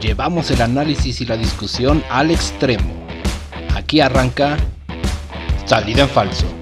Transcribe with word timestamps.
llevamos 0.00 0.50
el 0.50 0.62
análisis 0.62 1.20
y 1.20 1.26
la 1.26 1.36
discusión 1.36 2.02
al 2.10 2.30
extremo. 2.30 3.06
Aquí 3.74 4.00
arranca 4.00 4.56
Salida 5.64 6.02
en 6.02 6.08
Falso. 6.08 6.55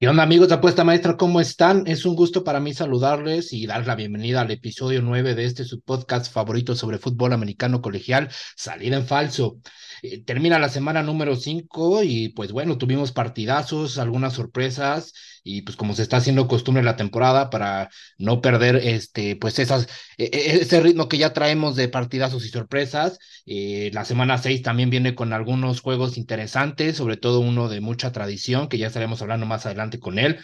¿Qué 0.00 0.08
onda 0.08 0.22
amigos 0.22 0.46
de 0.48 0.54
Apuesta 0.54 0.84
Maestra? 0.84 1.16
¿Cómo 1.16 1.40
están? 1.40 1.84
Es 1.88 2.04
un 2.06 2.14
gusto 2.14 2.44
para 2.44 2.60
mí 2.60 2.72
saludarles 2.72 3.52
y 3.52 3.66
dar 3.66 3.84
la 3.84 3.96
bienvenida 3.96 4.42
al 4.42 4.50
episodio 4.52 5.02
9 5.02 5.34
de 5.34 5.44
este 5.44 5.64
su 5.64 5.80
podcast 5.80 6.32
favorito 6.32 6.76
sobre 6.76 6.98
fútbol 6.98 7.32
americano 7.32 7.82
colegial, 7.82 8.28
Salida 8.54 8.96
en 8.96 9.06
Falso. 9.06 9.58
Eh, 10.02 10.22
termina 10.24 10.60
la 10.60 10.68
semana 10.68 11.02
número 11.02 11.34
5 11.34 12.04
y 12.04 12.28
pues 12.28 12.52
bueno, 12.52 12.78
tuvimos 12.78 13.10
partidazos, 13.10 13.98
algunas 13.98 14.34
sorpresas 14.34 15.12
y 15.42 15.62
pues 15.62 15.76
como 15.76 15.94
se 15.94 16.02
está 16.02 16.18
haciendo 16.18 16.46
costumbre 16.46 16.82
la 16.84 16.96
temporada 16.96 17.50
para 17.50 17.88
no 18.18 18.40
perder 18.40 18.76
este 18.76 19.34
pues 19.36 19.58
esas 19.58 19.88
e, 20.18 20.24
e, 20.24 20.56
ese 20.60 20.80
ritmo 20.80 21.08
que 21.08 21.18
ya 21.18 21.32
traemos 21.32 21.74
de 21.74 21.88
partidazos 21.88 22.44
y 22.44 22.50
sorpresas. 22.50 23.18
Eh, 23.46 23.90
la 23.92 24.04
semana 24.04 24.38
6 24.38 24.62
también 24.62 24.90
viene 24.90 25.14
con 25.14 25.32
algunos 25.32 25.80
juegos 25.80 26.18
interesantes, 26.18 26.96
sobre 26.96 27.16
todo 27.16 27.40
uno 27.40 27.68
de 27.68 27.80
mucha 27.80 28.12
tradición 28.12 28.68
que 28.68 28.78
ya 28.78 28.88
estaremos 28.88 29.22
hablando 29.22 29.46
más 29.46 29.66
adelante 29.66 29.87
con 29.98 30.18
él. 30.18 30.38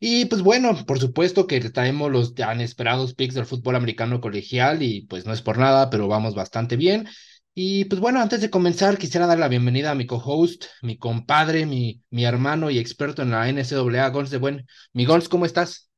Y 0.00 0.26
pues 0.26 0.42
bueno, 0.42 0.76
por 0.86 0.98
supuesto 1.00 1.46
que 1.46 1.60
traemos 1.70 2.10
los 2.10 2.34
tan 2.34 2.60
esperados 2.60 3.14
picks 3.14 3.34
del 3.34 3.46
fútbol 3.46 3.76
americano 3.76 4.20
colegial 4.20 4.82
y 4.82 5.02
pues 5.06 5.26
no 5.26 5.32
es 5.32 5.42
por 5.42 5.58
nada, 5.58 5.90
pero 5.90 6.08
vamos 6.08 6.34
bastante 6.34 6.76
bien. 6.76 7.08
Y 7.54 7.84
pues 7.86 8.00
bueno, 8.00 8.20
antes 8.20 8.40
de 8.40 8.50
comenzar, 8.50 8.98
quisiera 8.98 9.26
dar 9.26 9.38
la 9.38 9.48
bienvenida 9.48 9.90
a 9.90 9.94
mi 9.94 10.06
co-host, 10.06 10.66
mi 10.82 10.98
compadre, 10.98 11.66
mi, 11.66 12.02
mi 12.10 12.24
hermano 12.24 12.70
y 12.70 12.78
experto 12.78 13.22
en 13.22 13.30
la 13.32 13.48
NCAA, 13.48 14.08
Gons 14.10 14.30
de 14.30 14.38
Buen. 14.38 14.66
Mi 14.92 15.04
Gons, 15.04 15.28
¿cómo 15.28 15.46
estás? 15.46 15.90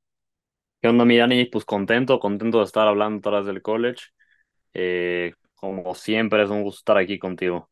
¿Qué 0.80 0.88
onda, 0.88 1.04
mi 1.04 1.16
Dani? 1.16 1.46
Pues 1.46 1.65
contento, 1.65 2.18
contento 2.18 2.59
de 2.59 2.65
estar 2.65 2.88
hablando 2.88 3.20
tras 3.30 3.46
del 3.46 3.62
college. 3.62 4.06
Eh, 4.74 5.34
como 5.56 5.95
siempre, 5.96 6.45
es 6.45 6.51
un 6.51 6.62
gusto 6.65 6.80
estar 6.80 6.98
aquí 6.98 7.18
contigo. 7.18 7.71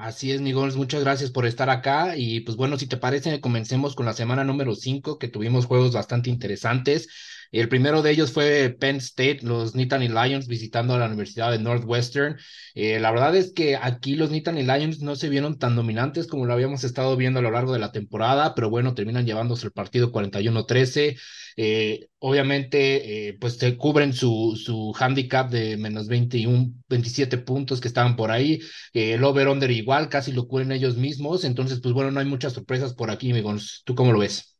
Así 0.00 0.30
es, 0.30 0.40
mi 0.40 0.52
Gons, 0.52 0.76
muchas 0.76 1.00
gracias 1.02 1.30
por 1.32 1.44
estar 1.44 1.68
acá. 1.70 2.16
Y 2.16 2.40
pues 2.40 2.56
bueno, 2.56 2.78
si 2.78 2.86
te 2.86 2.96
parece, 2.96 3.40
comencemos 3.40 3.96
con 3.96 4.06
la 4.06 4.12
semana 4.12 4.44
número 4.44 4.76
5, 4.76 5.18
que 5.18 5.26
tuvimos 5.28 5.66
juegos 5.66 5.92
bastante 5.92 6.30
interesantes. 6.30 7.08
El 7.50 7.68
primero 7.68 8.02
de 8.02 8.10
ellos 8.10 8.32
fue 8.32 8.76
Penn 8.78 8.96
State, 8.96 9.40
los 9.42 9.74
Nittany 9.74 10.08
Lions 10.08 10.46
visitando 10.46 10.94
a 10.94 10.98
la 10.98 11.06
Universidad 11.06 11.50
de 11.50 11.58
Northwestern. 11.58 12.36
Eh, 12.74 13.00
la 13.00 13.10
verdad 13.10 13.34
es 13.36 13.52
que 13.52 13.76
aquí 13.76 14.16
los 14.16 14.30
Nittany 14.30 14.62
Lions 14.62 15.00
no 15.00 15.16
se 15.16 15.28
vieron 15.28 15.58
tan 15.58 15.74
dominantes 15.76 16.26
como 16.26 16.46
lo 16.46 16.52
habíamos 16.52 16.84
estado 16.84 17.16
viendo 17.16 17.38
a 17.40 17.42
lo 17.42 17.50
largo 17.50 17.72
de 17.72 17.78
la 17.78 17.92
temporada, 17.92 18.54
pero 18.54 18.70
bueno, 18.70 18.94
terminan 18.94 19.26
llevándose 19.26 19.66
el 19.66 19.72
partido 19.72 20.12
41-13. 20.12 21.16
Eh, 21.56 22.08
obviamente, 22.18 23.28
eh, 23.28 23.36
pues 23.40 23.56
se 23.56 23.76
cubren 23.76 24.12
su, 24.12 24.60
su 24.62 24.94
handicap 24.98 25.50
de 25.50 25.76
menos 25.76 26.06
21, 26.06 26.72
27 26.88 27.38
puntos 27.38 27.80
que 27.80 27.88
estaban 27.88 28.14
por 28.16 28.30
ahí. 28.30 28.60
el 28.92 29.24
over-under 29.24 29.70
igual, 29.70 30.08
casi 30.08 30.32
lo 30.32 30.46
cubren 30.46 30.72
ellos 30.72 30.96
mismos. 30.96 31.44
Entonces, 31.44 31.80
pues 31.80 31.94
bueno, 31.94 32.10
no 32.10 32.20
hay 32.20 32.26
muchas 32.26 32.52
sorpresas 32.52 32.94
por 32.94 33.10
aquí, 33.10 33.30
amigos. 33.30 33.82
¿Tú 33.84 33.94
cómo 33.94 34.12
lo 34.12 34.18
ves? 34.20 34.57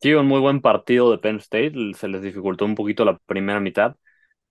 Sí, 0.00 0.12
un 0.12 0.26
muy 0.26 0.40
buen 0.40 0.60
partido 0.60 1.10
de 1.10 1.18
Penn 1.18 1.36
State. 1.38 1.72
Se 1.94 2.08
les 2.08 2.20
dificultó 2.22 2.66
un 2.66 2.74
poquito 2.74 3.04
la 3.06 3.16
primera 3.26 3.58
mitad, 3.60 3.96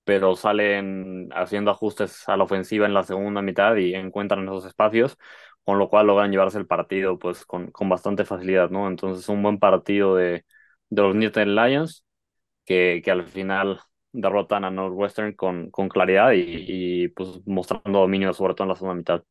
pero 0.05 0.35
salen 0.35 1.29
haciendo 1.33 1.71
ajustes 1.71 2.27
a 2.29 2.37
la 2.37 2.45
ofensiva 2.45 2.85
en 2.87 2.93
la 2.95 3.03
segunda 3.03 3.41
mitad 3.41 3.75
y 3.77 3.95
encuentran 3.95 4.45
esos 4.45 4.65
espacios, 4.65 5.17
con 5.65 5.79
lo 5.79 5.89
cual 5.89 6.07
logran 6.07 6.31
llevarse 6.31 6.57
el 6.59 6.67
partido 6.67 7.19
pues 7.19 7.45
con, 7.45 7.71
con 7.71 7.89
bastante 7.89 8.25
facilidad, 8.25 8.69
¿no? 8.71 8.87
Entonces, 8.87 9.29
un 9.29 9.43
buen 9.43 9.59
partido 9.59 10.15
de, 10.15 10.45
de 10.89 11.01
los 11.03 11.15
Newton 11.15 11.55
Lions 11.55 12.05
que, 12.65 13.01
que 13.03 13.11
al 13.11 13.25
final 13.27 13.81
derrotan 14.13 14.65
a 14.65 14.71
Northwestern 14.71 15.33
con, 15.35 15.71
con 15.71 15.89
claridad 15.89 16.33
y, 16.33 16.43
y 17.05 17.09
pues 17.09 17.41
mostrando 17.47 17.99
dominio 18.01 18.33
sobre 18.33 18.55
todo 18.55 18.65
en 18.65 18.69
la 18.69 18.75
segunda 18.75 18.95
mitad. 18.97 19.23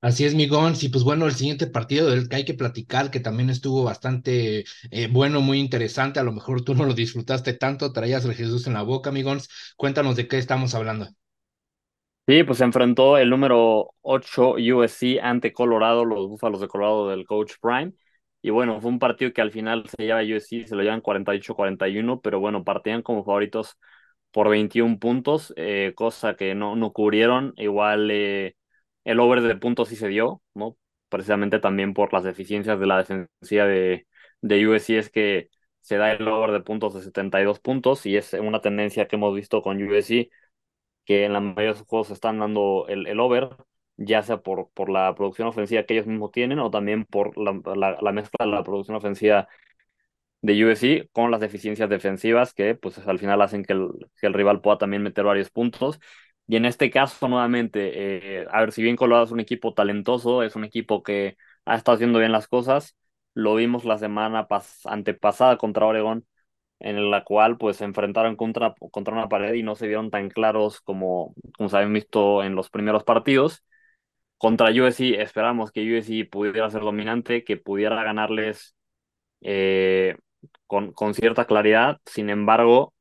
Así 0.00 0.24
es, 0.24 0.34
Migón. 0.34 0.76
Sí, 0.76 0.88
pues 0.88 1.02
bueno, 1.04 1.26
el 1.26 1.32
siguiente 1.34 1.66
partido 1.66 2.08
del 2.10 2.28
que 2.28 2.36
hay 2.36 2.44
que 2.44 2.54
platicar, 2.54 3.10
que 3.10 3.18
también 3.20 3.50
estuvo 3.50 3.82
bastante 3.84 4.64
eh, 4.90 5.08
bueno, 5.10 5.40
muy 5.40 5.58
interesante. 5.58 6.20
A 6.20 6.22
lo 6.22 6.32
mejor 6.32 6.62
tú 6.62 6.74
no 6.74 6.84
lo 6.84 6.94
disfrutaste 6.94 7.52
tanto, 7.54 7.92
traías 7.92 8.24
el 8.24 8.34
Jesús 8.34 8.66
en 8.68 8.74
la 8.74 8.82
boca, 8.82 9.10
Migón. 9.10 9.40
Cuéntanos 9.76 10.14
de 10.16 10.28
qué 10.28 10.38
estamos 10.38 10.74
hablando. 10.74 11.08
Sí, 12.26 12.44
pues 12.44 12.58
se 12.58 12.64
enfrentó 12.64 13.16
el 13.16 13.30
número 13.30 13.94
8 14.02 14.50
USC 14.52 15.18
ante 15.18 15.52
Colorado, 15.54 16.04
los 16.04 16.28
Búfalos 16.28 16.60
de 16.60 16.68
Colorado 16.68 17.08
del 17.08 17.24
coach 17.26 17.54
Prime. 17.60 17.94
Y 18.42 18.50
bueno, 18.50 18.80
fue 18.82 18.90
un 18.90 18.98
partido 18.98 19.32
que 19.32 19.40
al 19.40 19.50
final 19.50 19.88
se 19.88 20.04
lleva 20.04 20.20
USC, 20.22 20.66
se 20.66 20.76
lo 20.76 20.82
llevan 20.82 21.00
48-41, 21.00 22.20
pero 22.20 22.38
bueno, 22.38 22.64
partían 22.64 23.00
como 23.02 23.24
favoritos 23.24 23.78
por 24.30 24.50
21 24.50 24.98
puntos, 24.98 25.54
eh, 25.56 25.92
cosa 25.96 26.34
que 26.36 26.54
no, 26.54 26.76
no 26.76 26.92
cubrieron. 26.92 27.54
Igual. 27.56 28.10
Eh, 28.10 28.54
el 29.08 29.20
over 29.20 29.40
de 29.40 29.56
puntos 29.56 29.88
sí 29.88 29.96
se 29.96 30.08
dio, 30.08 30.42
¿no? 30.54 30.76
Precisamente 31.08 31.60
también 31.60 31.94
por 31.94 32.12
las 32.12 32.24
deficiencias 32.24 32.78
de 32.78 32.86
la 32.86 32.98
defensiva 32.98 33.64
de, 33.66 34.06
de 34.42 34.68
USC 34.68 34.98
es 34.98 35.10
que 35.10 35.48
se 35.80 35.96
da 35.96 36.12
el 36.12 36.28
over 36.28 36.52
de 36.52 36.60
puntos 36.60 36.92
de 36.94 37.02
72 37.02 37.60
puntos 37.60 38.04
y 38.04 38.16
es 38.18 38.34
una 38.34 38.60
tendencia 38.60 39.08
que 39.08 39.16
hemos 39.16 39.34
visto 39.34 39.62
con 39.62 39.82
USC 39.82 40.30
que 41.06 41.24
en 41.24 41.32
la 41.32 41.40
mayoría 41.40 41.72
de 41.72 41.78
sus 41.78 41.86
juegos 41.86 42.10
están 42.10 42.38
dando 42.38 42.86
el, 42.88 43.06
el 43.06 43.20
over, 43.20 43.50
ya 43.96 44.22
sea 44.22 44.38
por, 44.42 44.70
por 44.74 44.90
la 44.90 45.14
producción 45.14 45.48
ofensiva 45.48 45.84
que 45.84 45.94
ellos 45.94 46.06
mismos 46.06 46.30
tienen 46.32 46.58
o 46.58 46.70
también 46.70 47.04
por 47.06 47.36
la, 47.38 47.98
la, 48.02 48.12
mezcla 48.12 48.44
de 48.44 48.52
la 48.52 48.62
producción 48.64 48.96
ofensiva 48.96 49.48
de 50.42 50.64
USC 50.64 51.10
con 51.12 51.30
las 51.30 51.40
deficiencias 51.40 51.88
defensivas 51.88 52.54
que 52.54 52.74
pues 52.74 52.98
al 53.06 53.18
final 53.18 53.40
hacen 53.42 53.64
que 53.64 53.72
el, 53.72 53.88
que 54.20 54.26
el 54.26 54.34
rival 54.34 54.60
pueda 54.60 54.78
también 54.78 55.02
meter 55.02 55.24
varios 55.24 55.50
puntos 55.50 55.98
y 56.48 56.56
en 56.56 56.64
este 56.66 56.90
caso, 56.90 57.28
nuevamente, 57.28 58.40
eh, 58.42 58.46
a 58.50 58.60
ver, 58.62 58.72
si 58.72 58.82
bien 58.82 58.96
Colorado 58.96 59.24
es 59.26 59.32
un 59.32 59.40
equipo 59.40 59.74
talentoso, 59.74 60.42
es 60.42 60.56
un 60.56 60.64
equipo 60.64 61.02
que 61.04 61.36
ha 61.66 61.76
estado 61.76 61.96
haciendo 61.96 62.18
bien 62.20 62.32
las 62.32 62.48
cosas, 62.48 62.96
lo 63.34 63.54
vimos 63.56 63.84
la 63.84 63.98
semana 63.98 64.48
antepasada 64.86 65.58
contra 65.58 65.86
Oregón, 65.86 66.26
en 66.80 67.10
la 67.10 67.24
cual 67.24 67.58
pues 67.58 67.78
se 67.78 67.84
enfrentaron 67.84 68.36
contra, 68.36 68.74
contra 68.92 69.14
una 69.14 69.28
pared 69.28 69.54
y 69.54 69.62
no 69.64 69.76
se 69.76 69.86
vieron 69.88 70.10
tan 70.10 70.30
claros 70.30 70.80
como, 70.82 71.34
como 71.56 71.68
se 71.70 71.76
habían 71.76 71.92
visto 71.94 72.42
en 72.44 72.54
los 72.56 72.70
primeros 72.70 73.04
partidos. 73.04 73.64
Contra 74.38 74.70
USC 74.70 75.20
esperamos 75.20 75.72
que 75.72 75.82
USC 75.92 76.24
pudiera 76.30 76.70
ser 76.70 76.82
dominante, 76.82 77.44
que 77.44 77.56
pudiera 77.56 78.02
ganarles 78.04 78.76
eh, 79.42 80.16
con, 80.66 80.92
con 80.92 81.14
cierta 81.14 81.46
claridad. 81.46 81.98
Sin 82.06 82.30
embargo, 82.30 82.94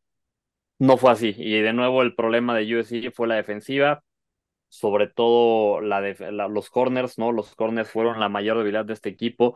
no 0.79 0.97
fue 0.97 1.11
así. 1.11 1.33
Y 1.37 1.59
de 1.61 1.73
nuevo 1.73 2.01
el 2.01 2.15
problema 2.15 2.55
de 2.55 2.77
USC 2.77 3.11
fue 3.13 3.27
la 3.27 3.35
defensiva, 3.35 4.03
sobre 4.69 5.07
todo 5.07 5.81
la 5.81 6.01
de, 6.01 6.15
los 6.31 6.69
corners, 6.69 7.17
¿no? 7.17 7.31
Los 7.31 7.55
corners 7.55 7.91
fueron 7.91 8.19
la 8.19 8.29
mayor 8.29 8.57
debilidad 8.57 8.85
de 8.85 8.93
este 8.93 9.09
equipo. 9.09 9.55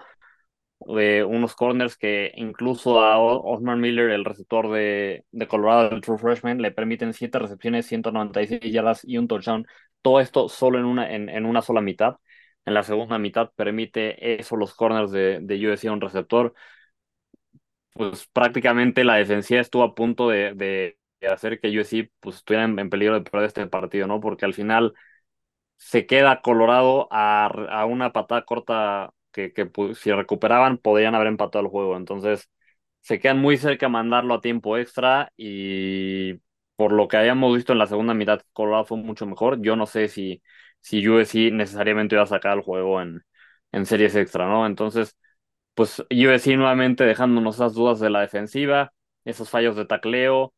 Eh, 0.97 1.23
unos 1.23 1.55
corners 1.55 1.95
que 1.95 2.31
incluso 2.35 3.01
a 3.01 3.19
Osmar 3.19 3.77
Miller, 3.77 4.09
el 4.09 4.25
receptor 4.25 4.71
de, 4.71 5.25
de 5.31 5.47
Colorado, 5.47 5.91
el 5.91 6.01
True 6.01 6.17
Freshman, 6.17 6.61
le 6.61 6.71
permiten 6.71 7.13
siete 7.13 7.37
recepciones, 7.39 7.85
196 7.85 8.61
yardas 8.71 9.01
y 9.05 9.17
un 9.17 9.27
touchdown. 9.27 9.67
Todo 10.01 10.19
esto 10.19 10.49
solo 10.49 10.79
en 10.79 10.85
una, 10.85 11.13
en, 11.13 11.29
en 11.29 11.45
una 11.45 11.61
sola 11.61 11.81
mitad. 11.81 12.17
En 12.65 12.73
la 12.73 12.83
segunda 12.83 13.17
mitad 13.19 13.51
permite 13.55 14.39
eso 14.39 14.55
los 14.55 14.73
corners 14.75 15.11
de, 15.11 15.39
de 15.41 15.67
USC 15.69 15.87
a 15.87 15.93
un 15.93 16.01
receptor. 16.01 16.53
Pues 17.93 18.27
prácticamente 18.27 19.03
la 19.03 19.15
defensiva 19.15 19.59
estuvo 19.61 19.83
a 19.83 19.93
punto 19.95 20.29
de 20.29 20.97
hacer 21.27 21.59
que 21.59 21.69
USC 21.77 22.11
pues, 22.19 22.37
estuviera 22.37 22.65
en, 22.65 22.89
peligro 22.89 23.15
de 23.15 23.21
perder 23.29 23.47
este 23.47 23.67
partido, 23.67 24.07
¿no? 24.07 24.19
Porque 24.21 24.45
al 24.45 24.53
final 24.53 24.93
se 25.77 26.05
queda 26.05 26.41
Colorado 26.41 27.07
a, 27.11 27.47
a 27.47 27.85
una 27.85 28.13
patada 28.13 28.45
corta 28.45 29.13
que, 29.31 29.53
que 29.53 29.65
pues, 29.65 29.97
si 29.99 30.11
recuperaban 30.11 30.77
podrían 30.77 31.15
haber 31.15 31.27
empatado 31.27 31.63
el 31.65 31.71
juego. 31.71 31.97
Entonces 31.97 32.49
se 33.01 33.19
quedan 33.19 33.39
muy 33.39 33.57
cerca 33.57 33.87
de 33.87 33.91
mandarlo 33.91 34.35
a 34.35 34.41
tiempo 34.41 34.77
extra 34.77 35.31
y 35.37 36.35
por 36.75 36.91
lo 36.93 37.07
que 37.07 37.17
habíamos 37.17 37.55
visto 37.55 37.73
en 37.73 37.79
la 37.79 37.87
segunda 37.87 38.13
mitad, 38.13 38.41
Colorado 38.53 38.85
fue 38.85 38.97
mucho 38.97 39.25
mejor. 39.25 39.61
Yo 39.61 39.75
no 39.75 39.85
sé 39.85 40.07
si, 40.07 40.41
si 40.81 41.07
USC 41.07 41.51
necesariamente 41.51 42.15
iba 42.15 42.23
a 42.23 42.27
sacar 42.27 42.57
el 42.57 42.63
juego 42.63 43.01
en, 43.01 43.21
en 43.71 43.85
series 43.85 44.15
extra, 44.15 44.47
¿no? 44.47 44.65
Entonces, 44.65 45.17
pues 45.73 45.99
USC 46.09 46.57
nuevamente 46.57 47.03
dejándonos 47.05 47.55
esas 47.55 47.73
dudas 47.73 47.99
de 47.99 48.09
la 48.09 48.21
defensiva, 48.21 48.93
esos 49.25 49.49
fallos 49.49 49.75
de 49.75 49.85
tacleo, 49.85 50.53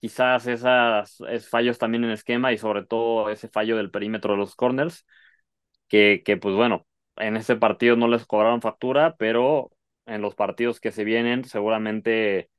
quizás 0.00 0.46
esos 0.46 1.48
fallos 1.48 1.78
también 1.78 2.04
en 2.04 2.10
esquema 2.10 2.52
y 2.52 2.58
sobre 2.58 2.84
todo 2.84 3.30
ese 3.30 3.48
fallo 3.48 3.76
del 3.76 3.90
perímetro 3.90 4.32
de 4.32 4.38
los 4.38 4.54
corners, 4.54 5.06
que, 5.88 6.22
que 6.24 6.36
pues 6.36 6.54
bueno, 6.54 6.86
en 7.16 7.36
este 7.36 7.56
partido 7.56 7.96
no 7.96 8.08
les 8.08 8.26
cobraron 8.26 8.60
factura, 8.62 9.16
pero 9.18 9.70
en 10.06 10.22
los 10.22 10.34
partidos 10.34 10.80
que 10.80 10.92
se 10.92 11.04
vienen 11.04 11.44
seguramente 11.44 12.50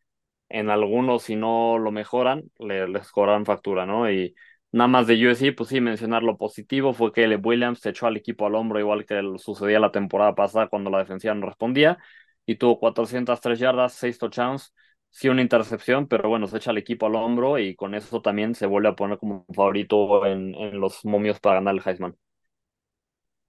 en 0.50 0.70
algunos 0.70 1.24
si 1.24 1.36
no 1.36 1.78
lo 1.78 1.92
mejoran, 1.92 2.44
les 2.60 3.12
cobrarán 3.12 3.46
factura, 3.46 3.86
¿no? 3.86 4.10
Y 4.12 4.36
nada 4.72 4.88
más 4.88 5.08
de 5.08 5.28
USC, 5.28 5.52
pues 5.54 5.70
sí, 5.70 5.82
mencionar 5.82 6.24
lo 6.24 6.38
positivo 6.38 6.94
fue 6.94 7.12
que 7.12 7.26
Williams 7.36 7.80
se 7.80 7.90
echó 7.90 8.08
al 8.08 8.18
equipo 8.18 8.46
al 8.46 8.56
hombro 8.56 8.80
igual 8.80 9.06
que 9.06 9.22
sucedía 9.38 9.80
la 9.80 9.92
temporada 9.92 10.36
pasada 10.36 10.68
cuando 10.70 10.90
la 10.90 11.00
defensiva 11.00 11.34
no 11.34 11.48
respondía 11.48 11.98
y 12.46 12.56
tuvo 12.56 12.80
403 12.80 13.60
yardas, 13.60 13.94
6 13.94 14.18
touchdowns 14.18 14.74
sí 15.18 15.30
una 15.30 15.42
intercepción, 15.42 16.08
pero 16.08 16.30
bueno, 16.30 16.48
se 16.48 16.58
echa 16.58 16.72
el 16.72 16.78
equipo 16.78 17.08
al 17.08 17.16
hombro 17.16 17.58
y 17.60 17.76
con 17.76 17.96
eso 17.96 18.22
también 18.22 18.56
se 18.56 18.66
vuelve 18.68 18.90
a 18.90 18.96
poner 18.96 19.18
como 19.18 19.46
favorito 19.54 20.26
en, 20.26 20.54
en 20.56 20.80
los 20.80 21.04
momios 21.06 21.40
para 21.40 21.56
ganar 21.56 21.76
el 21.76 21.82
Heisman. 21.86 22.16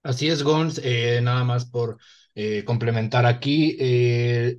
Así 0.03 0.29
es, 0.29 0.43
Gons, 0.43 0.79
eh, 0.83 1.19
nada 1.21 1.43
más 1.43 1.65
por 1.65 1.97
eh, 2.35 2.63
complementar 2.65 3.25
aquí. 3.25 3.75
Eh, 3.79 4.57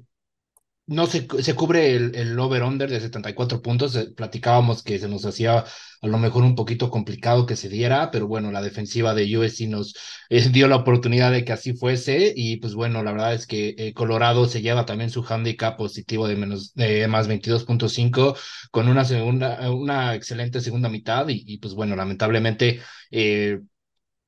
no 0.91 1.07
se, 1.07 1.27
se 1.43 1.55
cubre 1.55 1.95
el, 1.95 2.15
el 2.17 2.39
over-under 2.39 2.91
de 2.91 3.01
74 3.01 3.63
puntos. 3.63 3.95
Eh, 3.97 4.11
platicábamos 4.15 4.83
que 4.83 4.99
se 4.99 5.09
nos 5.09 5.25
hacía 5.25 5.65
a 6.03 6.07
lo 6.07 6.19
mejor 6.19 6.43
un 6.43 6.55
poquito 6.57 6.91
complicado 6.91 7.47
que 7.47 7.57
se 7.57 7.69
diera, 7.69 8.11
pero 8.11 8.27
bueno, 8.27 8.51
la 8.51 8.61
defensiva 8.63 9.15
de 9.15 9.37
USC 9.39 9.69
nos 9.69 9.95
eh, 10.29 10.49
dio 10.51 10.67
la 10.69 10.77
oportunidad 10.77 11.31
de 11.31 11.45
que 11.45 11.53
así 11.53 11.75
fuese. 11.75 12.33
Y 12.35 12.57
pues 12.57 12.75
bueno, 12.75 13.03
la 13.05 13.13
verdad 13.13 13.35
es 13.35 13.47
que 13.47 13.75
eh, 13.79 13.95
Colorado 13.95 14.47
se 14.47 14.63
lleva 14.63 14.85
también 14.87 15.11
su 15.11 15.25
handicap 15.29 15.77
positivo 15.77 16.27
de 16.27 16.37
menos 16.37 16.75
de 16.75 17.07
más 17.09 17.29
22.5 17.29 18.37
con 18.73 18.89
una 18.89 19.05
segunda, 19.05 19.71
una 19.71 20.15
excelente 20.15 20.61
segunda 20.61 20.89
mitad. 20.89 21.29
Y, 21.29 21.45
y 21.47 21.59
pues 21.59 21.75
bueno, 21.75 21.95
lamentablemente. 21.97 22.81
Eh, 23.11 23.61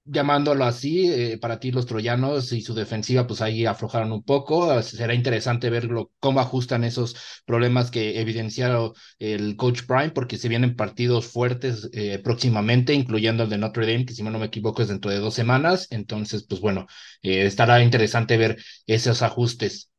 llamándolo 0.05 0.65
así, 0.65 1.09
eh, 1.13 1.39
para 1.39 1.61
ti 1.61 1.71
los 1.71 1.87
troyanos 1.87 2.53
y 2.53 2.61
su 2.63 2.75
defensiva, 2.75 3.27
pues 3.27 3.41
ahí 3.41 3.67
aflojaron 3.67 4.13
un 4.13 4.23
poco. 4.25 4.83
Será 4.83 5.15
interesante 5.15 5.71
ver 5.71 5.89
cómo 6.21 6.41
ajustan 6.41 6.85
esos 6.85 7.17
problemas 7.47 7.91
que 7.91 8.21
evidenciaron 8.21 8.93
el 9.19 9.57
coach 9.57 9.83
Prime, 9.87 10.11
porque 10.11 10.39
se 10.39 10.49
vienen 10.49 10.77
partidos 10.77 11.27
fuertes 11.27 11.89
eh, 11.93 12.19
próximamente, 12.23 12.95
incluyendo 12.95 13.45
el 13.45 13.51
de 13.51 13.59
Notre 13.59 13.87
Dame, 13.87 14.07
que 14.07 14.15
si 14.15 14.23
no 14.25 14.31
me 14.39 14.47
equivoco 14.47 14.83
es 14.83 14.89
dentro 14.89 15.11
de 15.11 15.19
dos 15.19 15.35
semanas. 15.35 15.87
Entonces, 15.91 16.45
pues 16.49 16.61
bueno, 16.61 16.87
eh, 17.23 17.47
estará 17.47 17.83
interesante 17.83 18.37
ver 18.37 18.59
esos 18.87 19.23
ajustes. 19.23 19.92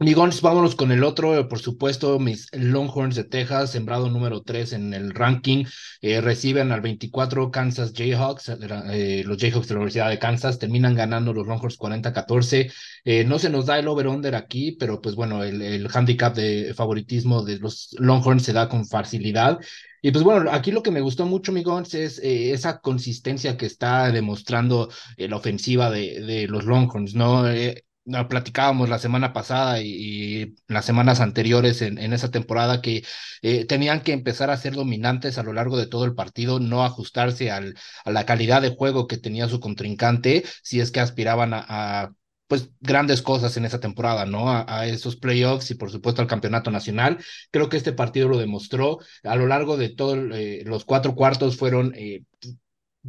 Migons, 0.00 0.42
vámonos 0.42 0.76
con 0.76 0.92
el 0.92 1.02
otro, 1.02 1.48
por 1.48 1.58
supuesto, 1.58 2.20
mis 2.20 2.48
Longhorns 2.52 3.16
de 3.16 3.24
Texas, 3.24 3.72
sembrado 3.72 4.08
número 4.08 4.42
3 4.42 4.74
en 4.74 4.94
el 4.94 5.12
ranking, 5.12 5.64
eh, 6.00 6.20
reciben 6.20 6.70
al 6.70 6.80
24 6.80 7.50
Kansas 7.50 7.92
Jayhawks, 7.92 8.48
eh, 8.92 9.24
los 9.26 9.38
Jayhawks 9.38 9.66
de 9.66 9.74
la 9.74 9.80
Universidad 9.80 10.08
de 10.08 10.20
Kansas, 10.20 10.60
terminan 10.60 10.94
ganando 10.94 11.32
los 11.32 11.48
Longhorns 11.48 11.76
40-14. 11.76 12.70
Eh, 13.04 13.24
no 13.24 13.40
se 13.40 13.50
nos 13.50 13.66
da 13.66 13.76
el 13.76 13.88
over-under 13.88 14.36
aquí, 14.36 14.76
pero 14.78 15.00
pues 15.00 15.16
bueno, 15.16 15.42
el, 15.42 15.60
el 15.62 15.88
handicap 15.92 16.32
de 16.32 16.74
favoritismo 16.74 17.42
de 17.42 17.58
los 17.58 17.96
Longhorns 17.98 18.44
se 18.44 18.52
da 18.52 18.68
con 18.68 18.86
facilidad. 18.86 19.58
Y 20.00 20.12
pues 20.12 20.22
bueno, 20.22 20.48
aquí 20.52 20.70
lo 20.70 20.82
que 20.82 20.92
me 20.92 21.00
gustó 21.00 21.26
mucho, 21.26 21.50
Migons, 21.50 21.92
es 21.94 22.20
eh, 22.20 22.52
esa 22.52 22.78
consistencia 22.80 23.56
que 23.56 23.66
está 23.66 24.12
demostrando 24.12 24.90
eh, 25.16 25.26
la 25.28 25.36
ofensiva 25.36 25.90
de, 25.90 26.20
de 26.20 26.46
los 26.46 26.64
Longhorns, 26.66 27.14
¿no? 27.16 27.48
Eh, 27.48 27.84
platicábamos 28.28 28.88
la 28.88 28.98
semana 28.98 29.32
pasada 29.32 29.80
y, 29.82 30.54
las 30.66 30.84
semanas 30.84 31.20
anteriores 31.20 31.82
en, 31.82 31.98
en 31.98 32.12
esa 32.12 32.30
temporada 32.30 32.80
que 32.82 33.04
eh, 33.42 33.64
tenían 33.66 34.02
que 34.02 34.12
empezar 34.12 34.50
a 34.50 34.56
ser 34.56 34.74
dominantes 34.74 35.38
a 35.38 35.42
lo 35.42 35.52
largo 35.52 35.76
de 35.76 35.86
todo 35.86 36.04
el 36.04 36.14
partido, 36.14 36.60
no 36.60 36.84
ajustarse 36.84 37.50
al, 37.50 37.74
a 38.04 38.10
la 38.10 38.26
calidad 38.26 38.62
de 38.62 38.70
juego 38.70 39.06
que 39.06 39.18
tenía 39.18 39.48
su 39.48 39.60
contrincante, 39.60 40.44
si 40.62 40.80
es 40.80 40.90
que 40.90 41.00
aspiraban 41.00 41.52
a, 41.54 42.12
pues 42.48 42.70
grandes 42.80 43.22
cosas 43.22 43.56
en 43.56 43.66
esa 43.66 43.78
temporada, 43.80 44.24
¿no? 44.26 44.50
A, 44.50 44.64
a, 44.66 44.86
esos 44.86 45.16
playoffs 45.16 45.70
y 45.70 45.74
por 45.74 45.90
supuesto 45.90 46.22
al 46.22 46.28
campeonato 46.28 46.70
nacional. 46.70 47.18
Creo 47.50 47.68
que 47.68 47.76
este 47.76 47.92
partido 47.92 48.28
lo 48.28 48.38
demostró. 48.38 48.98
A 49.22 49.36
lo 49.36 49.46
largo 49.46 49.76
de 49.76 49.90
todos 49.90 50.18
eh, 50.32 50.62
los 50.64 50.84
cuatro 50.84 51.14
cuartos 51.14 51.56
fueron 51.56 51.92
eh, 51.94 52.22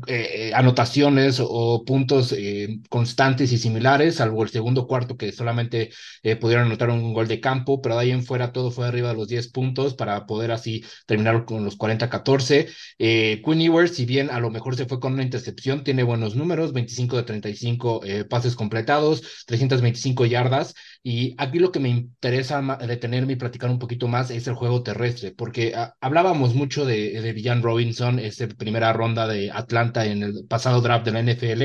eh, 0.07 0.51
anotaciones 0.55 1.39
o 1.41 1.83
puntos 1.85 2.33
eh, 2.37 2.79
constantes 2.89 3.51
y 3.51 3.57
similares, 3.57 4.15
salvo 4.15 4.43
el 4.43 4.49
segundo 4.49 4.87
cuarto 4.87 5.17
que 5.17 5.31
solamente 5.31 5.91
eh, 6.23 6.35
pudieron 6.35 6.65
anotar 6.67 6.89
un 6.89 7.13
gol 7.13 7.27
de 7.27 7.39
campo, 7.39 7.81
pero 7.81 7.95
de 7.95 8.01
ahí 8.01 8.11
en 8.11 8.23
fuera 8.23 8.51
todo 8.51 8.71
fue 8.71 8.87
arriba 8.87 9.09
de 9.09 9.15
los 9.15 9.27
10 9.27 9.49
puntos 9.51 9.95
para 9.95 10.25
poder 10.25 10.51
así 10.51 10.83
terminar 11.05 11.45
con 11.45 11.63
los 11.65 11.77
40-14. 11.77 12.67
Eh, 12.97 13.41
Quinn 13.43 13.61
Ewers, 13.61 13.95
si 13.95 14.05
bien 14.05 14.29
a 14.29 14.39
lo 14.39 14.49
mejor 14.51 14.75
se 14.75 14.85
fue 14.85 14.99
con 14.99 15.13
una 15.13 15.23
intercepción, 15.23 15.83
tiene 15.83 16.03
buenos 16.03 16.35
números, 16.35 16.73
25 16.73 17.17
de 17.17 17.23
35 17.23 18.01
pases 18.29 18.55
completados, 18.55 19.23
325 19.45 20.25
yardas, 20.25 20.73
y 21.01 21.35
aquí 21.37 21.59
lo 21.59 21.71
que 21.71 21.79
me 21.79 21.89
interesa 21.89 22.61
detenerme 22.85 23.33
y 23.33 23.35
platicar 23.37 23.69
un 23.69 23.79
poquito 23.79 24.07
más 24.07 24.31
es 24.31 24.47
el 24.47 24.55
juego 24.55 24.83
terrestre, 24.83 25.31
porque 25.31 25.73
ah, 25.75 25.95
hablábamos 26.01 26.55
mucho 26.55 26.85
de, 26.85 27.21
de 27.21 27.33
Villan 27.33 27.63
Robinson, 27.63 28.19
esta 28.19 28.47
primera 28.47 28.91
ronda 28.91 29.27
de 29.27 29.49
Atlanta 29.51 30.05
en 30.05 30.23
el 30.23 30.45
pasado 30.47 30.81
draft 30.81 31.05
de 31.05 31.11
la 31.11 31.19
NFL, 31.21 31.63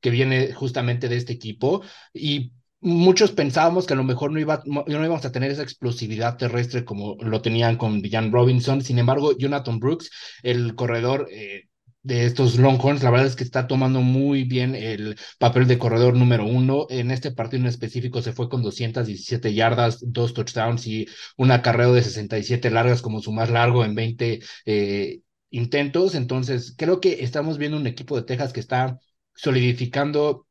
que 0.00 0.10
viene 0.10 0.52
justamente 0.52 1.08
de 1.08 1.16
este 1.16 1.32
equipo, 1.32 1.82
y 2.14 2.52
muchos 2.80 3.32
pensábamos 3.32 3.86
que 3.86 3.94
a 3.94 3.96
lo 3.96 4.04
mejor 4.04 4.30
no, 4.30 4.38
iba, 4.38 4.62
no 4.64 4.84
íbamos 4.86 5.24
a 5.24 5.32
tener 5.32 5.50
esa 5.50 5.62
explosividad 5.62 6.36
terrestre 6.36 6.84
como 6.84 7.16
lo 7.20 7.42
tenían 7.42 7.76
con 7.76 8.00
Villan 8.00 8.30
Robinson, 8.30 8.82
sin 8.82 8.98
embargo, 8.98 9.36
Jonathan 9.36 9.78
Brooks, 9.80 10.10
el 10.42 10.74
corredor... 10.76 11.28
Eh, 11.30 11.64
de 12.06 12.24
estos 12.24 12.56
Longhorns, 12.56 13.02
la 13.02 13.10
verdad 13.10 13.26
es 13.26 13.34
que 13.34 13.42
está 13.42 13.66
tomando 13.66 14.00
muy 14.00 14.44
bien 14.44 14.76
el 14.76 15.16
papel 15.38 15.66
de 15.66 15.78
corredor 15.78 16.14
número 16.14 16.46
uno. 16.46 16.86
En 16.88 17.10
este 17.10 17.32
partido 17.32 17.62
en 17.62 17.68
específico 17.68 18.22
se 18.22 18.32
fue 18.32 18.48
con 18.48 18.62
217 18.62 19.52
yardas, 19.54 19.98
dos 20.02 20.32
touchdowns 20.32 20.86
y 20.86 21.06
un 21.36 21.50
acarreo 21.50 21.92
de 21.92 22.02
67 22.02 22.70
largas 22.70 23.02
como 23.02 23.20
su 23.20 23.32
más 23.32 23.50
largo 23.50 23.84
en 23.84 23.96
20 23.96 24.40
eh, 24.66 25.20
intentos. 25.50 26.14
Entonces, 26.14 26.74
creo 26.76 27.00
que 27.00 27.24
estamos 27.24 27.58
viendo 27.58 27.76
un 27.76 27.88
equipo 27.88 28.16
de 28.16 28.22
Texas 28.22 28.52
que 28.52 28.60
está 28.60 29.00
solidificando 29.34 30.46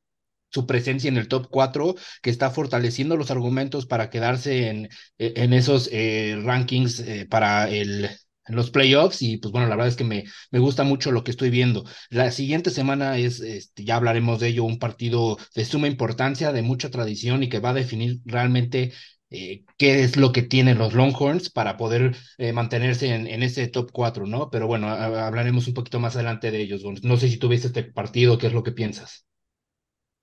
su 0.50 0.68
presencia 0.68 1.08
en 1.08 1.18
el 1.18 1.28
top 1.30 1.48
4, 1.50 1.96
que 2.22 2.30
está 2.30 2.52
fortaleciendo 2.52 3.16
los 3.18 3.32
argumentos 3.32 3.86
para 3.86 4.10
quedarse 4.10 4.70
en, 4.70 4.90
en 5.18 5.54
esos 5.54 5.90
eh, 5.92 6.38
rankings 6.44 7.00
eh, 7.00 7.26
para 7.30 7.70
el 7.70 8.10
en 8.48 8.56
los 8.56 8.72
playoffs 8.72 9.22
y 9.22 9.38
pues 9.38 9.52
bueno, 9.52 9.68
la 9.68 9.76
verdad 9.76 9.90
es 9.90 9.96
que 9.96 10.04
me, 10.04 10.24
me 10.52 10.60
gusta 10.60 10.84
mucho 10.84 11.12
lo 11.12 11.24
que 11.24 11.32
estoy 11.32 11.50
viendo. 11.50 11.84
La 12.10 12.32
siguiente 12.32 12.70
semana 12.70 13.18
es, 13.18 13.40
este, 13.42 13.84
ya 13.84 13.96
hablaremos 13.98 14.40
de 14.40 14.50
ello, 14.50 14.64
un 14.64 14.80
partido 14.80 15.38
de 15.56 15.66
suma 15.66 15.88
importancia, 15.88 16.52
de 16.52 16.62
mucha 16.62 16.90
tradición 16.92 17.44
y 17.44 17.50
que 17.50 17.60
va 17.60 17.70
a 17.72 17.74
definir 17.74 18.20
realmente 18.26 18.94
eh, 19.32 19.64
qué 19.78 20.04
es 20.04 20.18
lo 20.18 20.32
que 20.32 20.44
tienen 20.44 20.78
los 20.78 20.94
Longhorns 20.94 21.50
para 21.50 21.78
poder 21.78 22.16
eh, 22.38 22.54
mantenerse 22.54 23.14
en, 23.14 23.28
en, 23.28 23.44
ese 23.44 23.68
top 23.68 23.92
4, 23.92 24.28
¿no? 24.28 24.50
Pero 24.50 24.68
bueno, 24.68 24.88
hablaremos 24.90 25.68
un 25.68 25.74
poquito 25.74 26.00
más 26.00 26.16
adelante 26.16 26.52
de 26.52 26.62
ellos. 26.62 26.84
No 27.04 27.18
sé 27.18 27.28
si 27.30 27.38
tú 27.38 27.48
viste 27.50 27.68
este 27.68 27.84
partido, 27.84 28.38
¿qué 28.38 28.48
es 28.48 28.54
lo 28.54 28.64
que 28.64 28.72
piensas? 28.72 29.26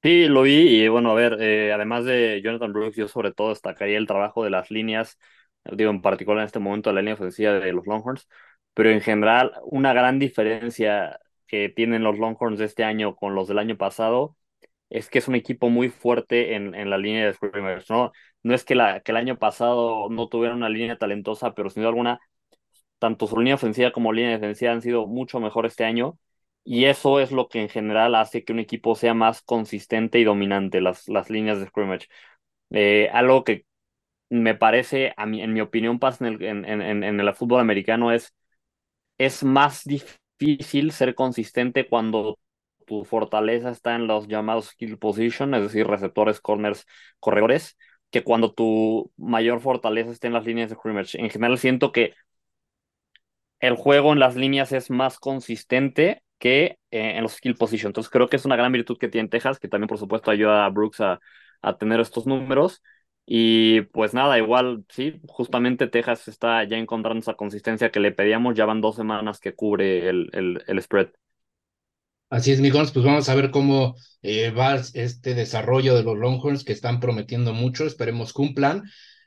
Sí, 0.02 0.26
lo 0.26 0.42
vi 0.42 0.82
y 0.82 0.88
bueno, 0.88 1.12
a 1.12 1.14
ver, 1.14 1.36
eh, 1.40 1.72
además 1.72 2.04
de 2.04 2.40
Jonathan 2.42 2.72
Brooks, 2.72 2.96
yo 2.96 3.06
sobre 3.06 3.32
todo 3.32 3.50
destacaría 3.50 3.98
el 3.98 4.08
trabajo 4.08 4.42
de 4.42 4.50
las 4.50 4.68
líneas 4.68 5.16
digo 5.64 5.90
en 5.90 6.02
particular 6.02 6.40
en 6.40 6.46
este 6.46 6.58
momento 6.58 6.92
la 6.92 7.00
línea 7.00 7.14
ofensiva 7.14 7.52
de 7.52 7.72
los 7.72 7.86
Longhorns, 7.86 8.28
pero 8.74 8.90
en 8.90 9.00
general 9.00 9.52
una 9.64 9.92
gran 9.92 10.18
diferencia 10.18 11.20
que 11.46 11.68
tienen 11.68 12.02
los 12.02 12.18
Longhorns 12.18 12.60
este 12.60 12.84
año 12.84 13.14
con 13.16 13.34
los 13.34 13.48
del 13.48 13.58
año 13.58 13.76
pasado 13.76 14.36
es 14.90 15.08
que 15.08 15.18
es 15.18 15.28
un 15.28 15.34
equipo 15.36 15.70
muy 15.70 15.88
fuerte 15.90 16.54
en, 16.54 16.74
en 16.74 16.90
la 16.90 16.98
línea 16.98 17.26
de 17.26 17.32
scrimmage, 17.34 17.86
¿no? 17.90 18.12
No 18.42 18.54
es 18.54 18.64
que, 18.64 18.74
el 18.74 19.16
año 19.16 19.38
pasado 19.38 20.08
no 20.10 20.28
tuviera 20.28 20.54
una 20.54 20.68
línea 20.68 20.98
talentosa, 20.98 21.54
pero 21.54 21.70
sin 21.70 21.82
duda 21.82 21.90
alguna, 21.90 22.20
tanto 22.98 23.26
su 23.26 23.38
línea 23.38 23.54
ofensiva 23.56 23.92
como 23.92 24.12
línea 24.12 24.32
defensiva 24.32 24.72
han 24.72 24.82
sido 24.82 25.06
mucho 25.06 25.40
mejor 25.40 25.66
este 25.66 25.84
año, 25.84 26.18
y 26.64 26.86
eso 26.86 27.20
es 27.20 27.32
lo 27.32 27.48
que 27.48 27.60
en 27.62 27.68
general 27.68 28.14
hace 28.14 28.44
que 28.44 28.52
un 28.52 28.60
equipo 28.60 28.94
sea 28.94 29.14
más 29.14 29.42
consistente 29.42 30.18
y 30.20 30.24
dominante, 30.24 30.80
las, 30.80 31.08
las 31.08 31.30
líneas 31.30 31.60
de 31.60 31.66
scrimmage. 31.66 32.08
Eh, 32.70 33.10
algo 33.12 33.44
que 33.44 33.66
me 34.32 34.54
parece, 34.54 35.14
a 35.16 35.26
mí, 35.26 35.42
en 35.42 35.52
mi 35.52 35.60
opinión, 35.60 35.98
pasa 35.98 36.26
en 36.26 36.34
el, 36.34 36.42
en, 36.44 36.64
en, 36.66 37.04
en 37.04 37.20
el 37.20 37.34
fútbol 37.34 37.60
americano 37.60 38.12
es, 38.12 38.34
es 39.18 39.44
más 39.44 39.84
difícil 39.84 40.92
ser 40.92 41.14
consistente 41.14 41.88
cuando 41.88 42.38
tu 42.86 43.04
fortaleza 43.04 43.70
está 43.70 43.94
en 43.96 44.06
los 44.06 44.28
llamados 44.28 44.66
skill 44.70 44.98
position, 44.98 45.54
es 45.54 45.62
decir, 45.62 45.86
receptores, 45.86 46.40
corners, 46.40 46.86
corredores, 47.20 47.76
que 48.10 48.24
cuando 48.24 48.52
tu 48.52 49.12
mayor 49.16 49.60
fortaleza 49.60 50.10
está 50.10 50.26
en 50.28 50.34
las 50.34 50.46
líneas 50.46 50.70
de 50.70 50.76
scrimmage. 50.76 51.18
En 51.20 51.30
general 51.30 51.58
siento 51.58 51.92
que 51.92 52.14
el 53.60 53.76
juego 53.76 54.12
en 54.12 54.18
las 54.18 54.36
líneas 54.36 54.72
es 54.72 54.90
más 54.90 55.18
consistente 55.18 56.22
que 56.38 56.78
eh, 56.90 57.16
en 57.16 57.22
los 57.22 57.32
skill 57.34 57.54
position. 57.56 57.90
Entonces 57.90 58.10
creo 58.10 58.28
que 58.28 58.36
es 58.36 58.44
una 58.44 58.56
gran 58.56 58.72
virtud 58.72 58.98
que 58.98 59.08
tiene 59.08 59.28
Texas, 59.28 59.58
que 59.58 59.68
también 59.68 59.88
por 59.88 59.98
supuesto 59.98 60.30
ayuda 60.30 60.64
a 60.64 60.68
Brooks 60.70 61.00
a, 61.00 61.20
a 61.62 61.78
tener 61.78 62.00
estos 62.00 62.26
números. 62.26 62.82
Y 63.24 63.82
pues 63.82 64.14
nada, 64.14 64.36
igual, 64.38 64.84
sí, 64.90 65.20
justamente 65.28 65.86
Texas 65.86 66.28
está 66.28 66.64
ya 66.64 66.76
encontrando 66.76 67.20
esa 67.20 67.34
consistencia 67.34 67.90
que 67.90 68.00
le 68.00 68.12
pedíamos, 68.12 68.54
ya 68.56 68.66
van 68.66 68.80
dos 68.80 68.96
semanas 68.96 69.40
que 69.40 69.54
cubre 69.54 70.08
el, 70.08 70.28
el, 70.32 70.62
el 70.66 70.82
spread. 70.82 71.08
Así 72.30 72.50
es, 72.52 72.60
Migons, 72.60 72.92
pues 72.92 73.04
vamos 73.04 73.28
a 73.28 73.34
ver 73.34 73.50
cómo 73.50 73.94
eh, 74.22 74.50
va 74.50 74.74
este 74.94 75.34
desarrollo 75.34 75.94
de 75.94 76.02
los 76.02 76.16
Longhorns 76.16 76.64
que 76.64 76.72
están 76.72 76.98
prometiendo 76.98 77.52
mucho, 77.52 77.84
esperemos 77.84 78.32
cumplan. 78.32 78.82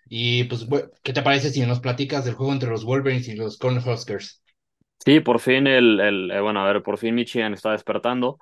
Y 0.09 0.45
pues, 0.45 0.67
¿qué 1.03 1.13
te 1.13 1.21
parece 1.21 1.49
si 1.51 1.61
nos 1.65 1.79
platicas 1.79 2.25
del 2.25 2.33
juego 2.35 2.53
entre 2.53 2.69
los 2.69 2.83
Wolverines 2.83 3.27
y 3.27 3.35
los 3.35 3.57
Cornhuskers? 3.57 4.41
Sí, 5.05 5.19
por 5.19 5.39
fin 5.39 5.67
el, 5.67 5.99
el 5.99 6.31
eh, 6.31 6.41
bueno, 6.41 6.61
a 6.61 6.65
ver, 6.73 6.81
por 6.81 6.97
fin 6.97 7.13
Michigan 7.15 7.53
está 7.53 7.71
despertando. 7.71 8.39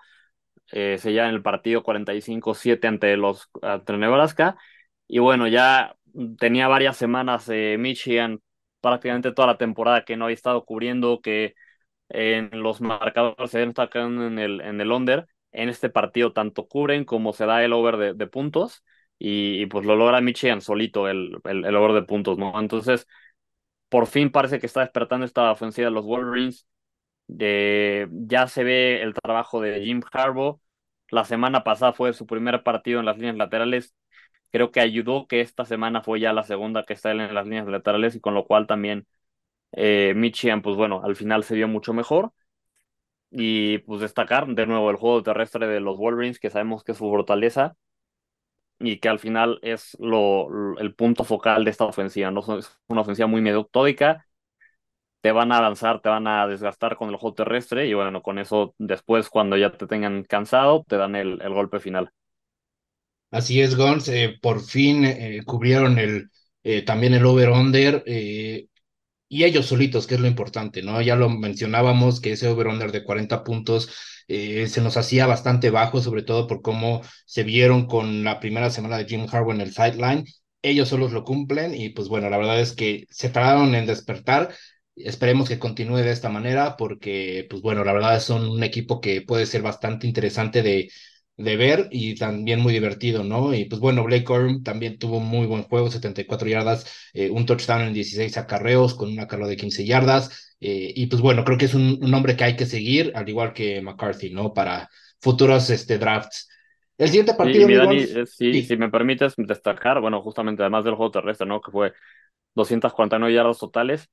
Eh, 0.72 0.98
se 1.00 1.14
ya 1.14 1.28
en 1.30 1.36
el 1.36 1.44
partido 1.44 1.84
45-7 1.84 2.88
ante 2.88 3.18
los 3.18 3.50
ante 3.62 3.94
Nebraska. 3.98 4.58
Y 5.08 5.20
bueno, 5.20 5.48
ya 5.48 5.96
tenía 6.40 6.68
varias 6.68 6.98
semanas 6.98 7.48
Michigan, 7.78 8.42
prácticamente 8.82 9.32
toda 9.32 9.48
la 9.48 9.58
temporada 9.58 10.06
que 10.06 10.18
no 10.18 10.26
había 10.26 10.36
estado 10.36 10.66
cubriendo, 10.66 11.22
que 11.22 11.56
en 12.10 12.50
los 12.62 12.82
marcadores 12.82 13.52
se 13.52 13.64
estado 13.64 13.90
quedando 13.90 14.28
en 14.28 14.40
el, 14.40 14.62
en 14.62 14.82
el 14.82 14.92
under. 14.92 15.28
En 15.52 15.70
este 15.70 15.90
partido 15.90 16.34
tanto 16.34 16.68
cubren 16.68 17.06
como 17.06 17.34
se 17.34 17.46
da 17.46 17.64
el 17.64 17.74
over 17.74 18.16
de, 18.16 18.28
puntos 18.28 18.84
y, 19.20 19.66
pues 19.68 19.86
lo 19.86 19.96
logra 19.96 20.22
Michigan 20.22 20.62
solito 20.62 21.08
el, 21.08 21.38
el, 21.46 21.66
el 21.66 21.76
over 21.76 21.94
de 21.94 22.04
puntos, 22.04 22.38
¿no? 22.38 22.60
Entonces, 22.60 23.08
por 23.90 24.08
fin 24.08 24.32
parece 24.32 24.60
que 24.60 24.66
está 24.68 24.82
despertando 24.82 25.26
esta 25.26 25.52
ofensiva 25.52 25.88
de 25.88 25.92
los 25.92 26.06
Wolverines. 26.06 26.68
De, 27.28 28.10
ya 28.12 28.48
se 28.48 28.64
ve 28.64 29.02
el 29.02 29.14
trabajo 29.14 29.62
de 29.62 29.82
Jim 29.84 30.02
Harbaugh. 30.12 30.62
La 31.10 31.26
semana 31.26 31.64
pasada 31.64 31.94
fue 31.94 32.14
su 32.14 32.26
primer 32.26 32.64
partido 32.64 33.00
en 33.00 33.06
las 33.06 33.18
líneas 33.18 33.38
laterales. 33.38 33.96
Creo 34.54 34.72
que 34.72 34.82
ayudó 34.82 35.28
que 35.28 35.42
esta 35.42 35.66
semana 35.66 36.04
fue 36.04 36.22
ya 36.22 36.34
la 36.34 36.44
segunda 36.46 36.86
que 36.86 36.94
está 36.94 37.12
en 37.12 37.34
las 37.36 37.46
líneas 37.48 37.68
laterales 37.68 38.16
y 38.16 38.22
con 38.22 38.36
lo 38.36 38.46
cual 38.48 38.68
también 38.68 39.08
eh, 39.74 40.14
Michigan, 40.16 40.62
pues 40.64 40.78
bueno, 40.78 41.02
al 41.04 41.16
final 41.18 41.44
se 41.46 41.56
vio 41.56 41.68
mucho 41.70 41.94
mejor. 41.94 42.34
Y 43.32 43.80
pues 43.80 44.00
destacar 44.02 44.48
de 44.48 44.66
nuevo 44.66 44.90
el 44.90 44.96
juego 44.98 45.24
terrestre 45.24 45.68
de 45.68 45.80
los 45.82 45.98
Wolverines, 45.98 46.40
que 46.40 46.50
sabemos 46.50 46.84
que 46.86 46.94
es 46.94 46.98
su 47.00 47.06
fortaleza 47.10 47.76
y 48.80 49.00
que 49.00 49.10
al 49.10 49.20
final 49.20 49.60
es 49.62 49.96
lo, 50.00 50.78
el 50.80 50.94
punto 50.96 51.24
focal 51.24 51.64
de 51.66 51.72
esta 51.72 51.86
ofensiva. 51.86 52.32
¿no? 52.32 52.42
Es 52.60 52.78
una 52.88 53.02
ofensiva 53.02 53.28
muy 53.28 53.42
metódica, 53.42 54.26
te 55.22 55.32
van 55.32 55.52
a 55.52 55.58
avanzar, 55.58 56.02
te 56.02 56.10
van 56.10 56.28
a 56.28 56.48
desgastar 56.48 56.98
con 56.98 57.10
el 57.10 57.18
juego 57.18 57.36
terrestre 57.36 57.88
y 57.88 57.94
bueno, 57.94 58.24
con 58.24 58.40
eso 58.40 58.76
después 58.80 59.30
cuando 59.30 59.58
ya 59.58 59.72
te 59.78 59.88
tengan 59.88 60.24
cansado, 60.26 60.86
te 60.88 60.98
dan 60.98 61.16
el, 61.16 61.42
el 61.42 61.54
golpe 61.54 61.80
final. 61.80 62.12
Así 63.34 63.62
es, 63.62 63.76
Gons, 63.76 64.08
eh, 64.10 64.38
por 64.42 64.62
fin 64.64 65.04
eh, 65.06 65.42
cubrieron 65.46 65.98
el, 66.00 66.30
también 66.86 67.14
el 67.14 67.26
over-under 67.26 68.04
y 69.30 69.44
ellos 69.46 69.66
solitos, 69.66 70.06
que 70.08 70.16
es 70.16 70.22
lo 70.22 70.28
importante, 70.28 70.84
¿no? 70.84 71.02
Ya 71.02 71.16
lo 71.16 71.30
mencionábamos, 71.30 72.22
que 72.22 72.34
ese 72.34 72.48
over-under 72.48 72.92
de 72.92 73.04
40 73.04 73.44
puntos 73.44 73.90
eh, 74.28 74.68
se 74.68 74.82
nos 74.82 74.96
hacía 74.98 75.26
bastante 75.26 75.72
bajo, 75.72 76.02
sobre 76.02 76.22
todo 76.24 76.48
por 76.48 76.62
cómo 76.62 77.02
se 77.26 77.44
vieron 77.44 77.88
con 77.88 78.24
la 78.24 78.40
primera 78.40 78.70
semana 78.70 78.98
de 78.98 79.06
Jim 79.06 79.26
Harbaugh 79.32 79.54
en 79.54 79.62
el 79.62 79.74
sideline. 79.74 80.26
Ellos 80.62 80.90
solos 80.90 81.12
lo 81.12 81.24
cumplen 81.24 81.74
y 81.76 81.90
pues 81.90 82.08
bueno, 82.10 82.30
la 82.30 82.38
verdad 82.38 82.62
es 82.62 82.74
que 82.74 83.06
se 83.10 83.30
tardaron 83.30 83.74
en 83.76 83.86
despertar. 83.88 84.54
Esperemos 84.96 85.50
que 85.50 85.60
continúe 85.60 85.98
de 85.98 86.12
esta 86.12 86.30
manera 86.30 86.78
porque 86.78 87.48
pues 87.50 87.62
bueno, 87.64 87.84
la 87.84 87.94
verdad 87.94 88.20
son 88.22 88.48
un 88.48 88.64
equipo 88.64 89.02
que 89.02 89.22
puede 89.24 89.46
ser 89.48 89.64
bastante 89.64 90.06
interesante 90.08 90.62
de, 90.62 90.90
de 91.38 91.58
ver 91.58 91.88
y 91.92 92.16
también 92.16 92.60
muy 92.60 92.74
divertido, 92.74 93.24
¿no? 93.24 93.54
Y 93.54 93.66
pues 93.66 93.82
bueno, 93.82 94.04
Blake 94.04 94.24
Corum 94.24 94.64
también 94.64 95.00
tuvo 95.00 95.18
un 95.18 95.26
muy 95.26 95.48
buen 95.48 95.64
juego, 95.64 95.90
74 95.90 96.48
yardas, 96.48 97.10
eh, 97.14 97.30
un 97.30 97.46
touchdown 97.46 97.82
en 97.82 97.94
16 97.94 98.38
acarreos 98.38 98.94
con 98.94 99.12
una 99.12 99.28
carrera 99.28 99.50
de 99.50 99.58
15 99.58 99.86
yardas. 99.86 100.56
Eh, 100.60 100.94
y 100.96 101.08
pues 101.08 101.22
bueno, 101.22 101.44
creo 101.44 101.58
que 101.58 101.66
es 101.66 101.74
un, 101.74 102.00
nombre 102.00 102.38
que 102.38 102.44
hay 102.44 102.56
que 102.56 102.66
seguir, 102.66 103.12
al 103.16 103.28
igual 103.28 103.54
que 103.54 103.82
McCarthy, 103.82 104.30
¿no? 104.30 104.54
Para 104.54 104.90
futuros 105.20 105.70
este, 105.70 105.98
drafts. 105.98 106.50
El 106.98 107.10
siguiente 107.10 107.34
partido. 107.34 107.68
Eh, 107.92 108.26
sí, 108.28 108.62
si 108.62 108.78
me 108.78 108.90
permites 108.90 109.34
destacar, 109.36 110.00
bueno, 110.00 110.22
justamente 110.22 110.62
además 110.62 110.86
del 110.86 110.96
juego 110.96 111.12
terrestre, 111.12 111.48
¿no? 111.48 111.60
Que 111.60 111.72
fue 111.72 111.94
249 112.56 113.34
yardas 113.34 113.58
totales. 113.58 114.10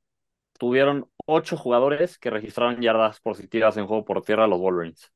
Tuvieron 0.59 1.07
ocho 1.27 1.57
jugadores 1.57 2.19
que 2.19 2.31
registraron 2.31 2.81
yardas 2.81 3.21
positivas 3.21 3.77
en 3.77 3.87
juego 3.87 4.05
por 4.05 4.23
tierra 4.23 4.47
los 4.47 4.59
Wolverines. 4.59 5.13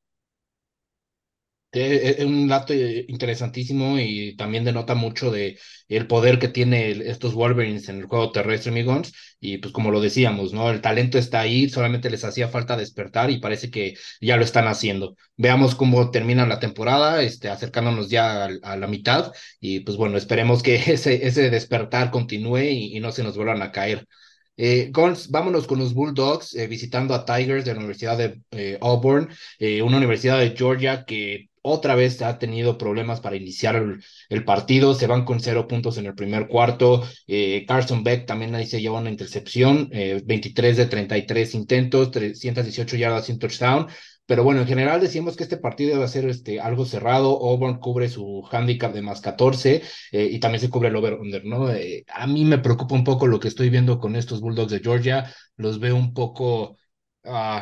Es 1.74 2.24
un 2.24 2.48
dato 2.48 2.72
interesantísimo 2.72 3.98
y 3.98 4.36
también 4.36 4.64
denota 4.64 4.94
mucho 4.94 5.30
de 5.30 5.58
el 5.88 6.06
poder 6.06 6.38
que 6.38 6.48
tiene 6.48 6.90
estos 6.90 7.34
Wolverines 7.34 7.88
en 7.88 7.98
el 7.98 8.06
juego 8.06 8.32
terrestre, 8.32 8.70
amigos. 8.70 9.12
Y 9.40 9.58
pues 9.58 9.72
como 9.72 9.90
lo 9.90 10.00
decíamos, 10.00 10.52
¿no? 10.52 10.70
El 10.70 10.80
talento 10.80 11.18
está 11.18 11.40
ahí, 11.40 11.68
solamente 11.68 12.10
les 12.10 12.24
hacía 12.24 12.48
falta 12.48 12.76
despertar 12.76 13.30
y 13.30 13.38
parece 13.38 13.70
que 13.70 13.94
ya 14.20 14.36
lo 14.36 14.44
están 14.44 14.66
haciendo. 14.68 15.16
Veamos 15.36 15.74
cómo 15.74 16.10
termina 16.10 16.46
la 16.46 16.60
temporada, 16.60 17.22
este, 17.22 17.48
acercándonos 17.48 18.08
ya 18.08 18.44
a, 18.62 18.76
la 18.76 18.86
mitad. 18.86 19.32
Y 19.60 19.80
pues 19.80 19.96
bueno, 19.96 20.16
esperemos 20.16 20.62
que 20.62 20.76
ese, 20.92 21.26
ese 21.26 21.50
despertar 21.50 22.10
continúe 22.10 22.58
y, 22.70 23.00
no 23.00 23.12
se 23.12 23.22
nos 23.22 23.36
vuelvan 23.36 23.62
a 23.62 23.72
caer. 23.72 24.06
Eh, 24.56 24.90
Gons, 24.92 25.30
vámonos 25.30 25.66
con 25.66 25.80
los 25.80 25.94
Bulldogs, 25.94 26.54
eh, 26.54 26.68
visitando 26.68 27.12
a 27.14 27.24
Tigers 27.24 27.64
de 27.64 27.72
la 27.72 27.78
Universidad 27.78 28.16
de 28.16 28.40
eh, 28.52 28.78
Auburn, 28.80 29.28
eh, 29.58 29.82
una 29.82 29.96
universidad 29.96 30.38
de 30.38 30.54
Georgia 30.56 31.04
que 31.04 31.48
otra 31.62 31.94
vez 31.94 32.20
ha 32.22 32.38
tenido 32.38 32.76
problemas 32.78 33.20
para 33.20 33.36
iniciar 33.36 33.82
el, 34.28 34.44
partido, 34.44 34.94
se 34.94 35.06
van 35.06 35.24
con 35.24 35.40
cero 35.40 35.66
puntos 35.66 35.96
en 35.96 36.06
el 36.06 36.14
primer 36.14 36.46
cuarto, 36.46 37.02
eh, 37.26 37.64
Carson 37.66 38.04
Beck 38.04 38.26
también 38.26 38.54
ahí 38.54 38.66
se 38.66 38.82
lleva 38.82 39.00
una 39.00 39.10
intercepción, 39.10 39.88
23 39.90 40.76
de 40.76 40.86
33 40.86 41.54
intentos, 41.54 42.10
318 42.10 42.96
yardas 42.96 43.26
sin 43.26 43.38
touchdown, 43.38 43.86
pero 44.26 44.42
bueno, 44.44 44.60
en 44.62 44.66
general 44.66 45.00
decimos 45.00 45.36
que 45.36 45.42
este 45.42 45.58
partido 45.58 45.98
va 45.98 46.06
a 46.06 46.08
ser 46.08 46.26
este, 46.28 46.60
algo 46.60 46.86
cerrado. 46.86 47.30
Auburn 47.46 47.78
cubre 47.78 48.08
su 48.08 48.42
handicap 48.50 48.92
de 48.94 49.02
más 49.02 49.20
14 49.20 49.82
eh, 50.12 50.28
y 50.32 50.40
también 50.40 50.60
se 50.60 50.70
cubre 50.70 50.88
el 50.88 50.96
over-under, 50.96 51.44
¿no? 51.44 51.70
Eh, 51.70 52.04
a 52.08 52.26
mí 52.26 52.44
me 52.44 52.58
preocupa 52.58 52.94
un 52.94 53.04
poco 53.04 53.26
lo 53.26 53.38
que 53.40 53.48
estoy 53.48 53.70
viendo 53.70 53.98
con 53.98 54.16
estos 54.16 54.40
Bulldogs 54.40 54.72
de 54.72 54.80
Georgia. 54.80 55.32
Los 55.56 55.78
veo 55.80 55.96
un 55.96 56.14
poco. 56.14 56.76
Uh, 57.24 57.60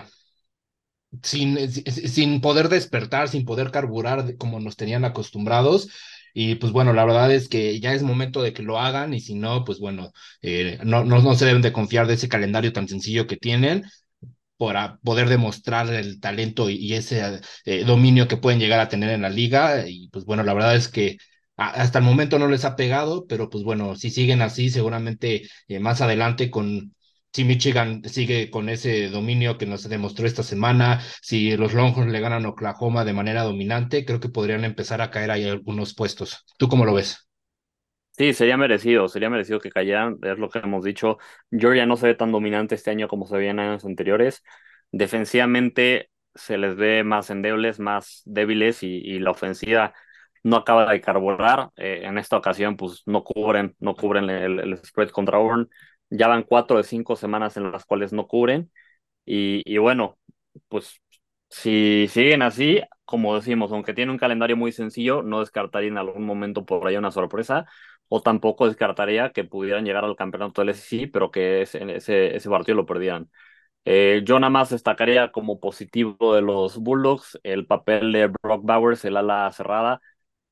sin, 1.22 1.70
sin 1.70 2.40
poder 2.40 2.68
despertar, 2.68 3.28
sin 3.28 3.44
poder 3.44 3.70
carburar 3.70 4.36
como 4.36 4.60
nos 4.60 4.76
tenían 4.76 5.04
acostumbrados. 5.04 5.88
Y 6.34 6.54
pues 6.54 6.72
bueno, 6.72 6.92
la 6.94 7.04
verdad 7.04 7.30
es 7.32 7.48
que 7.48 7.78
ya 7.80 7.92
es 7.92 8.02
momento 8.02 8.42
de 8.42 8.54
que 8.54 8.62
lo 8.62 8.78
hagan 8.78 9.12
y 9.12 9.20
si 9.20 9.34
no, 9.34 9.64
pues 9.64 9.78
bueno, 9.80 10.12
eh, 10.40 10.78
no, 10.82 11.04
no, 11.04 11.20
no 11.20 11.34
se 11.34 11.44
deben 11.44 11.60
de 11.62 11.72
confiar 11.72 12.06
de 12.06 12.14
ese 12.14 12.28
calendario 12.28 12.72
tan 12.72 12.88
sencillo 12.88 13.26
que 13.26 13.36
tienen 13.36 13.84
para 14.66 14.98
poder 14.98 15.28
demostrar 15.28 15.92
el 15.92 16.20
talento 16.20 16.70
y, 16.70 16.94
ese 16.94 17.40
eh, 17.64 17.84
dominio 17.84 18.28
que 18.28 18.36
pueden 18.36 18.60
llegar 18.60 18.80
a 18.80 18.88
tener 18.88 19.10
en 19.10 19.22
la 19.22 19.28
liga. 19.28 19.88
Y 19.88 20.08
pues 20.08 20.24
bueno, 20.24 20.42
la 20.44 20.54
verdad 20.54 20.76
es 20.76 20.88
que 20.88 21.18
hasta 21.56 21.98
el 21.98 22.04
momento 22.04 22.38
no 22.38 22.48
les 22.48 22.64
ha 22.64 22.76
pegado, 22.76 23.26
pero 23.26 23.50
pues 23.50 23.64
bueno, 23.64 23.96
si 23.96 24.10
siguen 24.10 24.42
así, 24.42 24.70
seguramente 24.70 25.42
eh, 25.68 25.80
más 25.80 26.00
adelante 26.00 26.50
con 26.50 26.94
si 27.32 27.44
Michigan 27.44 28.02
sigue 28.04 28.50
con 28.50 28.68
ese 28.68 29.08
dominio 29.08 29.58
que 29.58 29.66
nos 29.66 29.88
demostró 29.88 30.26
esta 30.26 30.42
semana, 30.42 31.00
si 31.22 31.56
los 31.56 31.72
Longhorns 31.74 32.12
le 32.12 32.20
ganan 32.20 32.44
a 32.44 32.50
Oklahoma 32.50 33.04
de 33.04 33.14
manera 33.14 33.42
dominante, 33.42 34.04
creo 34.04 34.20
que 34.20 34.28
podrían 34.28 34.64
empezar 34.64 35.00
a 35.00 35.10
caer 35.10 35.30
ahí 35.30 35.44
algunos 35.48 35.94
puestos. 35.94 36.44
¿Tú 36.58 36.68
cómo 36.68 36.84
lo 36.84 36.94
ves? 36.94 37.26
Sí, 38.12 38.34
sería 38.34 38.56
merecido, 38.58 39.08
sería 39.08 39.30
merecido 39.30 39.58
que 39.58 39.70
cayeran, 39.70 40.18
es 40.22 40.38
lo 40.38 40.50
que 40.50 40.58
hemos 40.58 40.84
dicho. 40.84 41.18
Georgia 41.50 41.86
no 41.86 41.96
se 41.96 42.08
ve 42.08 42.14
tan 42.14 42.30
dominante 42.30 42.74
este 42.74 42.90
año 42.90 43.08
como 43.08 43.26
se 43.26 43.36
veía 43.36 43.50
en 43.52 43.60
años 43.60 43.84
anteriores. 43.84 44.42
Defensivamente 44.90 46.10
se 46.34 46.58
les 46.58 46.76
ve 46.76 47.04
más 47.04 47.30
endebles, 47.30 47.80
más 47.80 48.22
débiles 48.26 48.82
y, 48.82 49.18
la 49.18 49.30
ofensiva 49.30 49.94
no 50.42 50.56
acaba 50.56 50.92
de 50.92 51.00
carburar. 51.00 51.70
Eh, 51.76 52.02
en 52.04 52.18
esta 52.18 52.36
ocasión, 52.36 52.76
pues 52.76 53.02
no 53.06 53.24
cubren, 53.24 53.74
no 53.80 53.94
cubren 53.96 54.28
el, 54.28 54.60
el 54.60 54.76
spread 54.84 55.08
contra 55.10 55.38
Auburn 55.38 55.68
ya 56.10 56.28
van 56.28 56.42
cuatro 56.42 56.76
de 56.76 56.84
cinco 56.84 57.16
semanas 57.16 57.56
en 57.56 57.72
las 57.72 57.84
cuales 57.84 58.12
no 58.12 58.26
cubren. 58.26 58.70
Y, 59.24 59.78
bueno, 59.78 60.18
pues 60.68 61.00
si 61.48 62.06
siguen 62.08 62.42
así, 62.42 62.80
como 63.04 63.36
decimos, 63.36 63.72
aunque 63.72 63.94
tiene 63.94 64.12
un 64.12 64.18
calendario 64.18 64.56
muy 64.56 64.72
sencillo, 64.72 65.22
no 65.22 65.40
descartaría 65.40 65.88
en 65.90 65.98
algún 65.98 66.24
momento 66.24 66.64
por 66.66 66.86
ahí 66.86 66.96
una 66.96 67.10
sorpresa, 67.10 67.66
o 68.14 68.20
tampoco 68.22 68.66
descartaría 68.66 69.32
que 69.32 69.44
pudieran 69.44 69.84
llegar 69.86 70.04
al 70.04 70.16
campeonato 70.16 70.60
del 70.60 70.70
SEC, 70.70 71.10
pero 71.12 71.30
que 71.30 71.62
ese, 71.62 71.96
ese, 71.96 72.50
partido 72.50 72.76
lo 72.76 72.86
perdieran. 72.86 73.30
Eh, 73.84 74.22
yo 74.24 74.38
nada 74.40 74.50
más 74.50 74.70
destacaría 74.70 75.32
como 75.32 75.60
positivo 75.60 76.34
de 76.34 76.42
los 76.42 76.78
Bulldogs 76.78 77.40
el 77.44 77.66
papel 77.66 78.12
de 78.12 78.28
Brock 78.28 78.62
Bowers, 78.64 79.04
el 79.06 79.16
ala 79.16 79.50
cerrada, 79.52 80.02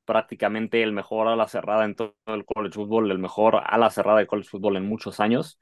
prácticamente 0.05 0.83
el 0.83 0.93
mejor 0.93 1.27
ala 1.27 1.47
cerrada 1.47 1.85
en 1.85 1.95
todo 1.95 2.15
el 2.27 2.45
college 2.45 2.75
football, 2.75 3.11
el 3.11 3.19
mejor 3.19 3.61
ala 3.65 3.89
cerrada 3.91 4.19
de 4.19 4.27
college 4.27 4.49
football 4.49 4.77
en 4.77 4.87
muchos 4.87 5.19
años. 5.19 5.59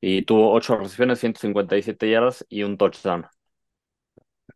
Y 0.00 0.22
tuvo 0.22 0.52
ocho 0.52 0.76
recepciones, 0.76 1.20
157 1.20 2.10
yardas 2.10 2.46
y 2.48 2.64
un 2.64 2.78
touchdown. 2.78 3.26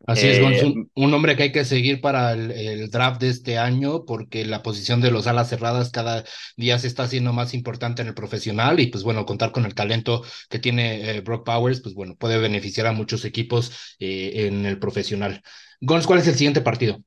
Así 0.06 0.28
es, 0.28 0.38
eh, 0.38 0.74
un, 0.94 1.14
hombre 1.14 1.34
que 1.36 1.44
hay 1.44 1.52
que 1.52 1.64
seguir 1.64 2.00
para 2.00 2.32
el, 2.32 2.88
draft 2.90 3.20
de 3.20 3.28
este 3.28 3.58
año, 3.58 4.04
porque 4.04 4.44
la 4.44 4.62
posición 4.62 5.00
de 5.00 5.10
los 5.10 5.26
alas 5.26 5.48
cerradas 5.48 5.90
cada 5.90 6.24
día 6.56 6.78
se 6.78 6.86
está 6.86 7.02
haciendo 7.02 7.32
más 7.32 7.54
importante 7.54 8.02
en 8.02 8.08
el 8.08 8.14
profesional 8.14 8.78
y 8.78 8.86
pues 8.86 9.02
bueno, 9.02 9.26
contar 9.26 9.50
con 9.50 9.64
el 9.66 9.74
talento 9.74 10.22
que 10.48 10.60
tiene 10.60 11.10
eh, 11.10 11.20
Brock 11.22 11.44
Powers, 11.44 11.80
pues 11.80 11.94
bueno, 11.94 12.14
puede 12.16 12.38
beneficiar 12.38 12.86
a 12.86 12.92
muchos 12.92 13.24
equipos 13.24 13.96
eh, 13.98 14.46
en 14.46 14.64
el 14.64 14.78
profesional. 14.78 15.42
Gons, 15.80 16.06
¿cuál 16.06 16.20
es 16.20 16.28
el 16.28 16.34
siguiente 16.34 16.60
partido? 16.60 17.02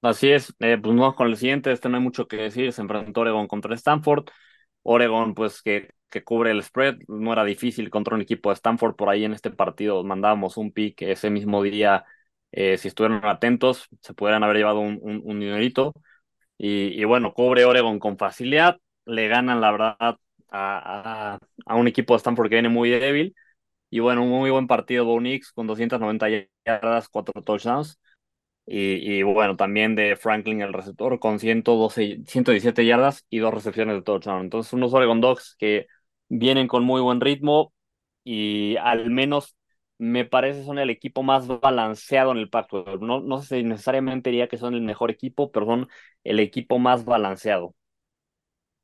Así 0.00 0.30
es, 0.30 0.54
eh, 0.60 0.78
pues 0.80 0.94
vamos 0.94 1.16
con 1.16 1.26
el 1.26 1.36
siguiente, 1.36 1.72
este 1.72 1.88
no 1.88 1.96
hay 1.96 2.02
mucho 2.02 2.28
que 2.28 2.36
decir, 2.36 2.72
se 2.72 2.82
enfrentó 2.82 3.22
Oregon 3.22 3.48
contra 3.48 3.74
Stanford. 3.74 4.26
Oregon, 4.88 5.34
pues 5.34 5.62
que, 5.62 5.90
que 6.10 6.24
cubre 6.24 6.50
el 6.52 6.62
spread, 6.62 6.96
no 7.08 7.32
era 7.32 7.44
difícil 7.44 7.90
contra 7.90 8.14
un 8.14 8.20
equipo 8.22 8.50
de 8.50 8.54
Stanford, 8.54 8.96
por 8.96 9.08
ahí 9.08 9.24
en 9.24 9.32
este 9.32 9.50
partido 9.50 10.04
mandábamos 10.04 10.56
un 10.56 10.72
pick 10.72 11.02
ese 11.02 11.30
mismo 11.30 11.62
día, 11.62 12.04
eh, 12.52 12.78
si 12.78 12.88
estuvieron 12.88 13.24
atentos, 13.24 13.88
se 14.02 14.14
pudieran 14.14 14.44
haber 14.44 14.56
llevado 14.58 14.80
un, 14.80 15.00
un, 15.02 15.40
dinerito. 15.40 15.92
Y, 16.58 17.00
y, 17.00 17.04
bueno, 17.04 17.34
cubre 17.34 17.64
Oregon 17.64 17.98
con 17.98 18.16
facilidad, 18.18 18.78
le 19.04 19.28
ganan, 19.28 19.60
la 19.60 19.70
verdad, 19.72 19.96
a, 20.00 20.18
a, 20.50 21.38
a 21.66 21.74
un 21.76 21.88
equipo 21.88 22.14
de 22.14 22.18
Stanford 22.18 22.48
que 22.48 22.56
viene 22.56 22.68
muy 22.70 22.90
débil. 22.90 23.34
Y 23.90 24.00
bueno, 24.00 24.22
un 24.24 24.30
muy 24.30 24.50
buen 24.50 24.66
partido 24.68 25.04
Bo 25.04 25.20
Nix 25.20 25.52
con 25.52 25.66
290 25.66 26.28
yardas, 26.66 27.08
4 27.08 27.42
touchdowns. 27.42 28.00
Y, 28.66 29.18
y, 29.18 29.22
bueno, 29.22 29.56
también 29.56 29.94
de 29.94 30.16
Franklin, 30.16 30.60
el 30.60 30.72
receptor, 30.72 31.18
con 31.20 31.38
112, 31.38 32.20
117 32.26 32.84
yardas 32.86 33.24
y 33.30 33.38
dos 33.38 33.54
recepciones 33.54 33.94
de 33.96 34.02
touchdown. 34.02 34.42
Entonces, 34.42 34.72
unos 34.72 34.92
Oregon 34.92 35.20
Dogs 35.20 35.54
que 35.58 35.86
vienen 36.28 36.66
con 36.68 36.82
muy 36.84 37.00
buen 37.00 37.20
ritmo 37.20 37.72
y 38.24 38.76
al 38.78 39.10
menos 39.10 39.56
me 39.98 40.24
parece 40.24 40.64
son 40.64 40.78
el 40.78 40.90
equipo 40.90 41.22
más 41.22 41.46
balanceado 41.46 42.32
en 42.32 42.38
el 42.38 42.50
pacto. 42.50 42.84
No, 43.00 43.20
no 43.20 43.40
sé 43.42 43.58
si 43.58 43.62
necesariamente 43.64 44.30
diría 44.30 44.48
que 44.48 44.58
son 44.58 44.74
el 44.74 44.82
mejor 44.82 45.10
equipo, 45.10 45.50
pero 45.52 45.66
son 45.66 45.88
el 46.24 46.40
equipo 46.40 46.78
más 46.78 47.04
balanceado. 47.04 47.74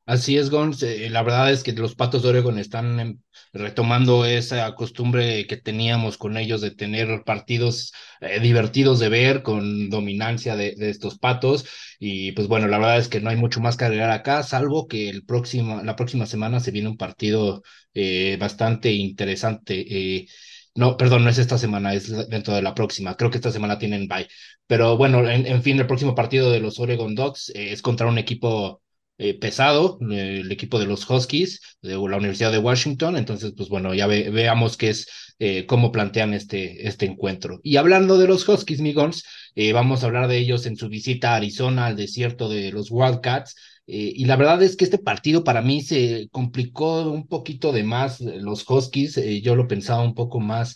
Así 0.04 0.37
es, 0.37 0.50
Gons. 0.50 0.82
Eh, 0.82 1.09
la 1.11 1.23
verdad 1.23 1.52
es 1.52 1.62
que 1.62 1.73
los 1.73 1.94
Patos 1.94 2.23
de 2.23 2.30
Oregon 2.30 2.59
están 2.59 3.23
retomando 3.52 4.25
esa 4.25 4.75
costumbre 4.75 5.47
que 5.47 5.56
teníamos 5.56 6.18
con 6.18 6.37
ellos 6.37 6.61
de 6.61 6.73
tener 6.73 7.23
partidos 7.25 7.92
eh, 8.21 8.40
divertidos 8.40 8.99
de 8.99 9.09
ver, 9.09 9.42
con 9.42 9.90
dominancia 9.90 10.56
de, 10.56 10.75
estos 10.78 11.18
Patos. 11.18 11.64
Y 12.00 12.32
pues 12.32 12.49
bueno, 12.49 12.66
la 12.66 12.78
verdad 12.78 12.99
es 12.99 13.09
que 13.09 13.21
no 13.21 13.30
hay 13.30 13.37
mucho 13.37 13.61
más 13.61 13.76
que 13.76 13.85
agregar 13.85 14.11
acá, 14.11 14.42
salvo 14.42 14.88
que 14.88 15.09
el 15.09 15.25
próximo, 15.25 15.82
la 15.82 15.94
próxima 15.97 16.26
semana 16.26 16.59
se 16.61 16.73
viene 16.73 16.88
un 16.88 16.97
partido 16.97 17.62
eh, 17.94 18.37
bastante 18.40 18.90
interesante. 18.92 20.26
No, 20.75 20.97
perdón, 20.97 21.25
no 21.25 21.30
es 21.30 21.38
esta 21.38 21.59
semana, 21.59 21.94
es 21.94 22.28
dentro 22.28 22.54
de 22.54 22.62
la 22.62 22.75
próxima. 22.75 23.16
Creo 23.16 23.30
que 23.30 23.37
esta 23.38 23.52
semana 23.52 23.78
tienen 23.78 24.09
bye. 24.09 24.28
Pero 24.66 24.97
bueno, 24.97 25.28
en, 25.28 25.62
fin, 25.62 25.78
el 25.78 25.87
próximo 25.87 26.14
partido 26.14 26.50
de 26.50 26.61
los 26.61 26.78
Oregon 26.80 27.14
Dogs 27.14 27.50
es 27.54 27.82
contra 27.82 28.06
un 28.06 28.18
equipo 28.18 28.82
eh, 29.23 29.35
pesado, 29.35 29.99
eh, 30.11 30.41
el 30.41 30.50
equipo 30.50 30.81
de 30.81 30.87
los 30.87 31.09
Huskies 31.09 31.61
de 31.81 31.93
la 31.93 32.17
Universidad 32.17 32.50
de 32.50 32.59
Washington. 32.59 33.17
Entonces, 33.17 33.52
pues 33.57 33.69
bueno, 33.69 33.95
ya 33.95 34.09
veamos 34.09 34.76
qué 34.76 34.91
es, 34.91 35.09
eh, 35.38 35.64
cómo 35.67 35.93
plantean 35.93 36.35
este, 36.35 36.88
este 36.88 37.07
encuentro. 37.07 37.61
Y 37.62 37.76
hablando 37.76 38.19
de 38.19 38.26
los 38.26 38.49
Huskies, 38.49 38.81
Migons, 38.81 39.25
vamos 39.73 40.02
a 40.02 40.07
hablar 40.07 40.26
de 40.29 40.38
ellos 40.38 40.67
en 40.67 40.76
su 40.76 40.88
visita 40.88 41.33
a 41.33 41.37
Arizona, 41.37 41.87
al 41.87 41.97
desierto 41.97 42.49
de 42.49 42.73
los 42.73 42.91
Wildcats. 42.91 43.55
y 43.87 44.25
la 44.25 44.37
verdad 44.37 44.62
es 44.62 44.76
que 44.76 44.85
este 44.85 44.99
partido 44.99 45.45
para 45.45 45.62
mí 45.62 45.83
se 45.83 46.29
complicó 46.33 47.11
un 47.11 47.26
poquito 47.29 47.73
de 47.73 47.85
más 47.85 48.21
los 48.21 48.69
Huskies. 48.69 49.21
yo 49.43 49.55
lo 49.57 49.69
pensaba 49.69 50.02
un 50.02 50.14
poco 50.14 50.41
más 50.41 50.75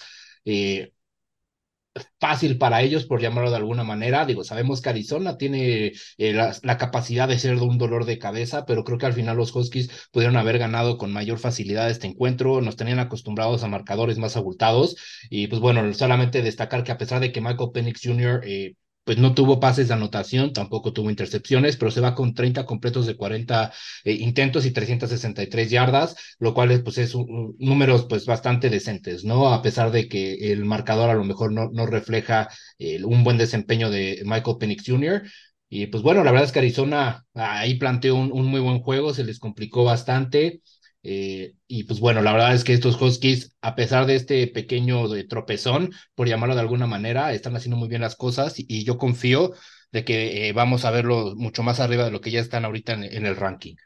fácil 2.21 2.59
para 2.59 2.83
ellos, 2.83 3.07
por 3.07 3.21
llamarlo 3.21 3.51
de 3.51 3.57
alguna 3.57 3.85
manera. 3.85 4.27
Digo, 4.27 4.45
sabemos 4.45 4.81
que 4.81 4.89
Arizona 4.89 5.37
tiene 5.37 5.93
eh, 6.19 6.33
la, 6.33 6.77
capacidad 6.79 7.29
de 7.29 7.39
ser 7.39 7.57
un 7.57 7.79
dolor 7.79 8.05
de 8.05 8.19
cabeza, 8.19 8.65
pero 8.67 8.85
creo 8.85 8.99
que 8.99 9.07
al 9.07 9.13
final 9.13 9.37
los 9.37 9.55
Huskies 9.55 10.09
pudieron 10.13 10.37
haber 10.37 10.59
ganado 10.59 10.99
con 10.99 11.13
mayor 11.13 11.39
facilidad 11.39 11.91
este 11.91 12.07
encuentro. 12.07 12.61
Nos 12.61 12.77
tenían 12.77 12.99
acostumbrados 12.99 13.63
a 13.63 13.69
marcadores 13.69 14.19
más 14.19 14.37
abultados. 14.37 14.97
Y 15.31 15.47
pues 15.49 15.61
bueno, 15.61 15.93
solamente 15.95 16.43
destacar 16.43 16.85
que 16.85 16.93
a 16.93 16.99
pesar 16.99 17.21
de 17.21 17.33
que 17.33 17.41
Michael 17.41 17.71
Penix 17.73 18.01
Jr. 18.03 18.43
Eh, 18.45 18.75
pues 19.07 19.19
no 19.19 19.35
tuvo 19.35 19.61
pases 19.61 19.89
de 19.89 19.95
anotación, 19.95 20.53
tampoco 20.53 20.93
tuvo 20.93 21.11
intercepciones, 21.11 21.77
pero 21.77 21.91
se 21.93 22.01
va 22.03 22.15
con 22.15 22.35
30 22.35 22.67
completos 22.67 23.07
de 23.07 23.17
40 23.17 23.73
eh, 24.05 24.13
intentos 24.15 24.67
y 24.67 24.73
363 24.73 25.71
yardas, 25.71 26.17
lo 26.41 26.53
cual 26.55 26.83
pues 26.83 26.99
es 26.99 27.15
un, 27.15 27.55
números 27.59 28.07
pues 28.09 28.27
bastante 28.27 28.69
decentes, 28.69 29.25
¿no? 29.25 29.53
A 29.55 29.63
pesar 29.63 29.93
de 29.93 30.09
que 30.09 30.53
el 30.53 30.65
marcador 30.65 31.09
a 31.11 31.15
lo 31.15 31.25
mejor 31.25 31.53
no, 31.53 31.71
no 31.73 31.87
refleja 31.87 32.49
eh, 32.79 33.03
un 33.05 33.25
buen 33.25 33.39
desempeño 33.39 33.91
de 33.91 34.23
Michael 34.25 34.57
Penix 34.59 34.85
Jr., 34.87 35.23
y 35.69 35.87
pues 35.89 36.03
bueno, 36.05 36.23
la 36.23 36.31
verdad 36.31 36.47
es 36.47 36.53
que 36.53 36.61
Arizona 36.61 37.25
ahí 37.35 37.75
planteó 37.75 38.15
un, 38.15 38.31
un 38.33 38.47
muy 38.47 38.61
buen 38.61 38.81
juego, 38.81 39.13
se 39.13 39.25
les 39.25 39.41
complicó 39.41 39.83
bastante. 39.85 40.63
Eh, 41.03 41.55
y 41.69 41.85
pues 41.85 42.01
bueno, 42.01 42.21
la 42.21 42.33
verdad 42.33 42.53
es 42.53 42.65
que 42.65 42.73
estos 42.73 43.01
Huskies, 43.01 43.57
a 43.61 43.77
pesar 43.77 44.07
de 44.07 44.17
este 44.17 44.47
pequeño 44.49 45.09
de 45.09 45.23
tropezón, 45.23 45.93
por 46.17 46.27
llamarlo 46.27 46.57
de 46.57 46.63
alguna 46.63 46.89
manera, 46.89 47.33
están 47.33 47.55
haciendo 47.55 47.77
muy 47.77 47.89
bien 47.89 48.01
las 48.01 48.17
cosas 48.17 48.55
y, 48.57 48.85
yo 48.85 48.99
confío 48.99 49.53
de 49.93 50.05
que 50.05 50.49
eh, 50.49 50.53
vamos 50.53 50.85
a 50.85 50.91
verlo 50.91 51.35
mucho 51.37 51.63
más 51.63 51.79
arriba 51.79 52.05
de 52.05 52.11
lo 52.11 52.21
que 52.21 52.33
ya 52.33 52.41
están 52.41 52.65
ahorita 52.65 52.95
en, 52.95 53.25
el 53.25 53.37
ranking. 53.37 53.77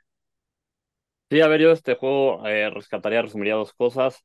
Sí, 1.28 1.40
a 1.42 1.46
ver, 1.48 1.60
yo 1.60 1.72
este 1.72 1.94
juego 1.94 2.46
eh, 2.46 2.70
rescataría, 2.70 3.22
resumiría 3.22 3.54
dos 3.54 3.74
cosas. 3.74 4.24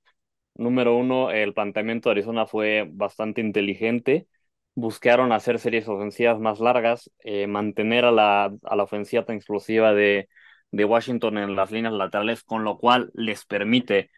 Número 0.55 0.95
uno, 0.95 1.31
el 1.31 1.53
planteamiento 1.53 2.07
de 2.07 2.13
Arizona 2.13 2.47
fue 2.47 2.87
bastante 2.89 3.41
inteligente. 3.41 4.27
Buscaron 4.73 5.33
hacer 5.33 5.59
series 5.59 5.87
ofensivas 5.87 6.39
más 6.39 6.61
largas, 6.61 7.11
mantener 7.47 8.05
a 8.05 8.11
la, 8.11 8.53
a 8.63 8.75
la 8.75 8.83
ofensiva 8.83 9.25
tan 9.25 9.35
explosiva 9.35 9.93
de, 9.93 10.29
de 10.75 10.85
Washington 10.85 11.37
en 11.37 11.55
las 11.55 11.71
líneas 11.71 11.93
laterales, 11.93 12.43
con 12.43 12.63
lo 12.63 12.77
cual 12.77 13.11
les 13.13 13.45
permite 13.45 14.11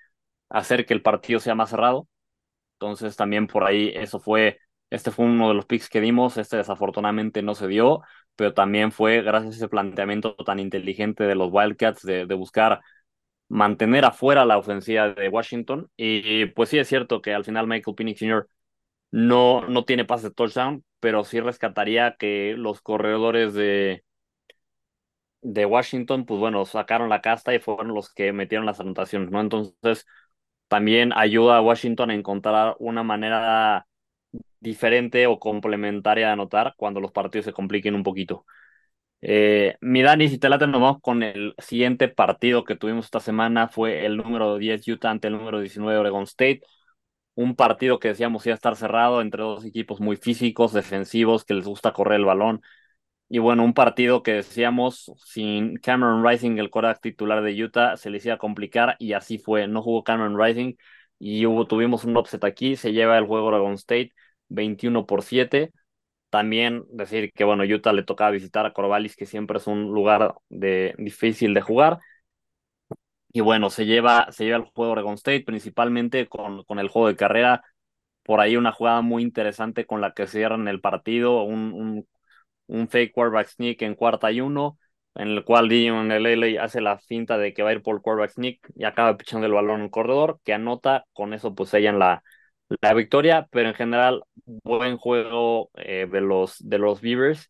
hacer 0.50 0.86
que 0.86 0.94
el 0.94 1.02
partido 1.04 1.40
sea 1.40 1.56
más 1.56 1.70
cerrado. 1.70 2.08
Entonces 2.76 3.16
también 3.16 3.48
por 3.48 3.64
ahí 3.66 3.92
eso 3.96 4.20
fue, 4.20 4.60
este 4.90 5.12
fue 5.12 5.26
uno 5.26 5.50
de 5.50 5.56
los 5.56 5.66
picks 5.66 5.90
que 5.90 6.02
dimos, 6.02 6.38
este 6.38 6.58
desafortunadamente 6.58 7.42
no 7.44 7.56
se 7.56 7.68
dio, 7.68 8.02
pero 8.36 8.54
también 8.54 8.92
fue 8.92 9.22
gracias 9.22 9.54
a 9.56 9.58
ese 9.58 9.70
planteamiento 9.70 10.36
tan 10.36 10.60
inteligente 10.60 11.24
de 11.26 11.36
los 11.36 11.50
Wildcats 11.52 12.04
de, 12.04 12.26
buscar 12.36 12.82
mantener 13.50 14.06
afuera 14.06 14.46
la 14.46 14.58
ofensiva 14.58 15.10
de 15.10 15.30
Washington. 15.30 15.90
Y 15.98 16.48
pues 16.48 16.70
sí 16.70 16.80
es 16.80 16.88
cierto 16.88 17.22
que 17.22 17.34
al 17.34 17.46
final 17.46 17.68
Michael 17.68 17.96
Penix 17.96 18.20
Jr. 18.20 18.48
no, 19.12 19.68
no 19.68 19.86
tiene 19.86 20.06
pase 20.06 20.30
de 20.30 20.36
touchdown, 20.36 20.84
pero 21.00 21.24
sí 21.24 21.40
rescataría 21.40 22.16
que 22.18 22.56
los 22.58 22.82
corredores 22.82 23.54
de, 23.54 24.04
de 25.54 25.66
Washington, 25.66 26.26
pues 26.26 26.40
bueno, 26.40 26.66
sacaron 26.66 27.10
la 27.10 27.22
casta 27.22 27.54
y 27.56 27.60
fueron 27.60 27.94
los 27.94 28.14
que 28.14 28.34
metieron 28.34 28.66
las 28.66 28.80
anotaciones, 28.82 29.32
¿no? 29.32 29.40
Entonces, 29.42 30.06
también 30.68 31.14
ayuda 31.16 31.58
a 31.58 31.62
Washington 31.62 32.12
a 32.12 32.16
encontrar 32.16 32.76
una 32.80 33.04
manera 33.04 33.88
diferente 34.60 35.28
o 35.28 35.40
complementaria 35.40 36.28
de 36.28 36.34
anotar 36.34 36.74
cuando 36.78 37.00
los 37.02 37.12
partidos 37.12 37.46
se 37.46 37.54
compliquen 37.54 37.96
un 37.96 38.04
poquito. 38.04 38.46
Eh, 39.22 39.78
mi 39.82 40.02
Dani, 40.04 40.30
si 40.30 40.38
te 40.40 40.50
late, 40.50 40.68
nos 40.68 41.02
con 41.02 41.24
el 41.24 41.56
siguiente 41.60 42.08
partido 42.10 42.64
que 42.66 42.76
tuvimos 42.76 43.06
esta 43.06 43.20
semana. 43.20 43.68
Fue 43.70 44.06
el 44.06 44.18
número 44.18 44.58
10 44.58 44.88
Utah 44.88 45.12
ante 45.12 45.28
el 45.30 45.34
número 45.38 45.60
19 45.62 46.00
Oregon 46.00 46.24
State. 46.24 46.62
Un 47.36 47.56
partido 47.56 48.00
que 48.00 48.10
decíamos 48.10 48.46
iba 48.48 48.54
a 48.54 48.58
estar 48.58 48.76
cerrado 48.76 49.22
entre 49.22 49.44
dos 49.44 49.66
equipos 49.66 50.00
muy 50.02 50.18
físicos, 50.18 50.74
defensivos, 50.74 51.46
que 51.46 51.54
les 51.56 51.66
gusta 51.68 51.94
correr 51.94 52.20
el 52.20 52.26
balón. 52.26 52.62
Y 53.30 53.40
bueno, 53.40 53.64
un 53.66 53.74
partido 53.74 54.24
que 54.24 54.34
decíamos 54.34 55.12
sin 55.26 55.76
Cameron 55.78 56.26
Rising, 56.26 56.58
el 56.58 56.70
coreback 56.70 57.02
titular 57.02 57.44
de 57.44 57.62
Utah, 57.62 57.98
se 57.98 58.10
les 58.10 58.26
iba 58.26 58.36
a 58.36 58.38
complicar 58.38 58.96
y 59.00 59.14
así 59.14 59.38
fue. 59.38 59.68
No 59.68 59.82
jugó 59.82 60.04
Cameron 60.04 60.40
Rising 60.42 60.76
y 61.20 61.46
hubo, 61.46 61.68
tuvimos 61.68 62.06
un 62.06 62.16
upset 62.18 62.44
aquí. 62.46 62.78
Se 62.78 62.94
lleva 62.94 63.18
el 63.18 63.26
juego 63.26 63.48
Oregon 63.48 63.74
State 63.74 64.12
21 64.48 65.06
por 65.06 65.24
7. 65.24 65.72
También 66.30 66.84
decir 66.92 67.32
que 67.34 67.44
bueno, 67.44 67.64
Utah 67.64 67.94
le 67.94 68.04
tocaba 68.04 68.32
visitar 68.32 68.66
a 68.66 68.74
Corvallis, 68.74 69.16
que 69.18 69.26
siempre 69.26 69.58
es 69.60 69.68
un 69.68 69.84
lugar 69.94 70.36
de, 70.50 70.96
difícil 70.98 71.54
de 71.54 71.62
jugar. 71.62 72.00
Y 73.32 73.42
bueno, 73.42 73.70
se 73.70 73.86
lleva, 73.86 74.32
se 74.32 74.46
lleva 74.46 74.58
el 74.58 74.64
juego 74.64 74.94
Oregon 74.94 75.14
State, 75.16 75.44
principalmente 75.46 76.28
con, 76.28 76.64
con 76.64 76.80
el 76.80 76.88
juego 76.90 77.08
de 77.08 77.16
carrera. 77.16 77.64
Por 78.24 78.40
ahí 78.42 78.58
una 78.58 78.72
jugada 78.72 79.02
muy 79.02 79.24
interesante 79.24 79.86
con 79.86 80.02
la 80.02 80.14
que 80.14 80.28
cierran 80.28 80.68
el 80.68 80.82
partido, 80.82 81.44
un, 81.44 81.74
un 81.74 82.08
un 82.68 82.88
fake 82.90 83.14
quarterback 83.14 83.48
sneak 83.50 83.82
en 83.82 83.96
cuarta 83.96 84.32
y 84.32 84.42
uno, 84.42 84.78
en 85.16 85.30
el 85.30 85.44
cual 85.44 85.70
Dion 85.70 86.10
Lele 86.10 86.60
hace 86.60 86.82
la 86.82 86.98
finta 87.00 87.38
de 87.38 87.54
que 87.54 87.64
va 87.64 87.70
a 87.70 87.74
ir 87.74 87.82
por 87.82 88.02
quarterback 88.02 88.32
sneak 88.32 88.60
y 88.76 88.84
acaba 88.86 89.18
pichando 89.18 89.48
el 89.48 89.54
balón 89.54 89.80
en 89.80 89.86
el 89.86 89.92
corredor, 89.92 90.40
que 90.44 90.54
anota, 90.54 91.06
con 91.14 91.34
eso 91.34 91.56
pues 91.56 91.70
sellan 91.72 92.00
la, 92.00 92.24
la 92.82 92.94
victoria, 92.94 93.48
pero 93.52 93.70
en 93.70 93.76
general 93.76 94.24
buen 94.64 94.98
juego 94.98 95.72
eh, 95.76 96.08
de, 96.12 96.22
los, 96.22 96.58
de 96.60 96.78
los 96.78 97.02
Beavers, 97.02 97.50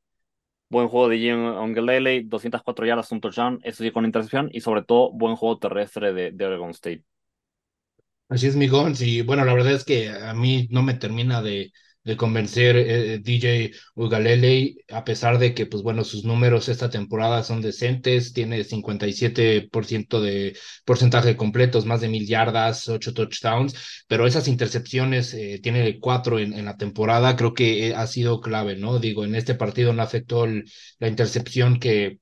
buen 0.70 0.88
juego 0.90 1.10
de 1.10 1.20
Jim 1.20 1.38
Ongelele, 1.46 2.24
204 2.26 2.86
yardas, 2.86 3.12
un 3.12 3.22
touchdown, 3.22 3.60
eso 3.64 3.84
sí 3.84 3.92
con 3.92 4.06
intercepción, 4.06 4.50
y 4.52 4.62
sobre 4.62 4.84
todo 4.84 5.12
buen 5.14 5.36
juego 5.36 5.60
terrestre 5.60 6.14
de, 6.14 6.32
de 6.32 6.46
Oregon 6.46 6.72
State. 6.72 7.04
Así 8.30 8.48
es, 8.48 8.56
mi 8.58 8.66
y 9.00 9.22
bueno, 9.22 9.46
la 9.46 9.54
verdad 9.54 9.72
es 9.74 9.86
que 9.86 10.10
a 10.10 10.34
mí 10.34 10.68
no 10.70 10.84
me 10.84 10.94
termina 10.96 11.42
de, 11.42 11.72
de 12.08 12.16
convencer 12.16 12.78
eh, 12.78 13.20
DJ 13.20 13.74
Ugalele, 13.96 14.78
a 14.90 15.04
pesar 15.04 15.38
de 15.40 15.54
que, 15.54 15.66
pues 15.66 15.84
bueno, 15.84 16.06
sus 16.06 16.24
números 16.24 16.70
esta 16.70 16.90
temporada 16.90 17.44
son 17.44 17.62
decentes, 17.62 18.32
tiene 18.32 18.64
57% 18.64 20.22
de 20.22 20.58
porcentaje 20.86 21.36
completos, 21.36 21.86
más 21.86 22.00
de 22.00 22.08
mil 22.08 22.26
yardas, 22.26 22.88
ocho 22.88 23.14
touchdowns, 23.14 23.76
pero 24.08 24.26
esas 24.26 24.48
intercepciones, 24.48 25.34
eh, 25.34 25.60
tiene 25.62 26.00
cuatro 26.00 26.40
en, 26.40 26.54
en, 26.54 26.64
la 26.66 26.78
temporada, 26.78 27.36
creo 27.36 27.54
que 27.54 27.90
eh, 27.90 27.96
ha 27.96 28.08
sido 28.08 28.40
clave, 28.40 28.78
¿no? 28.78 29.00
Digo, 29.00 29.26
en 29.26 29.36
este 29.36 29.56
partido 29.56 29.92
no 29.92 30.02
afectó 30.02 30.48
la 30.48 31.08
intercepción 31.10 31.78
que, 31.78 32.20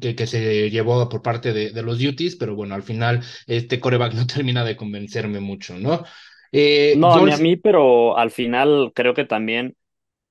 que, 0.00 0.14
que, 0.14 0.26
se 0.26 0.70
llevó 0.70 1.08
por 1.10 1.20
parte 1.22 1.52
de, 1.52 1.70
de 1.72 1.82
los 1.82 1.98
duties, 1.98 2.36
pero 2.36 2.54
bueno, 2.54 2.74
al 2.74 2.82
final 2.82 3.22
este 3.46 3.80
coreback 3.80 4.14
no 4.14 4.26
termina 4.26 4.64
de 4.64 4.76
convencerme 4.76 5.40
mucho, 5.40 5.78
¿no? 5.78 6.04
Eh, 6.52 6.96
no, 6.98 7.20
ni 7.20 7.30
a 7.30 7.36
mí, 7.38 7.56
pero 7.56 8.16
al 8.18 8.30
final 8.30 8.92
creo 8.94 9.14
que 9.14 9.24
también 9.24 9.76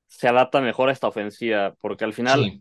se 0.07 0.27
adapta 0.29 0.61
mejor 0.61 0.89
a 0.89 0.93
esta 0.93 1.07
ofensiva, 1.09 1.75
porque 1.81 2.05
al 2.05 2.13
final 2.13 2.53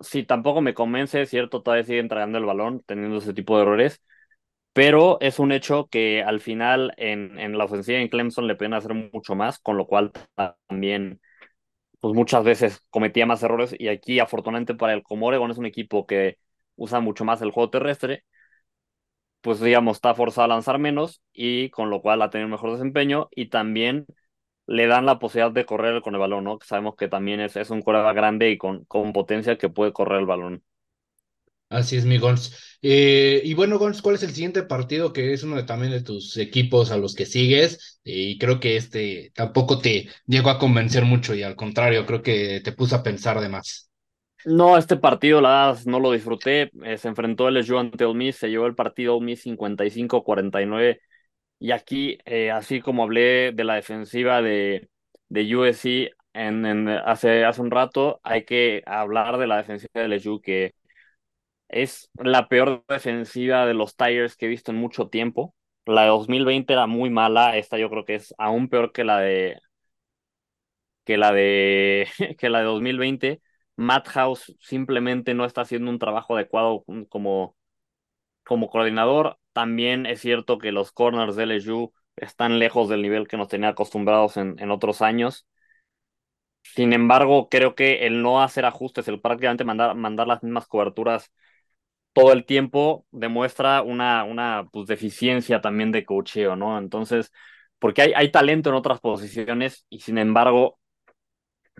sí, 0.00 0.24
tampoco 0.24 0.60
me 0.60 0.74
convence, 0.74 1.20
es 1.22 1.30
cierto, 1.30 1.62
todavía 1.62 1.84
sigue 1.84 1.98
entregando 2.00 2.38
el 2.38 2.44
balón, 2.44 2.82
teniendo 2.86 3.18
ese 3.18 3.34
tipo 3.34 3.56
de 3.56 3.62
errores, 3.62 4.02
pero 4.72 5.18
es 5.20 5.38
un 5.38 5.52
hecho 5.52 5.88
que 5.90 6.22
al 6.22 6.40
final 6.40 6.94
en, 6.98 7.38
en 7.38 7.58
la 7.58 7.64
ofensiva 7.66 7.98
en 8.00 8.08
Clemson 8.08 8.46
le 8.46 8.56
pueden 8.56 8.74
hacer 8.74 8.94
mucho 8.94 9.34
más, 9.34 9.58
con 9.60 9.76
lo 9.76 9.86
cual 9.86 10.12
también 10.68 11.20
pues 12.00 12.14
muchas 12.14 12.44
veces 12.44 12.82
cometía 12.90 13.26
más 13.26 13.42
errores 13.42 13.74
y 13.78 13.88
aquí 13.88 14.20
afortunadamente 14.20 14.74
para 14.74 14.94
el 14.94 15.02
como 15.02 15.26
Oregon 15.26 15.50
es 15.50 15.58
un 15.58 15.66
equipo 15.66 16.06
que 16.06 16.38
usa 16.76 17.00
mucho 17.00 17.24
más 17.24 17.42
el 17.42 17.50
juego 17.52 17.70
terrestre, 17.70 18.24
pues 19.40 19.60
digamos 19.60 19.96
está 19.98 20.14
forzado 20.14 20.46
a 20.46 20.48
lanzar 20.48 20.78
menos 20.78 21.22
y 21.32 21.70
con 21.70 21.90
lo 21.90 22.02
cual 22.02 22.22
a 22.22 22.30
tener 22.30 22.48
mejor 22.48 22.72
desempeño 22.72 23.28
y 23.34 23.48
también 23.48 24.06
le 24.66 24.86
dan 24.86 25.06
la 25.06 25.18
posibilidad 25.18 25.52
de 25.52 25.66
correr 25.66 26.02
con 26.02 26.14
el 26.14 26.20
balón, 26.20 26.44
¿no? 26.44 26.58
Sabemos 26.64 26.96
que 26.96 27.08
también 27.08 27.40
es, 27.40 27.56
es 27.56 27.70
un 27.70 27.82
coreback 27.82 28.16
grande 28.16 28.50
y 28.50 28.58
con, 28.58 28.84
con 28.86 29.12
potencia 29.12 29.58
que 29.58 29.68
puede 29.70 29.92
correr 29.92 30.20
el 30.20 30.26
balón. 30.26 30.64
Así 31.70 31.96
es, 31.96 32.06
mi 32.06 32.16
Gons. 32.18 32.56
Eh, 32.80 33.42
y 33.44 33.52
bueno, 33.54 33.78
Gons, 33.78 34.00
¿cuál 34.00 34.14
es 34.14 34.22
el 34.22 34.30
siguiente 34.32 34.62
partido 34.62 35.12
que 35.12 35.34
es 35.34 35.42
uno 35.42 35.56
de, 35.56 35.64
también 35.64 35.92
de 35.92 36.00
tus 36.02 36.36
equipos 36.38 36.90
a 36.90 36.96
los 36.96 37.14
que 37.14 37.26
sigues? 37.26 38.00
Y 38.04 38.38
creo 38.38 38.58
que 38.58 38.76
este 38.76 39.32
tampoco 39.34 39.78
te 39.78 40.08
llegó 40.26 40.48
a 40.50 40.58
convencer 40.58 41.04
mucho 41.04 41.34
y 41.34 41.42
al 41.42 41.56
contrario, 41.56 42.06
creo 42.06 42.22
que 42.22 42.60
te 42.64 42.72
puso 42.72 42.96
a 42.96 43.02
pensar 43.02 43.40
de 43.40 43.50
más. 43.50 43.87
No, 44.44 44.78
este 44.78 44.96
partido 44.96 45.40
la 45.40 45.76
no 45.86 46.00
lo 46.00 46.12
disfruté. 46.12 46.70
Eh, 46.84 46.96
se 46.98 47.08
enfrentó 47.08 47.48
el 47.48 47.56
LSU 47.56 47.78
ante 47.78 48.04
Ole 48.04 48.14
Miss, 48.18 48.36
se 48.36 48.48
llevó 48.48 48.66
el 48.66 48.74
partido 48.74 49.16
Ole 49.16 49.26
Miss 49.26 49.42
55-49. 49.42 51.00
Y 51.58 51.72
aquí, 51.72 52.18
eh, 52.24 52.50
así 52.50 52.80
como 52.80 53.02
hablé 53.02 53.52
de 53.52 53.64
la 53.64 53.74
defensiva 53.74 54.40
de, 54.42 54.88
de 55.28 55.56
USC 55.56 56.12
en, 56.32 56.88
hace, 56.88 57.44
hace 57.44 57.60
un 57.60 57.70
rato, 57.70 58.20
hay 58.22 58.44
que 58.44 58.82
hablar 58.86 59.38
de 59.38 59.46
la 59.48 59.56
defensiva 59.58 59.90
de 59.94 60.04
LSU 60.06 60.40
que 60.40 60.74
es 61.68 62.10
la 62.16 62.48
peor 62.48 62.84
defensiva 62.88 63.66
de 63.66 63.74
los 63.74 63.96
Tigers 63.96 64.36
que 64.36 64.46
he 64.46 64.48
visto 64.50 64.72
en 64.72 64.78
mucho 64.78 65.08
tiempo. 65.08 65.54
La 65.86 66.02
de 66.02 66.08
2020 66.08 66.72
era 66.74 66.86
muy 66.88 67.10
mala, 67.10 67.56
esta 67.58 67.78
yo 67.78 67.90
creo 67.90 68.04
que 68.06 68.16
es 68.16 68.34
aún 68.38 68.68
peor 68.68 68.92
que 68.92 69.04
la 69.04 69.20
de 69.20 69.58
que 71.04 71.16
la 71.16 71.32
de 71.32 72.08
que 72.38 72.48
la 72.50 72.60
de 72.60 72.64
2020. 72.66 73.40
Matt 73.78 74.08
House 74.10 74.56
simplemente 74.60 75.34
no 75.34 75.46
está 75.46 75.62
haciendo 75.62 75.90
un 75.90 76.00
trabajo 76.00 76.36
adecuado 76.36 76.84
como 77.10 77.56
como 78.44 78.70
coordinador. 78.70 79.38
También 79.52 80.06
es 80.06 80.20
cierto 80.20 80.58
que 80.58 80.72
los 80.72 80.92
corners 80.92 81.36
de 81.36 81.44
LSU 81.44 81.92
están 82.16 82.58
lejos 82.58 82.88
del 82.88 83.02
nivel 83.02 83.28
que 83.28 83.36
nos 83.36 83.48
tenía 83.48 83.70
acostumbrados 83.70 84.36
en, 84.36 84.56
en 84.58 84.70
otros 84.70 85.02
años. 85.02 85.46
Sin 86.62 86.92
embargo, 86.92 87.48
creo 87.48 87.74
que 87.74 88.06
el 88.06 88.22
no 88.22 88.42
hacer 88.42 88.64
ajustes, 88.64 89.08
el 89.08 89.20
prácticamente 89.20 89.64
mandar, 89.64 89.94
mandar 89.96 90.26
las 90.26 90.42
mismas 90.42 90.66
coberturas 90.68 91.32
todo 92.14 92.32
el 92.32 92.46
tiempo 92.46 93.06
demuestra 93.12 93.82
una, 93.82 94.24
una 94.24 94.68
pues, 94.72 94.88
deficiencia 94.88 95.60
también 95.62 95.92
de 95.92 96.04
cocheo, 96.06 96.56
¿no? 96.56 96.78
Entonces, 96.78 97.32
porque 97.78 98.02
hay, 98.02 98.12
hay 98.16 98.32
talento 98.32 98.70
en 98.70 98.76
otras 98.76 99.00
posiciones 99.00 99.86
y 99.90 100.00
sin 100.00 100.18
embargo, 100.18 100.78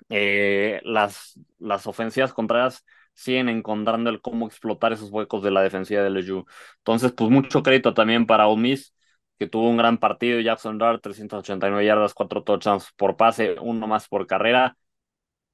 eh, 0.08 0.80
las, 0.84 1.38
las 1.58 1.86
ofensivas 1.86 2.32
contrarias 2.32 2.84
siguen 3.14 3.48
encontrando 3.48 4.10
el 4.10 4.20
cómo 4.20 4.46
explotar 4.46 4.92
esos 4.92 5.10
huecos 5.10 5.42
de 5.42 5.50
la 5.50 5.62
defensiva 5.62 6.02
de 6.02 6.08
LSU. 6.08 6.46
Entonces, 6.78 7.12
pues 7.12 7.30
mucho 7.30 7.62
crédito 7.62 7.94
también 7.94 8.26
para 8.26 8.46
Ole 8.48 8.60
Miss, 8.62 8.94
que 9.38 9.46
tuvo 9.48 9.68
un 9.70 9.76
gran 9.76 9.98
partido. 9.98 10.40
Jackson 10.40 10.78
Dart, 10.78 11.02
389 11.02 11.86
yardas, 11.86 12.14
4 12.14 12.42
touchdowns 12.44 12.92
por 12.96 13.16
pase, 13.16 13.56
uno 13.60 13.86
más 13.86 14.08
por 14.08 14.26
carrera. 14.26 14.76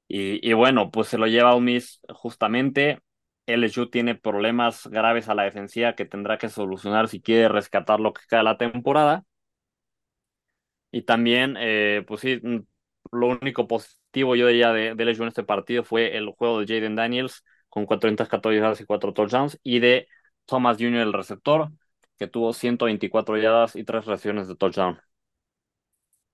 Y, 0.08 0.46
y 0.48 0.52
bueno, 0.52 0.90
pues 0.90 1.08
se 1.08 1.18
lo 1.18 1.26
lleva 1.26 1.54
Ole 1.54 1.64
Miss 1.64 2.00
justamente. 2.10 3.00
LSU 3.46 3.90
tiene 3.90 4.14
problemas 4.14 4.86
graves 4.86 5.28
a 5.28 5.34
la 5.34 5.44
defensiva 5.44 5.94
que 5.94 6.04
tendrá 6.06 6.38
que 6.38 6.48
solucionar 6.48 7.08
si 7.08 7.20
quiere 7.20 7.48
rescatar 7.48 8.00
lo 8.00 8.12
que 8.12 8.22
queda 8.28 8.40
de 8.40 8.44
la 8.44 8.58
temporada. 8.58 9.24
Y 10.92 11.02
también, 11.02 11.56
eh, 11.58 12.04
pues 12.06 12.20
sí, 12.20 12.38
mm, 12.42 12.58
lo 13.12 13.28
único 13.28 13.66
positivo 13.66 14.03
yo 14.36 14.46
diría 14.48 14.72
de, 14.72 14.94
de 14.94 15.04
en 15.10 15.28
este 15.28 15.44
partido 15.44 15.84
fue 15.84 16.16
el 16.16 16.30
juego 16.30 16.60
de 16.60 16.66
Jaden 16.66 16.96
Daniels 16.96 17.42
con 17.68 17.86
414 17.86 18.60
yardas 18.60 18.80
y 18.80 18.84
4 18.84 19.12
touchdowns 19.12 19.58
y 19.62 19.80
de 19.80 20.08
Thomas 20.46 20.76
Jr., 20.78 21.00
el 21.02 21.12
receptor, 21.12 21.70
que 22.18 22.26
tuvo 22.28 22.52
124 22.52 23.36
yardas 23.38 23.76
y 23.76 23.84
3 23.84 24.04
recepciones 24.04 24.48
de 24.48 24.56
touchdown. 24.56 24.98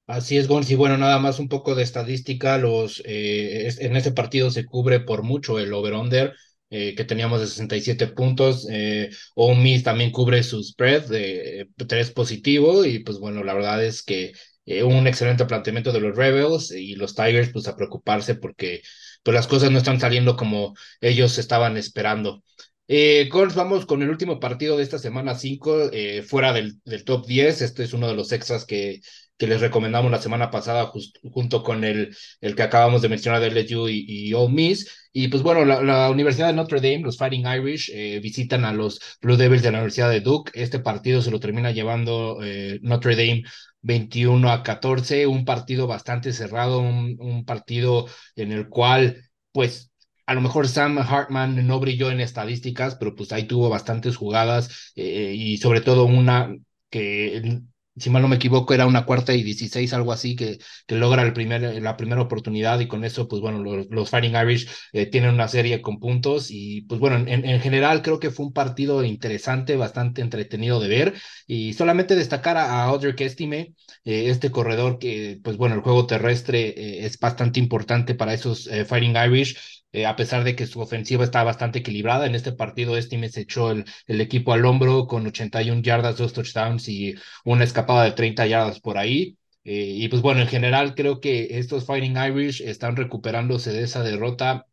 Así 0.06 0.36
es, 0.36 0.48
Gonz. 0.48 0.70
Y 0.70 0.74
bueno, 0.74 0.98
nada 0.98 1.18
más 1.20 1.38
un 1.38 1.48
poco 1.48 1.74
de 1.74 1.84
estadística. 1.84 2.58
Los, 2.58 3.00
eh, 3.06 3.70
en 3.78 3.96
este 3.96 4.10
partido 4.12 4.50
se 4.50 4.64
cubre 4.66 5.00
por 5.00 5.22
mucho 5.22 5.58
el 5.60 5.72
over-under 5.72 6.34
eh, 6.68 6.94
que 6.96 7.04
teníamos 7.04 7.40
de 7.40 7.46
67 7.46 8.08
puntos. 8.08 8.66
Eh, 8.70 9.10
Miss 9.56 9.84
también 9.84 10.10
cubre 10.10 10.42
su 10.42 10.62
spread 10.64 11.04
de 11.06 11.68
3 11.86 12.10
positivo 12.10 12.84
y 12.84 13.00
pues 13.04 13.18
bueno, 13.20 13.44
la 13.44 13.54
verdad 13.54 13.84
es 13.84 14.02
que 14.02 14.32
eh, 14.70 14.84
un 14.84 15.06
excelente 15.08 15.46
planteamiento 15.46 15.90
de 15.92 16.00
los 16.00 16.16
Rebels 16.16 16.70
y 16.70 16.94
los 16.94 17.16
Tigers 17.16 17.50
pues 17.52 17.66
a 17.66 17.74
preocuparse 17.76 18.36
porque 18.36 18.82
pues 19.24 19.34
las 19.34 19.48
cosas 19.48 19.70
no 19.72 19.78
están 19.78 19.98
saliendo 19.98 20.36
como 20.36 20.74
ellos 21.00 21.38
estaban 21.38 21.76
esperando. 21.76 22.44
Eh, 22.86 23.28
vamos 23.56 23.84
con 23.86 24.02
el 24.02 24.10
último 24.10 24.38
partido 24.40 24.76
de 24.76 24.84
esta 24.84 24.98
semana 24.98 25.34
5, 25.36 25.90
eh, 25.92 26.22
fuera 26.22 26.52
del, 26.52 26.80
del, 26.84 27.04
top 27.04 27.26
10. 27.26 27.62
Este 27.62 27.82
es 27.84 27.92
uno 27.92 28.06
de 28.08 28.14
los 28.14 28.30
extras 28.32 28.64
que, 28.64 29.00
que 29.38 29.46
les 29.48 29.60
recomendamos 29.60 30.10
la 30.10 30.22
semana 30.22 30.50
pasada, 30.50 30.92
junto 31.32 31.62
con 31.64 31.84
el, 31.84 32.16
el 32.40 32.54
que 32.56 32.62
acabamos 32.62 33.02
de 33.02 33.08
mencionar 33.08 33.40
de 33.40 33.48
LSU 33.48 33.88
y, 33.88 34.04
y 34.08 34.34
Ole 34.34 34.52
Miss. 34.52 34.88
Y 35.12 35.28
pues 35.28 35.42
bueno, 35.42 35.64
la, 35.64 35.82
la, 35.82 36.10
Universidad 36.10 36.48
de 36.48 36.54
Notre 36.54 36.80
Dame, 36.80 37.04
los 37.04 37.16
Fighting 37.16 37.46
Irish, 37.46 37.90
eh, 37.92 38.20
visitan 38.20 38.64
a 38.64 38.72
los 38.72 39.00
Blue 39.20 39.36
Devils 39.36 39.62
de 39.62 39.72
la 39.72 39.78
Universidad 39.78 40.10
de 40.10 40.20
Duke. 40.20 40.52
Este 40.54 40.78
partido 40.80 41.22
se 41.22 41.30
lo 41.32 41.40
termina 41.40 41.72
llevando 41.72 42.38
Notre 42.82 43.16
Dame 43.16 43.44
21 43.82 44.50
a 44.50 44.62
14, 44.62 45.26
un 45.26 45.44
partido 45.44 45.86
bastante 45.86 46.32
cerrado, 46.32 46.80
un, 46.80 47.16
un 47.20 47.44
partido 47.44 48.06
en 48.36 48.52
el 48.52 48.68
cual, 48.68 49.22
pues, 49.52 49.90
a 50.26 50.34
lo 50.34 50.40
mejor 50.40 50.68
Sam 50.68 50.98
Hartman 50.98 51.66
no 51.66 51.80
brilló 51.80 52.10
en 52.10 52.20
estadísticas, 52.20 52.94
pero 52.96 53.14
pues 53.16 53.32
ahí 53.32 53.44
tuvo 53.48 53.68
bastantes 53.68 54.16
jugadas 54.16 54.92
eh, 54.94 55.34
y 55.36 55.56
sobre 55.58 55.80
todo 55.80 56.04
una 56.04 56.54
que 56.88 57.60
si 58.00 58.10
mal 58.10 58.22
no 58.22 58.28
me 58.28 58.36
equivoco, 58.36 58.74
era 58.74 58.86
una 58.86 59.04
cuarta 59.04 59.34
y 59.34 59.42
16, 59.42 59.92
algo 59.92 60.12
así, 60.12 60.36
que, 60.36 60.58
que 60.86 60.94
logra 60.96 61.22
el 61.22 61.32
primer, 61.32 61.80
la 61.82 61.96
primera 61.96 62.22
oportunidad 62.22 62.80
y 62.80 62.88
con 62.88 63.04
eso, 63.04 63.28
pues 63.28 63.40
bueno, 63.40 63.62
los, 63.62 63.86
los 63.90 64.10
Fighting 64.10 64.34
Irish 64.36 64.68
eh, 64.92 65.06
tienen 65.06 65.34
una 65.34 65.48
serie 65.48 65.80
con 65.80 65.98
puntos 66.00 66.50
y 66.50 66.82
pues 66.82 67.00
bueno, 67.00 67.16
en, 67.16 67.44
en, 67.44 67.60
general 67.60 68.02
creo 68.02 68.18
que 68.18 68.30
fue 68.30 68.46
un 68.46 68.52
partido 68.52 69.04
interesante, 69.04 69.76
bastante 69.76 70.22
entretenido 70.22 70.80
de 70.80 70.88
ver 70.88 71.14
y 71.46 71.72
solamente 71.74 72.16
destacar 72.16 72.56
a, 72.56 72.82
a 72.82 72.84
Audrey 72.84 73.14
Kestime, 73.14 73.74
eh, 74.04 74.30
este 74.30 74.50
corredor 74.50 74.98
que, 74.98 75.40
pues 75.42 75.56
bueno, 75.56 75.74
el 75.74 75.82
juego 75.82 76.06
terrestre 76.06 76.68
eh, 76.68 77.06
es 77.06 77.18
bastante 77.18 77.60
importante 77.60 78.14
para 78.14 78.34
esos 78.34 78.66
eh, 78.66 78.84
Fighting 78.84 79.16
Irish. 79.16 79.79
Eh, 79.92 80.06
a 80.06 80.14
pesar 80.16 80.44
de 80.44 80.54
que 80.54 80.66
su 80.66 80.80
ofensiva 80.80 81.24
está 81.24 81.42
bastante 81.42 81.80
equilibrada. 81.80 82.26
En 82.26 82.34
este 82.34 82.52
partido, 82.52 82.96
Estime 82.96 83.28
se 83.28 83.42
echó 83.42 83.70
el, 83.72 83.84
el, 84.06 84.20
equipo 84.20 84.52
al 84.52 84.64
hombro 84.64 85.06
con 85.06 85.26
81 85.26 85.82
yardas, 85.82 86.16
dos 86.16 86.32
touchdowns 86.32 86.88
y 86.88 87.14
una 87.44 87.64
escapada 87.64 88.04
de 88.04 88.12
30 88.12 88.46
yardas 88.46 88.80
por 88.80 88.98
ahí. 88.98 89.36
Eh, 89.64 89.94
y 89.96 90.08
pues 90.08 90.22
bueno, 90.22 90.40
en 90.40 90.48
general 90.48 90.94
creo 90.94 91.20
que 91.20 91.58
estos 91.58 91.86
Fighting 91.86 92.16
Irish 92.16 92.62
están 92.62 92.96
recuperándose 92.96 93.72
de 93.72 93.82
esa 93.82 94.02
derrota 94.02 94.66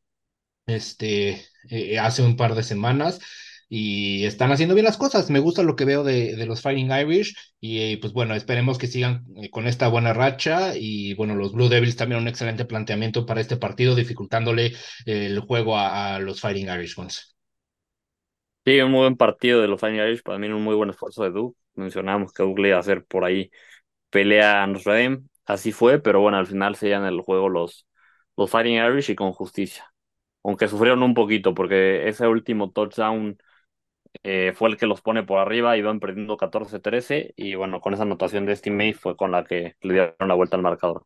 este, 0.68 1.46
eh, 1.70 2.00
hace 2.00 2.24
un 2.24 2.36
par 2.38 2.56
de 2.56 2.64
semanas 2.64 3.20
y 3.70 4.26
están 4.26 4.52
haciendo 4.52 4.76
bien 4.76 4.86
las 4.86 4.98
cosas. 4.98 5.30
Me 5.30 5.40
gusta 5.40 5.64
lo 5.64 5.76
que 5.76 5.86
veo 5.86 6.04
de, 6.04 6.36
de 6.36 6.46
los 6.46 6.62
Fighting 6.62 6.92
Irish 6.92 7.36
y 7.60 7.98
pues 7.98 8.14
bueno, 8.14 8.36
esperemos 8.36 8.78
que 8.78 8.88
sigan 8.88 9.26
eh, 9.36 9.50
con 9.50 9.68
esta 9.68 9.88
buena 9.88 10.14
racha 10.14 10.76
y 10.76 11.14
bueno, 11.16 11.36
los 11.36 11.54
Blue 11.54 11.70
Devils 11.70 11.96
también 11.96 12.22
un 12.22 12.28
excelente 12.28 12.66
planteamiento 12.66 13.26
para 13.26 13.42
este 13.42 13.58
partido, 13.58 13.96
dificultándole 13.96 14.74
el 15.06 15.40
juego 15.42 15.78
a, 15.78 16.20
los 16.20 16.42
Fighting 16.42 16.70
Irish 16.70 16.98
Ones. 16.98 17.36
Sí, 18.66 18.80
un 18.82 18.92
muy 18.92 19.02
buen 19.02 19.16
partido 19.18 19.62
de 19.62 19.68
los 19.68 19.80
Fighting 19.80 20.02
Irish, 20.02 20.24
para 20.24 20.38
mí 20.38 20.48
un 20.48 20.64
muy 20.64 20.76
buen 20.76 20.90
esfuerzo 20.90 21.24
de 21.24 21.32
Duke. 21.32 21.58
Mencionamos 21.76 22.34
que 22.34 22.44
Duke 22.44 22.62
le 22.62 22.70
iba 22.70 22.78
a 22.78 22.82
hacer 22.82 23.06
por 23.06 23.24
ahí 23.24 23.50
pelea 24.10 24.64
a 24.64 24.68
Notre 24.68 25.20
así 25.46 25.72
fue, 25.72 26.00
pero 26.00 26.22
bueno, 26.22 26.38
al 26.38 26.48
final 26.48 26.76
se 26.76 26.92
en 26.92 27.04
el 27.06 27.22
juego 27.22 27.50
los, 27.50 27.88
los 28.36 28.50
Fighting 28.52 28.76
Irish 28.76 29.12
y 29.12 29.16
con 29.16 29.32
justicia. 29.32 29.92
Aunque 30.44 30.68
sufrieron 30.68 31.04
un 31.04 31.14
poquito, 31.14 31.54
porque 31.54 32.08
ese 32.08 32.28
último 32.28 32.72
touchdown 32.72 33.38
eh, 34.24 34.54
fue 34.56 34.70
el 34.70 34.78
que 34.78 34.86
los 34.86 35.02
pone 35.02 35.24
por 35.24 35.40
arriba, 35.40 35.78
iban 35.78 36.00
perdiendo 36.00 36.38
14-13 36.38 37.34
y 37.36 37.56
bueno, 37.56 37.82
con 37.82 37.94
esa 37.94 38.04
anotación 38.04 38.46
de 38.46 38.54
Estimate 38.54 38.94
fue 38.94 39.16
con 39.16 39.32
la 39.32 39.44
que 39.44 39.76
le 39.82 39.94
dieron 39.94 40.16
la 40.28 40.34
vuelta 40.36 40.56
al 40.56 40.64
marcador. 40.64 41.06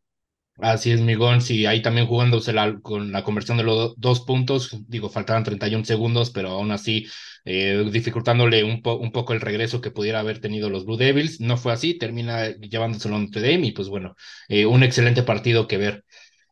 Así 0.60 0.92
es, 0.92 1.02
Migón, 1.02 1.42
sí, 1.42 1.66
ahí 1.66 1.82
también 1.82 2.06
jugándose 2.08 2.54
la, 2.54 2.80
con 2.82 3.12
la 3.12 3.24
conversión 3.24 3.58
de 3.58 3.64
los 3.64 3.96
dos 3.98 4.22
puntos, 4.22 4.78
digo, 4.88 5.10
faltaban 5.10 5.44
31 5.44 5.86
segundos, 5.86 6.30
pero 6.30 6.50
aún 6.50 6.72
así 6.72 7.08
eh, 7.46 7.84
dificultándole 7.92 8.64
un, 8.64 8.82
po 8.84 8.96
un 8.96 9.12
poco 9.12 9.34
el 9.34 9.42
regreso 9.42 9.82
que 9.82 9.90
pudiera 9.92 10.20
haber 10.20 10.40
tenido 10.40 10.70
los 10.70 10.86
Blue 10.86 10.98
Devils. 10.98 11.40
No 11.42 11.58
fue 11.58 11.74
así, 11.74 11.98
termina 11.98 12.50
llevándoselo 12.50 13.16
a 13.16 13.20
Notre 13.20 13.42
Dame 13.42 13.68
y 13.68 13.72
pues 13.72 13.90
bueno, 13.90 14.16
eh, 14.50 14.66
un 14.66 14.84
excelente 14.84 15.24
partido 15.24 15.68
que 15.68 15.78
ver. 15.78 16.04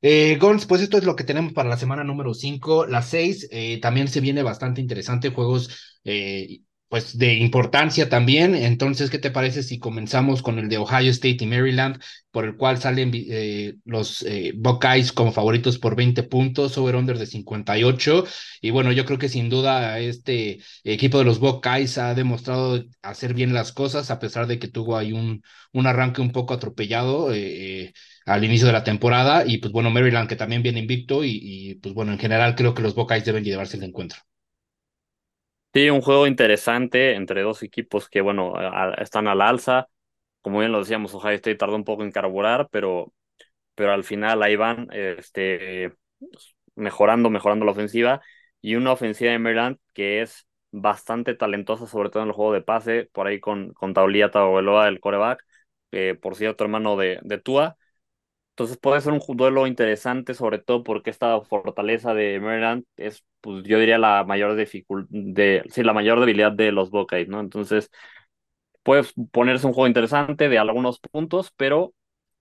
Eh, 0.01 0.37
Gons, 0.39 0.65
pues 0.65 0.81
esto 0.81 0.97
es 0.97 1.03
lo 1.03 1.15
que 1.15 1.25
tenemos 1.25 1.51
para 1.53 1.69
la 1.69 1.77
semana 1.77 2.03
número 2.03 2.33
5. 2.33 2.85
La 2.87 3.01
6 3.01 3.49
eh, 3.51 3.79
también 3.81 4.07
se 4.07 4.21
viene 4.21 4.43
bastante 4.43 4.79
interesante, 4.81 5.29
juegos 5.29 5.88
eh, 6.03 6.61
pues 6.87 7.17
de 7.17 7.35
importancia 7.35 8.09
también. 8.09 8.55
Entonces, 8.55 9.09
¿qué 9.11 9.19
te 9.19 9.29
parece 9.31 9.61
si 9.63 9.77
comenzamos 9.79 10.41
con 10.41 10.57
el 10.59 10.69
de 10.69 10.77
Ohio 10.77 11.11
State 11.11 11.37
y 11.41 11.45
Maryland, 11.47 12.01
por 12.31 12.45
el 12.45 12.55
cual 12.57 12.79
salen 12.79 13.11
eh, 13.13 13.75
los 13.85 14.23
eh, 14.23 14.53
Buckeyes 14.55 15.11
como 15.11 15.31
favoritos 15.31 15.77
por 15.77 15.95
20 15.95 16.23
puntos, 16.23 16.77
over-under 16.77 17.17
de 17.19 17.27
58? 17.27 18.25
Y 18.61 18.71
bueno, 18.71 18.91
yo 18.91 19.05
creo 19.05 19.19
que 19.19 19.29
sin 19.29 19.49
duda 19.49 19.99
este 19.99 20.59
equipo 20.83 21.19
de 21.19 21.25
los 21.25 21.39
Buckeyes 21.39 21.97
ha 21.97 22.15
demostrado 22.15 22.83
hacer 23.01 23.33
bien 23.35 23.53
las 23.53 23.71
cosas, 23.71 24.09
a 24.11 24.19
pesar 24.19 24.47
de 24.47 24.59
que 24.59 24.67
tuvo 24.67 24.97
ahí 24.97 25.13
un, 25.13 25.43
un 25.73 25.87
arranque 25.87 26.21
un 26.21 26.31
poco 26.31 26.53
atropellado. 26.53 27.33
Eh, 27.33 27.93
al 28.25 28.43
inicio 28.43 28.67
de 28.67 28.73
la 28.73 28.83
temporada 28.83 29.43
y 29.47 29.57
pues 29.57 29.71
bueno, 29.73 29.89
Maryland 29.89 30.29
que 30.29 30.35
también 30.35 30.61
viene 30.61 30.79
invicto 30.79 31.23
y, 31.23 31.31
y 31.41 31.75
pues 31.75 31.93
bueno, 31.95 32.11
en 32.11 32.19
general 32.19 32.55
creo 32.55 32.73
que 32.75 32.81
los 32.83 32.93
Buckeyes 32.95 33.25
deben 33.25 33.43
llevarse 33.43 33.77
el 33.77 33.83
encuentro. 33.83 34.19
Sí, 35.73 35.89
un 35.91 36.01
juego 36.01 36.25
interesante 36.25 37.13
entre 37.15 37.41
dos 37.43 37.61
equipos 37.61 38.09
que, 38.09 38.21
bueno, 38.21 38.53
están 38.99 39.27
al 39.27 39.41
alza. 39.41 39.87
Como 40.41 40.59
bien 40.59 40.71
lo 40.71 40.79
decíamos, 40.79 41.13
Ohio 41.13 41.35
State 41.35 41.57
tardó 41.57 41.75
un 41.75 41.83
poco 41.83 42.03
en 42.03 42.11
carburar, 42.11 42.69
pero, 42.71 43.13
pero 43.75 43.93
al 43.93 44.03
final 44.03 44.43
ahí 44.43 44.55
van 44.57 44.87
este, 44.93 45.93
mejorando, 46.75 47.29
mejorando 47.31 47.65
la 47.65 47.71
ofensiva. 47.73 48.21
Y 48.61 48.75
una 48.75 48.93
ofensiva 48.93 49.31
de 49.31 49.39
Maryland 49.39 49.77
que 49.93 50.21
es 50.23 50.47
bastante 50.71 51.35
talentosa, 51.35 51.87
sobre 51.87 52.09
todo 52.09 52.23
en 52.23 52.29
el 52.29 52.35
juego 52.35 52.53
de 52.53 52.61
pase, 52.63 53.09
por 53.13 53.27
ahí 53.27 53.39
con, 53.39 53.73
con 53.73 53.93
Taulia 53.93 54.31
Tagovailoa, 54.31 54.87
el 54.89 54.99
coreback, 55.01 55.43
por 56.21 56.35
cierto, 56.35 56.63
hermano 56.63 56.97
de, 56.97 57.19
de 57.23 57.37
Tua. 57.39 57.77
Entonces 58.59 58.77
puede 58.77 58.99
ser 58.99 59.13
un 59.13 59.21
duelo 59.37 59.67
interesante, 59.67 60.33
sobre 60.33 60.59
todo 60.59 60.83
porque 60.83 61.11
esta 61.11 61.39
fortaleza 61.39 62.13
de 62.13 62.41
Maryland 62.41 62.83
es, 62.97 63.23
pues 63.39 63.63
yo 63.63 63.79
diría 63.79 63.97
la 63.97 64.25
mayor 64.25 64.55
de, 64.55 65.63
sí, 65.71 65.81
la 65.81 65.93
mayor 65.93 66.19
debilidad 66.19 66.51
de 66.51 66.73
los 66.73 66.89
Buckeyes, 66.91 67.29
¿no? 67.29 67.39
Entonces 67.39 67.89
puede 68.83 69.03
ponerse 69.31 69.65
un 69.65 69.71
juego 69.71 69.87
interesante 69.87 70.49
de 70.49 70.59
algunos 70.59 70.99
puntos, 70.99 71.53
pero 71.55 71.93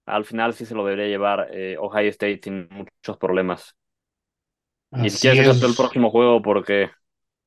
al 0.07 0.25
final 0.25 0.55
sí 0.55 0.67
se 0.67 0.75
lo 0.75 0.85
debería 0.85 1.07
llevar 1.07 1.51
eh, 1.53 1.77
Ohio 1.79 2.11
State 2.11 2.41
sin 2.43 2.69
muchos 2.69 3.17
problemas. 3.17 3.77
Y 5.01 5.11
si 5.11 5.21
quieres, 5.21 5.63
el 5.63 5.77
próximo 5.77 6.11
juego 6.11 6.43
porque 6.43 6.91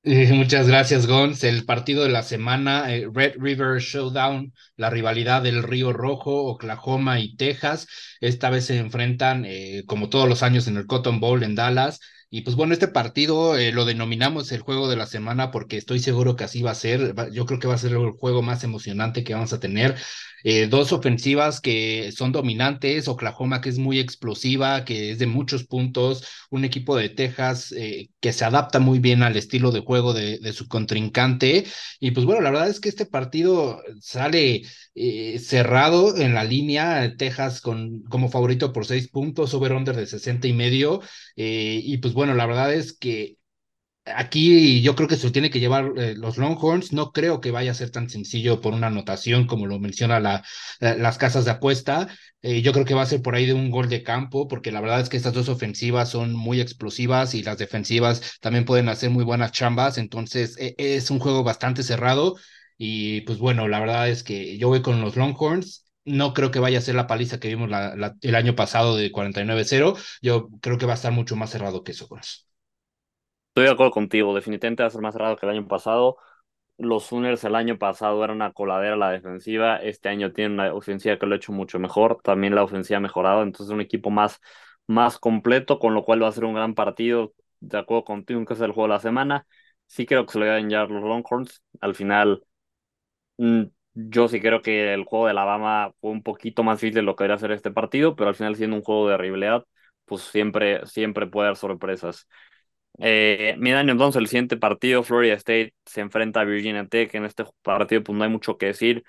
muchas 0.34 0.68
gracias, 0.68 1.06
Gons. 1.08 1.44
El 1.44 1.66
partido 1.66 2.04
de 2.04 2.10
la 2.10 2.24
semana, 2.24 2.94
eh, 2.94 3.08
Red 3.14 3.36
River 3.40 3.80
Showdown, 3.80 4.54
la 4.76 4.90
rivalidad 4.90 5.44
del 5.44 5.62
Río 5.64 5.94
Rojo, 5.94 6.46
Oklahoma 6.46 7.20
y 7.20 7.36
Texas. 7.36 7.88
Esta 8.20 8.50
vez 8.50 8.66
se 8.66 8.78
enfrentan, 8.78 9.46
eh, 9.46 9.84
como 9.86 10.10
todos 10.10 10.28
los 10.28 10.42
años, 10.44 10.68
en 10.68 10.78
el 10.78 10.88
Cotton 10.88 11.20
Bowl 11.20 11.44
en 11.44 11.56
Dallas. 11.56 12.00
Y 12.34 12.42
pues 12.44 12.56
bueno, 12.56 12.74
este 12.74 12.88
partido 12.88 13.58
eh, 13.58 13.74
lo 13.74 13.84
denominamos 13.84 14.54
el 14.54 14.62
juego 14.62 14.88
de 14.90 14.96
la 14.96 15.06
semana 15.06 15.52
porque 15.52 15.76
estoy 15.76 16.00
seguro 16.00 16.38
que 16.38 16.46
así 16.46 16.62
va 16.62 16.72
a 16.72 16.76
ser. 16.76 17.14
Yo 17.34 17.46
creo 17.46 17.60
que 17.60 17.68
va 17.68 17.74
a 17.74 17.78
ser 17.78 17.92
el 17.92 18.12
juego 18.12 18.42
más 18.42 18.64
emocionante 18.64 19.26
que 19.26 19.34
vamos 19.34 19.52
a 19.52 19.60
tener. 19.60 19.98
Eh, 20.44 20.68
dos 20.68 20.92
ofensivas 20.94 21.60
que 21.62 22.12
son 22.14 22.32
dominantes, 22.32 23.08
Oklahoma 23.10 23.62
que 23.62 23.70
es 23.70 23.78
muy 23.78 24.00
explosiva, 24.00 24.86
que 24.86 25.12
es 25.12 25.20
de 25.20 25.28
muchos 25.28 25.66
puntos, 25.66 26.24
un 26.50 26.64
equipo 26.66 26.96
de 26.96 27.10
Texas 27.10 27.74
eh, 27.78 28.10
que 28.22 28.34
se 28.34 28.46
adapta 28.46 28.80
muy 28.80 29.00
bien 29.00 29.24
al 29.24 29.36
estilo 29.36 29.72
de 29.72 29.82
juego 29.82 30.14
de, 30.14 30.40
su 30.54 30.68
contrincante. 30.70 31.66
Y 32.00 32.12
pues 32.12 32.26
bueno, 32.26 32.42
la 32.42 32.52
verdad 32.52 32.70
es 32.70 32.80
que 32.80 32.90
este 32.90 33.06
partido 33.06 33.84
sale 34.00 34.64
cerrado 35.40 36.18
en 36.18 36.34
la 36.34 36.44
línea, 36.44 37.16
Texas 37.18 37.62
con, 37.62 38.04
como 38.04 38.30
favorito 38.30 38.74
por 38.74 38.86
seis 38.86 39.08
puntos, 39.10 39.54
over-under 39.54 39.96
de 39.96 40.06
60 40.08 40.48
y 40.48 40.54
medio. 40.54 41.02
y 41.36 41.98
pues 41.98 42.14
bueno, 42.14 42.21
la 42.36 42.46
verdad 42.46 42.74
es 42.74 42.94
que 42.94 43.38
Aquí 44.06 44.82
yo 44.82 44.96
creo 44.96 45.08
que 45.08 45.16
se 45.18 45.28
lo 45.28 45.32
tiene 45.32 45.52
que 45.52 45.60
llevar 45.60 45.94
eh, 45.98 46.16
los 46.16 46.38
Longhorns. 46.38 46.92
No 46.94 47.12
creo 47.12 47.40
que 47.42 47.52
vaya 47.52 47.72
a 47.72 47.74
ser 47.76 47.92
tan 47.92 48.10
sencillo 48.10 48.60
por 48.60 48.74
una 48.74 48.88
anotación 48.88 49.48
como 49.48 49.68
lo 49.68 49.80
menciona 49.80 50.20
la, 50.20 50.44
las 50.80 51.18
casas 51.20 51.46
de 51.46 51.52
apuesta. 51.52 52.08
Eh, 52.42 52.62
yo 52.64 52.74
creo 52.74 52.86
que 52.86 52.96
va 52.96 53.04
a 53.04 53.06
ser 53.06 53.22
por 53.22 53.36
ahí 53.36 53.46
de 53.46 53.54
un 53.54 53.70
gol 53.70 53.90
de 53.90 54.04
campo, 54.04 54.48
porque 54.48 54.72
la 54.72 54.82
verdad 54.82 55.02
es 55.02 55.10
que 55.10 55.18
estas 55.18 55.34
dos 55.34 55.50
ofensivas 55.50 56.10
son 56.10 56.34
muy 56.34 56.60
explosivas 56.62 57.36
y 57.36 57.44
las 57.44 57.58
defensivas 57.60 58.40
también 58.42 58.66
pueden 58.66 58.90
hacer 58.90 59.12
muy 59.12 59.24
buenas 59.24 59.52
chambas. 59.52 59.98
Entonces 60.00 60.58
e, 60.58 60.76
es 60.78 61.12
un 61.12 61.20
juego 61.20 61.44
bastante 61.44 61.84
cerrado. 61.84 62.36
Y 62.78 63.22
pues 63.22 63.38
bueno, 63.40 63.68
la 63.68 63.80
verdad 63.80 64.10
es 64.10 64.24
que 64.24 64.58
yo 64.58 64.68
voy 64.70 64.82
con 64.82 65.02
los 65.02 65.16
Longhorns. 65.16 65.86
No 66.06 66.34
creo 66.34 66.50
que 66.52 66.60
vaya 66.60 66.80
a 66.80 66.82
ser 66.82 66.96
la 66.96 67.08
paliza 67.08 67.40
que 67.40 67.48
vimos 67.48 67.70
el 68.22 68.36
año 68.36 68.56
pasado 68.56 68.96
de 68.96 69.12
49-0. 69.12 69.96
Yo 70.22 70.50
creo 70.62 70.78
que 70.78 70.86
va 70.88 70.94
a 70.94 70.96
estar 70.96 71.12
mucho 71.12 71.36
más 71.36 71.52
cerrado 71.52 71.84
que 71.84 71.92
eso. 71.92 72.08
Estoy 73.50 73.66
de 73.66 73.72
acuerdo 73.72 73.92
contigo, 73.92 74.34
definitivamente 74.34 74.84
va 74.84 74.88
a 74.88 74.90
ser 74.92 75.02
más 75.02 75.14
cerrado 75.14 75.36
que 75.36 75.46
el 75.46 75.52
año 75.52 75.68
pasado. 75.68 76.18
Los 76.78 77.06
Sooners 77.06 77.44
el 77.44 77.56
año 77.56 77.78
pasado 77.78 78.24
era 78.24 78.34
una 78.34 78.54
coladera 78.54 78.96
la 78.96 79.12
defensiva, 79.12 79.78
este 79.78 80.10
año 80.10 80.32
tiene 80.34 80.54
una 80.56 80.74
ofensiva 80.74 81.18
que 81.20 81.26
lo 81.28 81.34
ha 81.36 81.38
hecho 81.38 81.52
mucho 81.54 81.80
mejor, 81.80 82.22
también 82.24 82.56
la 82.56 82.64
ofensiva 82.64 82.98
ha 82.98 83.02
mejorado, 83.02 83.44
entonces 83.44 83.74
un 83.74 83.82
equipo 83.82 84.10
más, 84.10 84.40
más 84.88 85.20
completo, 85.20 85.80
con 85.80 85.94
lo 85.94 86.04
cual 86.06 86.24
va 86.24 86.30
a 86.30 86.32
ser 86.32 86.46
un 86.46 86.56
gran 86.56 86.76
partido, 86.76 87.34
de 87.60 87.78
acuerdo 87.80 88.06
contigo, 88.06 88.44
que 88.46 88.54
es 88.56 88.62
el 88.62 88.72
juego 88.72 88.88
de 88.88 88.96
la 88.96 89.00
semana. 89.00 89.48
Sí 89.88 90.06
creo 90.06 90.26
que 90.26 90.34
se 90.34 90.40
le 90.40 90.50
van 90.50 90.74
a 90.74 90.86
los 90.86 91.04
Longhorns, 91.04 91.64
al 91.82 91.96
final 91.96 92.44
mm, 93.38 93.64
yo 93.94 94.28
sí 94.28 94.40
creo 94.42 94.62
que 94.62 94.94
el 94.94 95.04
juego 95.06 95.26
de 95.26 95.32
Alabama 95.32 95.94
fue 96.02 96.12
un 96.12 96.24
poquito 96.24 96.64
más 96.64 96.80
difícil 96.80 96.96
de 96.96 97.02
lo 97.04 97.16
que 97.16 97.24
debería 97.26 97.40
ser 97.40 97.52
este 97.52 97.72
partido, 97.72 98.16
pero 98.16 98.30
al 98.30 98.36
final 98.36 98.56
siendo 98.56 98.76
un 98.78 98.84
juego 98.84 99.10
de 99.10 99.18
rivalidad, 99.18 99.66
pues 100.06 100.22
siempre, 100.24 100.86
siempre 100.88 101.28
puede 101.28 101.48
haber 101.50 101.58
sorpresas. 101.58 102.28
Eh, 103.00 103.56
mira, 103.60 103.82
entonces 103.82 104.20
el 104.22 104.28
siguiente 104.28 104.58
partido, 104.58 105.04
Florida 105.04 105.36
State 105.36 105.74
se 105.86 106.02
enfrenta 106.02 106.42
a 106.42 106.46
Virginia 106.46 106.88
Tech. 106.88 107.14
En 107.16 107.26
este 107.26 107.46
partido, 107.64 108.04
pues 108.04 108.18
no 108.18 108.24
hay 108.26 108.30
mucho 108.32 108.58
que 108.58 108.68
decir. 108.68 109.04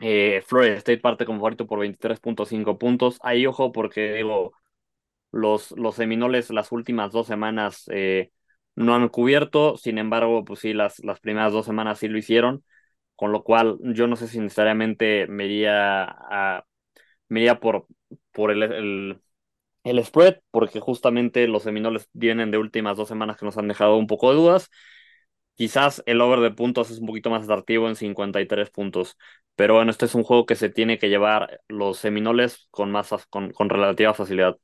Eh, 0.00 0.42
Florida 0.46 0.74
State 0.76 0.98
parte 1.00 1.24
como 1.24 1.38
favorito 1.38 1.66
por 1.66 1.78
23.5 1.80 2.78
puntos. 2.78 3.18
Ahí, 3.22 3.46
ojo, 3.46 3.72
porque 3.72 4.12
digo, 4.14 4.52
los, 5.32 5.72
los 5.72 5.96
Seminoles 5.96 6.50
las 6.50 6.72
últimas 6.72 7.12
dos 7.12 7.26
semanas 7.28 7.84
eh, 7.92 8.32
no 8.76 8.94
han 8.94 9.08
cubierto. 9.10 9.76
Sin 9.78 9.98
embargo, 9.98 10.44
pues 10.44 10.60
sí, 10.60 10.74
las, 10.74 11.00
las 11.04 11.20
primeras 11.20 11.52
dos 11.52 11.66
semanas 11.66 11.98
sí 12.00 12.08
lo 12.08 12.18
hicieron. 12.18 12.64
Con 13.16 13.32
lo 13.32 13.44
cual, 13.44 13.78
yo 13.82 14.06
no 14.06 14.16
sé 14.16 14.28
si 14.28 14.40
necesariamente 14.40 15.26
me 15.28 15.46
iría, 15.46 16.04
a, 16.04 16.64
por, 17.60 17.86
por 18.32 18.50
el 18.50 19.20
el 19.84 20.04
spread, 20.04 20.40
porque 20.50 20.80
justamente 20.80 21.48
los 21.48 21.62
Seminoles 21.64 22.08
vienen 22.12 22.50
de 22.50 22.58
últimas 22.58 22.96
dos 22.96 23.08
semanas 23.08 23.36
que 23.38 23.46
nos 23.46 23.58
han 23.58 23.68
dejado 23.68 23.96
un 23.96 24.06
poco 24.08 24.30
de 24.30 24.36
dudas. 24.36 24.70
Quizás 25.56 26.02
el 26.06 26.20
over 26.20 26.40
de 26.40 26.50
puntos 26.52 26.90
es 26.90 26.98
un 27.00 27.06
poquito 27.06 27.30
más 27.30 27.44
atractivo 27.44 27.88
en 27.88 27.96
53 27.96 28.70
puntos, 28.70 29.16
pero 29.56 29.74
bueno, 29.74 29.90
este 29.92 30.06
es 30.06 30.14
un 30.16 30.24
juego 30.24 30.46
que 30.46 30.56
se 30.56 30.70
tiene 30.70 30.98
que 30.98 31.08
llevar 31.10 31.60
los 31.68 31.98
Seminoles 31.98 32.68
con, 32.70 32.90
más, 32.92 33.10
con, 33.30 33.52
con 33.52 33.70
relativa 33.70 34.14
facilidad. 34.14 34.58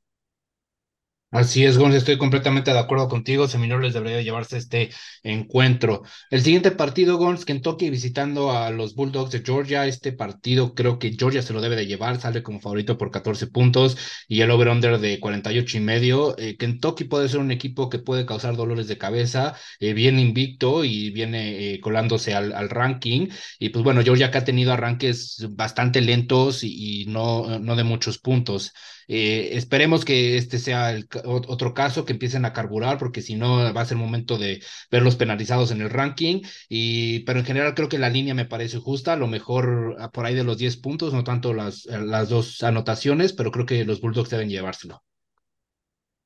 Así 1.33 1.63
es, 1.63 1.77
Gonz, 1.77 1.95
estoy 1.95 2.17
completamente 2.17 2.73
de 2.73 2.79
acuerdo 2.79 3.07
contigo. 3.07 3.47
Seminoles 3.47 3.93
debería 3.93 4.21
llevarse 4.21 4.57
este 4.57 4.89
encuentro. 5.23 6.03
El 6.29 6.41
siguiente 6.41 6.71
partido, 6.71 7.17
Gonz, 7.17 7.45
Kentucky 7.45 7.89
visitando 7.89 8.51
a 8.51 8.69
los 8.69 8.95
Bulldogs 8.95 9.31
de 9.31 9.41
Georgia. 9.41 9.85
Este 9.87 10.11
partido 10.11 10.73
creo 10.75 10.99
que 10.99 11.13
Georgia 11.17 11.41
se 11.41 11.53
lo 11.53 11.61
debe 11.61 11.77
de 11.77 11.87
llevar, 11.87 12.19
sale 12.19 12.43
como 12.43 12.59
favorito 12.59 12.97
por 12.97 13.11
14 13.11 13.47
puntos 13.47 13.97
y 14.27 14.41
el 14.41 14.51
over-under 14.51 14.99
de 14.99 15.21
48 15.21 15.77
y 15.77 15.79
medio. 15.79 16.37
Eh, 16.37 16.57
Kentucky 16.57 17.05
puede 17.05 17.29
ser 17.29 17.39
un 17.39 17.51
equipo 17.51 17.89
que 17.89 17.99
puede 17.99 18.25
causar 18.25 18.57
dolores 18.57 18.89
de 18.89 18.97
cabeza, 18.97 19.55
eh, 19.79 19.93
viene 19.93 20.21
invicto 20.21 20.83
y 20.83 21.11
viene 21.11 21.75
eh, 21.75 21.79
colándose 21.79 22.33
al, 22.33 22.51
al, 22.51 22.69
ranking. 22.69 23.29
Y 23.57 23.69
pues 23.69 23.85
bueno, 23.85 24.03
Georgia 24.03 24.31
que 24.31 24.37
ha 24.39 24.43
tenido 24.43 24.73
arranques 24.73 25.37
bastante 25.51 26.01
lentos 26.01 26.63
y, 26.65 27.03
y 27.03 27.05
no, 27.05 27.57
no 27.59 27.75
de 27.77 27.83
muchos 27.85 28.17
puntos. 28.17 28.73
Eh, 29.13 29.57
esperemos 29.57 30.05
que 30.05 30.37
este 30.37 30.57
sea 30.57 30.95
otro 31.25 31.73
caso, 31.73 32.05
que 32.05 32.13
empiecen 32.13 32.45
a 32.45 32.53
carburar, 32.53 32.97
porque 32.97 33.21
si 33.21 33.35
no 33.35 33.73
va 33.73 33.81
a 33.81 33.85
ser 33.85 33.97
momento 33.97 34.37
de 34.37 34.63
verlos 34.89 35.17
penalizados 35.17 35.71
en 35.71 35.81
el 35.81 35.89
ranking. 35.89 36.41
Y, 36.69 37.19
pero 37.25 37.39
en 37.39 37.45
general 37.45 37.75
creo 37.75 37.89
que 37.89 37.99
la 37.99 38.09
línea 38.09 38.33
me 38.33 38.45
parece 38.45 38.77
justa, 38.79 39.13
a 39.13 39.17
lo 39.17 39.27
mejor 39.27 39.97
por 40.13 40.25
ahí 40.25 40.35
de 40.35 40.43
los 40.45 40.57
10 40.57 40.77
puntos, 40.77 41.13
no 41.13 41.23
tanto 41.25 41.53
las, 41.53 41.85
las 41.85 42.29
dos 42.29 42.63
anotaciones, 42.63 43.33
pero 43.33 43.51
creo 43.51 43.65
que 43.65 43.83
los 43.85 43.99
Bulldogs 44.01 44.29
deben 44.29 44.49
llevárselo. 44.49 45.03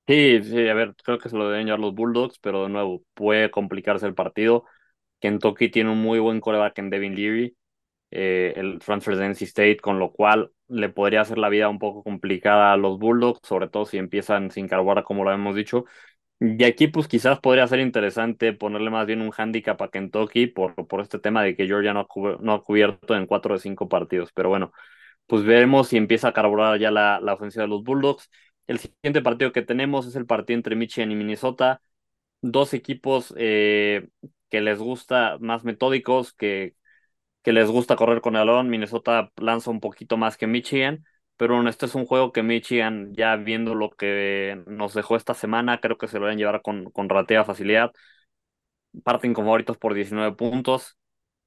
Sí, 0.07 0.43
sí, 0.43 0.67
a 0.69 0.73
ver, 0.75 0.95
creo 1.03 1.17
que 1.17 1.29
se 1.29 1.35
lo 1.35 1.49
deben 1.49 1.65
llevar 1.65 1.79
los 1.79 1.95
Bulldogs, 1.95 2.37
pero 2.37 2.63
de 2.63 2.69
nuevo, 2.69 3.03
puede 3.15 3.49
complicarse 3.49 4.05
el 4.05 4.13
partido. 4.13 4.65
Kentucky 5.21 5.69
tiene 5.71 5.91
un 5.91 5.99
muy 6.01 6.19
buen 6.19 6.41
coreback 6.41 6.79
en 6.79 6.89
Devin 6.89 7.15
Leary, 7.15 7.57
eh, 8.15 8.53
el 8.55 8.79
transfer 8.79 9.17
de 9.17 9.25
NC 9.25 9.43
State, 9.43 9.77
con 9.81 9.99
lo 9.99 10.11
cual 10.11 10.51
le 10.67 10.89
podría 10.89 11.21
hacer 11.21 11.37
la 11.37 11.49
vida 11.49 11.69
un 11.69 11.79
poco 11.79 12.03
complicada 12.03 12.71
a 12.73 12.77
los 12.77 12.97
Bulldogs, 12.97 13.41
sobre 13.43 13.67
todo 13.67 13.85
si 13.85 13.97
empiezan 13.97 14.51
sin 14.51 14.67
carburar, 14.67 15.03
como 15.03 15.23
lo 15.23 15.31
hemos 15.33 15.55
dicho. 15.55 15.85
Y 16.39 16.63
aquí, 16.63 16.87
pues 16.87 17.07
quizás 17.07 17.39
podría 17.39 17.67
ser 17.67 17.79
interesante 17.79 18.53
ponerle 18.53 18.89
más 18.89 19.05
bien 19.07 19.21
un 19.21 19.31
handicap 19.35 19.81
a 19.81 19.89
Kentucky 19.89 20.47
por, 20.47 20.75
por 20.87 21.01
este 21.01 21.19
tema 21.19 21.43
de 21.43 21.55
que 21.55 21.67
Georgia 21.67 21.93
no 21.93 22.01
ha, 22.53 22.61
cubierto 22.63 23.15
en 23.15 23.25
cuatro 23.25 23.53
de 23.53 23.59
cinco 23.59 23.89
partidos. 23.89 24.31
Pero 24.33 24.49
bueno, 24.49 24.71
pues 25.27 25.43
veremos 25.43 25.89
si 25.89 25.97
empieza 25.97 26.29
a 26.29 26.33
carburar 26.33 26.79
ya 26.79 26.91
la, 26.91 27.19
la 27.21 27.33
ofensiva 27.33 27.63
de 27.63 27.69
los 27.69 27.83
Bulldogs. 27.83 28.29
El 28.67 28.79
siguiente 28.79 29.21
partido 29.21 29.51
que 29.51 29.61
tenemos 29.61 30.07
es 30.07 30.15
el 30.15 30.25
partido 30.25 30.57
entre 30.57 30.75
Michigan 30.75 31.11
y 31.11 31.15
Minnesota. 31.15 31.81
Dos 32.41 32.73
equipos 32.73 33.33
eh, 33.37 34.07
que 34.49 34.61
les 34.61 34.79
gusta 34.79 35.37
más 35.39 35.63
metódicos, 35.63 36.33
que, 36.33 36.75
que 37.45 37.53
les 37.53 37.69
gusta 37.71 37.97
correr 37.97 38.21
con 38.21 38.35
el 38.37 38.41
balón. 38.47 38.69
Minnesota 38.69 39.31
lanza 39.37 39.71
un 39.71 39.81
poquito 39.81 40.17
más 40.17 40.37
que 40.37 40.47
Michigan, 40.47 41.05
pero 41.37 41.67
este 41.69 41.87
es 41.87 41.95
un 41.95 42.05
juego 42.07 42.33
que 42.33 42.43
Michigan, 42.43 43.13
ya 43.13 43.37
viendo 43.37 43.75
lo 43.75 43.91
que 43.91 44.63
nos 44.67 44.95
dejó 44.95 45.15
esta 45.17 45.35
semana, 45.35 45.79
creo 45.81 45.97
que 45.99 46.07
se 46.09 46.19
lo 46.19 46.25
van 46.25 46.35
a 46.35 46.37
llevar 46.37 46.61
con, 46.63 46.91
con 46.91 47.09
relativa 47.09 47.45
facilidad. 47.45 47.93
Parten 49.03 49.33
como 49.33 49.47
favoritos 49.47 49.77
por 49.77 49.93
19 49.93 50.35
puntos. 50.35 50.97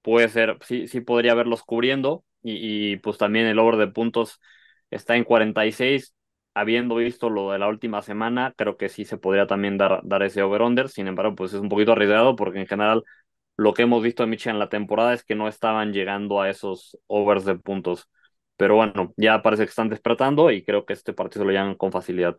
Puede 0.03 0.29
ser, 0.29 0.59
sí, 0.63 0.87
sí 0.89 1.01
podría 1.01 1.35
verlos 1.35 1.63
cubriendo. 1.63 2.25
Y, 2.43 2.93
y 2.93 2.97
pues 2.99 3.19
también 3.19 3.47
el 3.47 3.59
over 3.59 3.77
de 3.77 3.89
puntos 3.89 4.41
está 4.91 5.17
en 5.17 5.25
46 5.25 6.15
habiendo 6.55 6.97
visto 6.97 7.31
lo 7.31 7.53
de 7.53 7.59
la 7.59 7.69
última 7.69 8.03
semana, 8.03 8.53
creo 8.57 8.77
que 8.77 8.89
sí 8.89 9.05
se 9.05 9.17
podría 9.17 9.47
también 9.47 9.79
dar, 9.79 10.01
dar 10.05 10.23
ese 10.25 10.43
over-under. 10.43 10.89
Sin 10.89 11.07
embargo, 11.09 11.35
pues 11.37 11.53
es 11.53 11.61
un 11.61 11.69
poquito 11.69 11.93
arriesgado 11.93 12.35
porque 12.37 12.61
en 12.61 12.67
general 12.67 13.05
lo 13.59 13.75
que 13.75 13.83
hemos 13.83 14.03
visto 14.03 14.23
de 14.23 14.29
Michigan 14.31 14.57
en 14.57 14.61
la 14.61 14.71
temporada 14.71 15.15
es 15.15 15.25
que 15.25 15.35
no 15.37 15.49
estaban 15.49 15.93
llegando 15.93 16.41
a 16.41 16.51
esos 16.51 16.99
overs 17.09 17.45
de 17.45 17.57
puntos. 17.57 18.09
Pero 18.57 18.77
bueno, 18.77 19.15
ya 19.19 19.43
parece 19.43 19.65
que 19.65 19.71
están 19.71 19.91
despertando 19.91 20.51
y 20.51 20.65
creo 20.65 20.87
que 20.87 20.95
este 20.95 21.13
partido 21.13 21.45
lo 21.45 21.53
llevan 21.53 21.77
con 21.77 21.93
facilidad. 21.93 22.39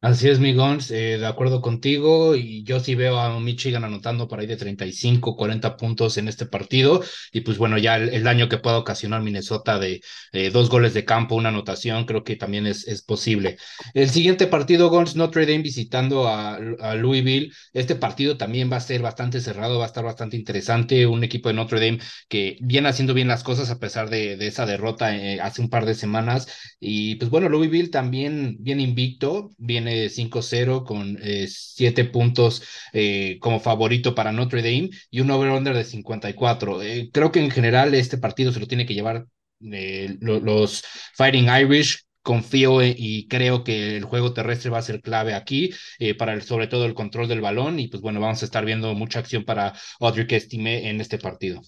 Así 0.00 0.28
es, 0.28 0.38
mi 0.38 0.54
Gons, 0.54 0.92
eh, 0.92 1.18
de 1.18 1.26
acuerdo 1.26 1.60
contigo, 1.60 2.36
y 2.36 2.62
yo 2.62 2.78
sí 2.78 2.94
veo 2.94 3.18
a 3.18 3.40
Michigan 3.40 3.82
anotando 3.82 4.28
por 4.28 4.38
ahí 4.38 4.46
de 4.46 4.56
35, 4.56 5.34
40 5.34 5.76
puntos 5.76 6.18
en 6.18 6.28
este 6.28 6.46
partido, 6.46 7.02
y 7.32 7.40
pues 7.40 7.58
bueno, 7.58 7.78
ya 7.78 7.96
el, 7.96 8.22
daño 8.22 8.48
que 8.48 8.58
pueda 8.58 8.78
ocasionar 8.78 9.22
Minnesota 9.22 9.80
de 9.80 10.00
eh, 10.30 10.50
dos 10.50 10.70
goles 10.70 10.94
de 10.94 11.04
campo, 11.04 11.34
una 11.34 11.48
anotación, 11.48 12.04
creo 12.04 12.22
que 12.22 12.36
también 12.36 12.68
es, 12.68 12.86
es 12.86 13.02
posible. 13.02 13.56
El 13.92 14.08
siguiente 14.10 14.46
partido, 14.46 14.88
Gons, 14.88 15.16
Notre 15.16 15.46
Dame 15.46 15.62
visitando 15.62 16.28
a, 16.28 16.60
Louisville, 16.94 17.50
este 17.72 17.96
partido 17.96 18.36
también 18.36 18.70
va 18.70 18.76
a 18.76 18.80
ser 18.80 19.02
bastante 19.02 19.40
cerrado, 19.40 19.78
va 19.78 19.84
a 19.84 19.88
estar 19.88 20.04
bastante 20.04 20.36
interesante, 20.36 21.08
un 21.08 21.24
equipo 21.24 21.48
de 21.48 21.56
Notre 21.56 21.80
Dame 21.80 21.98
que 22.28 22.56
viene 22.60 22.88
haciendo 22.88 23.14
bien 23.14 23.26
las 23.26 23.42
cosas 23.42 23.68
a 23.70 23.80
pesar 23.80 24.10
de, 24.10 24.36
de 24.36 24.46
esa 24.46 24.64
derrota 24.64 25.16
eh, 25.16 25.40
hace 25.40 25.60
un 25.60 25.70
par 25.70 25.86
de 25.86 25.96
semanas, 25.96 26.46
y 26.78 27.16
pues 27.16 27.32
bueno, 27.32 27.48
Louisville 27.48 27.90
también 27.90 28.58
viene 28.60 28.82
invicto, 28.84 29.50
viene 29.88 30.08
5-0 30.08 30.84
con 30.84 31.18
7 31.18 32.00
eh, 32.00 32.04
puntos 32.04 32.62
eh, 32.92 33.38
como 33.40 33.60
favorito 33.60 34.14
para 34.14 34.32
Notre 34.32 34.62
Dame 34.62 34.90
y 35.10 35.20
un 35.20 35.30
over-under 35.30 35.74
de 35.74 35.84
54. 35.84 36.82
Eh, 36.82 37.10
creo 37.12 37.32
que 37.32 37.40
en 37.40 37.50
general 37.50 37.94
este 37.94 38.18
partido 38.18 38.52
se 38.52 38.60
lo 38.60 38.66
tiene 38.66 38.86
que 38.86 38.94
llevar 38.94 39.26
los 39.60 40.84
Fighting 41.14 41.48
Irish 41.48 42.04
confío 42.22 42.82
y 42.82 43.26
creo 43.28 43.64
que 43.64 43.96
el 43.96 44.04
juego 44.04 44.32
terrestre 44.32 44.70
va 44.70 44.78
a 44.78 44.82
ser 44.82 45.00
clave 45.00 45.34
aquí 45.34 45.70
para 46.16 46.34
el, 46.34 46.42
sobre 46.42 46.68
todo 46.68 46.84
el 46.84 46.94
control 46.94 47.26
del 47.26 47.40
balón 47.40 47.80
y 47.80 47.88
pues 47.88 48.00
bueno, 48.00 48.20
vamos 48.20 48.42
a 48.42 48.44
estar 48.44 48.64
viendo 48.64 48.94
mucha 48.94 49.18
acción 49.18 49.44
para 49.44 49.72
Audrey 49.98 50.26
Estime 50.30 50.90
en 50.90 51.00
este 51.00 51.18
partido. 51.18 51.62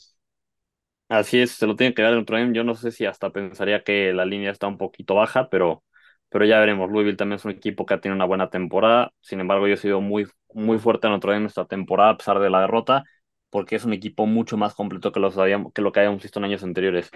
Así 1.09 1.40
es, 1.40 1.50
se 1.50 1.66
lo 1.66 1.74
tiene 1.74 1.92
que 1.92 2.02
dar 2.02 2.14
Notre 2.14 2.38
Dame. 2.38 2.54
Yo 2.54 2.62
no 2.62 2.76
sé 2.76 2.92
si 2.92 3.06
hasta 3.06 3.30
pensaría 3.30 3.83
que 3.83 4.12
la 4.12 4.24
línea 4.24 4.52
está 4.52 4.68
un 4.68 4.78
poquito 4.78 5.16
baja, 5.16 5.48
pero 5.50 5.83
pero 6.30 6.44
ya 6.46 6.60
veremos. 6.60 6.90
Louisville 6.90 7.16
también 7.16 7.36
es 7.36 7.44
un 7.44 7.50
equipo 7.50 7.84
que 7.84 7.98
tenido 7.98 8.16
una 8.16 8.24
buena 8.24 8.50
temporada. 8.50 9.12
Sin 9.20 9.40
embargo, 9.40 9.68
yo 9.68 9.74
he 9.74 9.76
sido 9.76 10.00
muy, 10.00 10.26
muy 10.54 10.78
fuerte 10.78 11.08
en 11.08 11.20
día 11.20 11.36
en 11.36 11.46
esta 11.46 11.66
temporada, 11.66 12.10
a 12.10 12.16
pesar 12.16 12.38
de 12.38 12.50
la 12.50 12.62
derrota, 12.62 13.04
porque 13.50 13.76
es 13.76 13.84
un 13.84 13.92
equipo 13.92 14.26
mucho 14.26 14.56
más 14.56 14.74
completo 14.74 15.12
que, 15.12 15.20
los 15.20 15.36
que 15.74 15.82
lo 15.82 15.92
que 15.92 16.00
habíamos 16.00 16.22
visto 16.22 16.38
en 16.38 16.44
años 16.46 16.62
anteriores. 16.62 17.10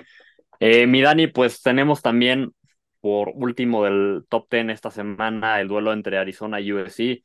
Eh, 0.60 0.86
mi 0.86 1.00
Dani, 1.02 1.28
pues 1.28 1.62
tenemos 1.62 2.02
también 2.02 2.52
por 3.00 3.30
último 3.34 3.84
del 3.84 4.24
top 4.28 4.48
10 4.50 4.70
esta 4.70 4.90
semana 4.90 5.60
el 5.60 5.68
duelo 5.68 5.92
entre 5.92 6.18
Arizona 6.18 6.60
y 6.60 6.72
USC. 6.72 7.22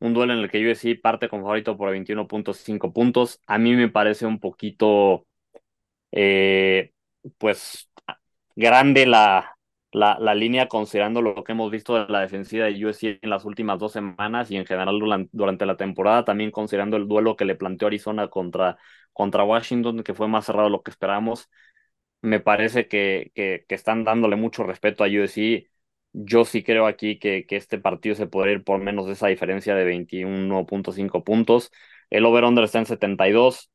Un 0.00 0.14
duelo 0.14 0.34
en 0.34 0.40
el 0.40 0.50
que 0.50 0.70
USC 0.70 1.00
parte 1.00 1.28
con 1.28 1.40
favorito 1.42 1.76
por 1.78 1.90
21.5 1.90 2.92
puntos. 2.92 3.40
A 3.46 3.58
mí 3.58 3.74
me 3.74 3.88
parece 3.88 4.26
un 4.26 4.40
poquito, 4.40 5.26
eh, 6.12 6.92
pues, 7.38 7.90
grande 8.56 9.06
la, 9.06 9.55
la, 9.92 10.18
la, 10.20 10.34
línea 10.34 10.68
considerando 10.68 11.22
lo 11.22 11.42
que 11.44 11.52
hemos 11.52 11.70
visto 11.70 11.94
de 11.94 12.12
la 12.12 12.20
defensiva 12.20 12.66
de 12.66 12.84
USC 12.86 13.18
en 13.22 13.30
las 13.30 13.44
últimas 13.44 13.78
dos 13.78 13.92
semanas 13.92 14.50
y 14.50 14.56
en 14.56 14.66
general 14.66 14.98
durante 15.32 15.66
la 15.66 15.76
temporada, 15.76 16.24
también 16.24 16.50
considerando 16.50 16.96
el 16.96 17.08
duelo 17.08 17.36
que 17.36 17.44
le 17.44 17.54
planteó 17.54 17.88
Arizona 17.88 18.28
contra, 18.28 18.78
contra 19.12 19.44
Washington, 19.44 20.02
que 20.02 20.14
fue 20.14 20.28
más 20.28 20.46
cerrado 20.46 20.66
de 20.66 20.72
lo 20.72 20.82
que 20.82 20.90
esperamos. 20.90 21.48
Me 22.22 22.40
parece 22.40 22.88
que, 22.88 23.30
que, 23.34 23.64
están 23.68 24.04
dándole 24.04 24.36
mucho 24.36 24.64
respeto 24.64 25.04
a 25.04 25.08
USC. 25.08 25.70
Yo 26.12 26.44
sí 26.44 26.62
creo 26.62 26.86
aquí 26.86 27.18
que, 27.18 27.46
que 27.46 27.56
este 27.56 27.78
partido 27.78 28.14
se 28.14 28.26
puede 28.26 28.52
ir 28.52 28.64
por 28.64 28.80
menos 28.80 29.06
de 29.06 29.12
esa 29.12 29.28
diferencia 29.28 29.74
de 29.74 29.84
21.5 29.84 31.24
puntos. 31.24 31.70
El 32.10 32.24
over-under 32.24 32.64
está 32.64 32.78
en 32.80 32.86
72. 32.86 33.70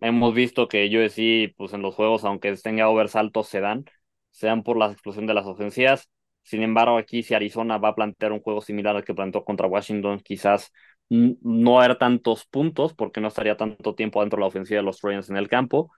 Hemos 0.00 0.34
visto 0.34 0.68
que 0.68 0.86
USC, 0.86 1.54
pues 1.56 1.72
en 1.72 1.82
los 1.82 1.94
juegos, 1.94 2.24
aunque 2.24 2.54
tenga 2.56 2.88
overs 2.88 3.16
altos, 3.16 3.48
se 3.48 3.60
dan 3.60 3.84
sean 4.30 4.62
por 4.62 4.76
la 4.76 4.86
explosión 4.92 5.26
de 5.26 5.34
las 5.34 5.46
ofensivas. 5.46 6.08
Sin 6.42 6.62
embargo, 6.62 6.96
aquí 6.98 7.22
si 7.22 7.34
Arizona 7.34 7.78
va 7.78 7.90
a 7.90 7.94
plantear 7.94 8.32
un 8.32 8.40
juego 8.40 8.60
similar 8.60 8.96
al 8.96 9.04
que 9.04 9.14
planteó 9.14 9.44
contra 9.44 9.66
Washington, 9.66 10.20
quizás 10.20 10.72
no 11.10 11.80
haber 11.80 11.96
tantos 11.98 12.46
puntos 12.46 12.94
porque 12.94 13.20
no 13.20 13.28
estaría 13.28 13.56
tanto 13.56 13.94
tiempo 13.94 14.20
dentro 14.20 14.36
de 14.38 14.40
la 14.42 14.46
ofensiva 14.48 14.78
de 14.80 14.84
los 14.84 14.98
Trojans 15.00 15.30
en 15.30 15.36
el 15.36 15.48
campo. 15.48 15.90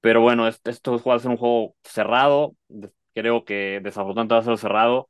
Pero 0.00 0.20
bueno, 0.22 0.48
esto 0.48 0.98
va 1.06 1.16
a 1.16 1.18
ser 1.20 1.30
un 1.32 1.38
juego 1.38 1.76
cerrado. 1.84 2.56
Creo 3.14 3.44
que 3.44 3.80
desafortunadamente 3.82 4.34
va 4.34 4.40
a 4.40 4.44
ser 4.44 4.58
cerrado. 4.58 5.08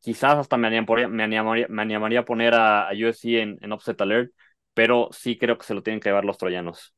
Quizás 0.00 0.34
hasta 0.38 0.56
me 0.56 0.66
animaría, 0.68 1.08
me 1.08 1.22
animaría, 1.24 1.66
me 1.68 1.82
animaría 1.82 2.20
a 2.20 2.24
poner 2.24 2.54
a, 2.54 2.88
a 2.88 2.92
USC 2.92 3.40
en, 3.40 3.58
en 3.62 3.72
offset 3.72 4.00
alert, 4.00 4.32
pero 4.74 5.08
sí 5.12 5.38
creo 5.38 5.58
que 5.58 5.64
se 5.66 5.74
lo 5.74 5.82
tienen 5.82 6.00
que 6.00 6.08
llevar 6.10 6.24
los 6.24 6.38
troyanos. 6.38 6.94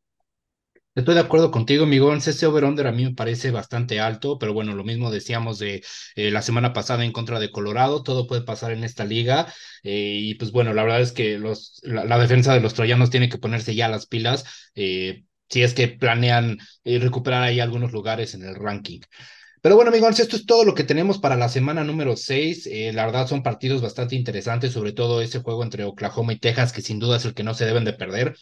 Estoy 0.98 1.14
de 1.14 1.20
acuerdo 1.20 1.52
contigo, 1.52 1.86
Miguel. 1.86 2.18
Ese 2.18 2.44
over-under 2.46 2.88
a 2.88 2.92
mí 2.92 3.04
me 3.04 3.14
parece 3.14 3.52
bastante 3.52 4.00
alto, 4.00 4.36
pero 4.36 4.52
bueno, 4.52 4.74
lo 4.74 4.82
mismo 4.82 5.12
decíamos 5.12 5.60
de 5.60 5.84
eh, 6.16 6.32
la 6.32 6.42
semana 6.42 6.72
pasada 6.72 7.04
en 7.04 7.12
contra 7.12 7.38
de 7.38 7.52
Colorado. 7.52 8.02
Todo 8.02 8.26
puede 8.26 8.42
pasar 8.42 8.72
en 8.72 8.82
esta 8.82 9.04
liga. 9.04 9.46
Eh, 9.84 10.18
y 10.20 10.34
pues 10.34 10.50
bueno, 10.50 10.74
la 10.74 10.82
verdad 10.82 11.00
es 11.00 11.12
que 11.12 11.38
la, 11.82 12.18
defensa 12.18 12.52
de 12.52 12.60
los 12.60 12.74
troyanos 12.74 13.10
tiene 13.10 13.28
que 13.28 13.38
ponerse 13.38 13.76
ya 13.76 13.88
las 13.88 14.06
pilas 14.06 14.44
eh, 14.74 15.24
si 15.48 15.62
es 15.62 15.72
que 15.72 15.86
planean 15.86 16.58
recuperar 16.84 17.44
ahí 17.44 17.60
algunos 17.60 17.92
lugares 17.92 18.34
en 18.34 18.42
el 18.42 18.56
ranking. 18.56 19.00
Pero 19.60 19.76
bueno, 19.76 19.90
amigos, 19.90 20.20
esto 20.20 20.36
es 20.36 20.46
todo 20.46 20.64
lo 20.64 20.74
que 20.74 20.84
tenemos 20.84 21.18
para 21.18 21.36
la 21.36 21.48
semana 21.48 21.82
número 21.82 22.16
6. 22.16 22.66
Eh, 22.66 22.92
la 22.92 23.06
verdad 23.06 23.26
son 23.26 23.42
partidos 23.42 23.82
bastante 23.82 24.14
interesantes, 24.14 24.72
sobre 24.72 24.92
todo 24.92 25.20
ese 25.20 25.40
juego 25.40 25.62
entre 25.62 25.84
Oklahoma 25.84 26.32
y 26.32 26.38
Texas, 26.38 26.72
que 26.72 26.82
sin 26.82 26.98
duda 26.98 27.16
es 27.16 27.24
el 27.24 27.34
que 27.34 27.42
no 27.42 27.54
se 27.54 27.64
deben 27.64 27.84
de 27.84 27.92
perder. 27.92 28.36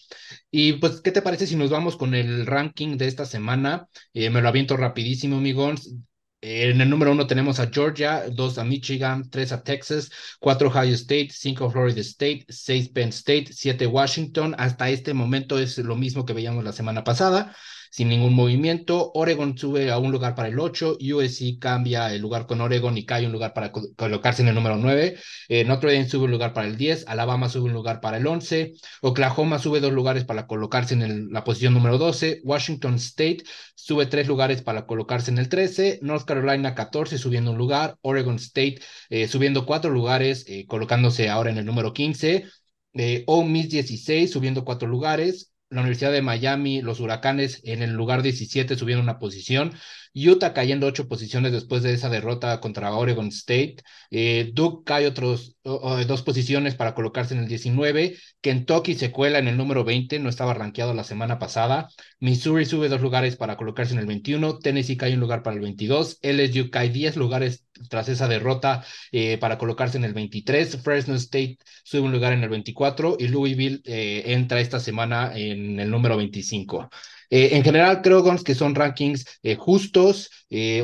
Y 0.51 0.75
pues, 0.75 1.01
¿qué 1.01 1.13
te 1.13 1.23
parece 1.23 1.47
si 1.47 1.57
nos 1.57 1.71
vamos 1.71 1.97
con 1.97 2.15
el 2.15 2.47
ranking 2.47 2.97
de 2.97 3.07
esta 3.07 3.25
semana? 3.25 3.89
Eh, 4.15 4.31
me 4.31 4.43
lo 4.43 4.49
aviento 4.49 4.77
rapidísimo, 4.77 5.37
amigos. 5.37 5.95
En 6.43 6.81
el 6.81 6.91
número 6.91 7.13
uno 7.13 7.27
tenemos 7.27 7.61
a 7.61 7.71
Georgia, 7.73 8.25
dos 8.31 8.59
a 8.59 8.65
Michigan, 8.65 9.29
tres 9.31 9.53
a 9.53 9.63
Texas, 9.63 10.11
cuatro 10.39 10.69
Ohio 10.69 10.95
State, 10.95 11.31
cinco 11.33 11.71
Florida 11.71 12.01
State, 12.03 12.45
seis 12.49 12.89
Penn 12.91 13.09
State, 13.09 13.47
siete 13.53 13.87
Washington. 13.87 14.55
Hasta 14.59 14.91
este 14.91 15.15
momento 15.15 15.59
es 15.59 15.79
lo 15.79 15.97
mismo 15.97 16.25
que 16.27 16.35
veíamos 16.35 16.63
la 16.63 16.73
semana 16.73 17.05
pasada 17.05 17.55
sin 17.97 18.11
ningún 18.11 18.35
movimiento. 18.35 19.11
Oregon 19.15 19.57
sube 19.57 19.91
a 19.91 19.97
un 19.97 20.13
lugar 20.13 20.35
para 20.35 20.49
el 20.49 20.61
8, 20.61 20.99
USC 21.01 21.59
cambia 21.59 22.13
el 22.13 22.21
lugar 22.21 22.47
con 22.47 22.61
Oregon 22.61 22.99
y 22.99 23.07
cae 23.07 23.25
un 23.25 23.33
lugar 23.33 23.55
para 23.55 23.73
colocarse 23.73 24.43
en 24.43 24.49
el 24.49 24.55
número 24.55 24.77
9. 24.77 25.17
Eh, 25.49 25.65
Notre 25.65 25.95
Dame 25.95 26.07
sube 26.07 26.27
un 26.27 26.31
lugar 26.31 26.53
para 26.53 26.67
el 26.67 26.77
10, 26.77 27.07
Alabama 27.09 27.49
sube 27.49 27.65
un 27.65 27.73
lugar 27.73 28.03
para 28.03 28.19
el 28.19 28.27
11, 28.27 28.75
Oklahoma 29.01 29.59
sube 29.59 29.81
dos 29.81 29.93
lugares 29.95 30.25
para 30.27 30.47
colocarse 30.47 30.93
en 30.93 31.33
la 31.33 31.43
posición 31.43 31.73
número 31.73 31.97
12, 31.97 32.43
Washington 32.45 32.97
State 32.97 33.45
sube 33.75 34.05
tres 34.05 34.29
lugares 34.29 34.61
para 34.61 34.85
colocarse 34.85 35.31
en 35.31 35.39
el 35.39 35.49
13, 35.49 36.01
North 36.03 36.27
Carolina 36.27 36.75
14 36.75 37.17
subiendo 37.17 37.53
un 37.53 37.57
lugar, 37.57 37.97
Oregon 38.03 38.37
State 38.37 38.81
eh, 39.09 39.27
subiendo 39.27 39.65
cuatro 39.65 39.91
lugares, 39.91 40.45
eh, 40.49 40.67
colocándose 40.67 41.31
ahora 41.31 41.51
en 41.51 41.57
el 41.57 41.65
número 41.65 41.95
15. 41.95 42.45
Eh, 42.93 43.25
Miss 43.47 43.71
16 43.71 44.31
subiendo 44.31 44.65
cuatro 44.65 44.87
lugares, 44.87 45.51
la 45.71 45.81
Universidad 45.81 46.13
de 46.13 46.23
Miami, 46.23 46.81
los 46.83 47.01
Huracanes 47.01 47.61
en 47.65 47.83
el 47.83 47.93
lugar 47.93 48.23
17 48.23 48.77
subieron 48.77 49.05
una 49.05 49.19
posición, 49.19 49.73
Utah 50.17 50.55
cayendo 50.55 50.87
ocho 50.87 51.09
posiciones 51.09 51.53
después 51.53 51.83
de 51.83 51.93
esa 51.93 52.09
derrota 52.09 52.59
contra 52.61 52.93
Oregon 52.93 53.29
State, 53.29 53.77
eh, 54.11 54.51
Duke 54.55 54.85
cae 54.85 55.07
otros 55.07 55.57
dos 55.63 56.23
posiciones 56.23 56.77
para 56.77 56.95
colocarse 56.95 57.35
en 57.35 57.41
el 57.41 57.49
19, 57.49 58.17
Kentucky 58.41 58.95
se 58.95 59.11
cuela 59.11 59.41
en 59.41 59.49
el 59.49 59.57
número 59.57 59.83
20, 59.85 60.21
no 60.21 60.29
estaba 60.29 60.55
rankeado 60.55 60.95
la 60.95 61.03
semana 61.03 61.39
pasada, 61.41 61.89
Missouri 62.21 62.65
sube 62.65 62.89
dos 62.89 63.01
lugares 63.01 63.37
para 63.37 63.57
colocarse 63.57 63.93
en 63.93 63.99
el 63.99 64.07
21, 64.07 64.61
Tennessee 64.61 64.97
cae 64.97 65.15
un 65.15 65.21
lugar 65.21 65.43
para 65.43 65.57
el 65.57 65.63
22, 65.63 66.19
LSU 66.23 66.71
cae 66.71 66.91
10 66.91 67.17
lugares 67.17 67.67
tras 67.91 68.09
esa 68.09 68.29
derrota 68.29 68.85
eh, 69.13 69.39
para 69.39 69.59
colocarse 69.59 69.99
en 69.99 70.05
el 70.05 70.15
23, 70.15 70.79
Fresno 70.83 71.15
State 71.17 71.59
sube 71.85 72.03
un 72.03 72.13
lugar 72.13 72.33
en 72.33 72.43
el 72.43 72.49
24 72.49 73.17
y 73.19 73.29
Louisville 73.29 73.83
eh, 73.85 74.23
entra 74.27 74.61
esta 74.61 74.81
semana 74.81 75.33
en 75.35 75.81
el 75.81 75.91
número 75.91 76.17
25. 76.17 76.89
En 77.31 77.63
general, 77.65 78.03
creo, 78.03 78.23
que 78.45 78.55
son 78.55 78.75
rankings 78.75 79.25
justos, 79.59 80.31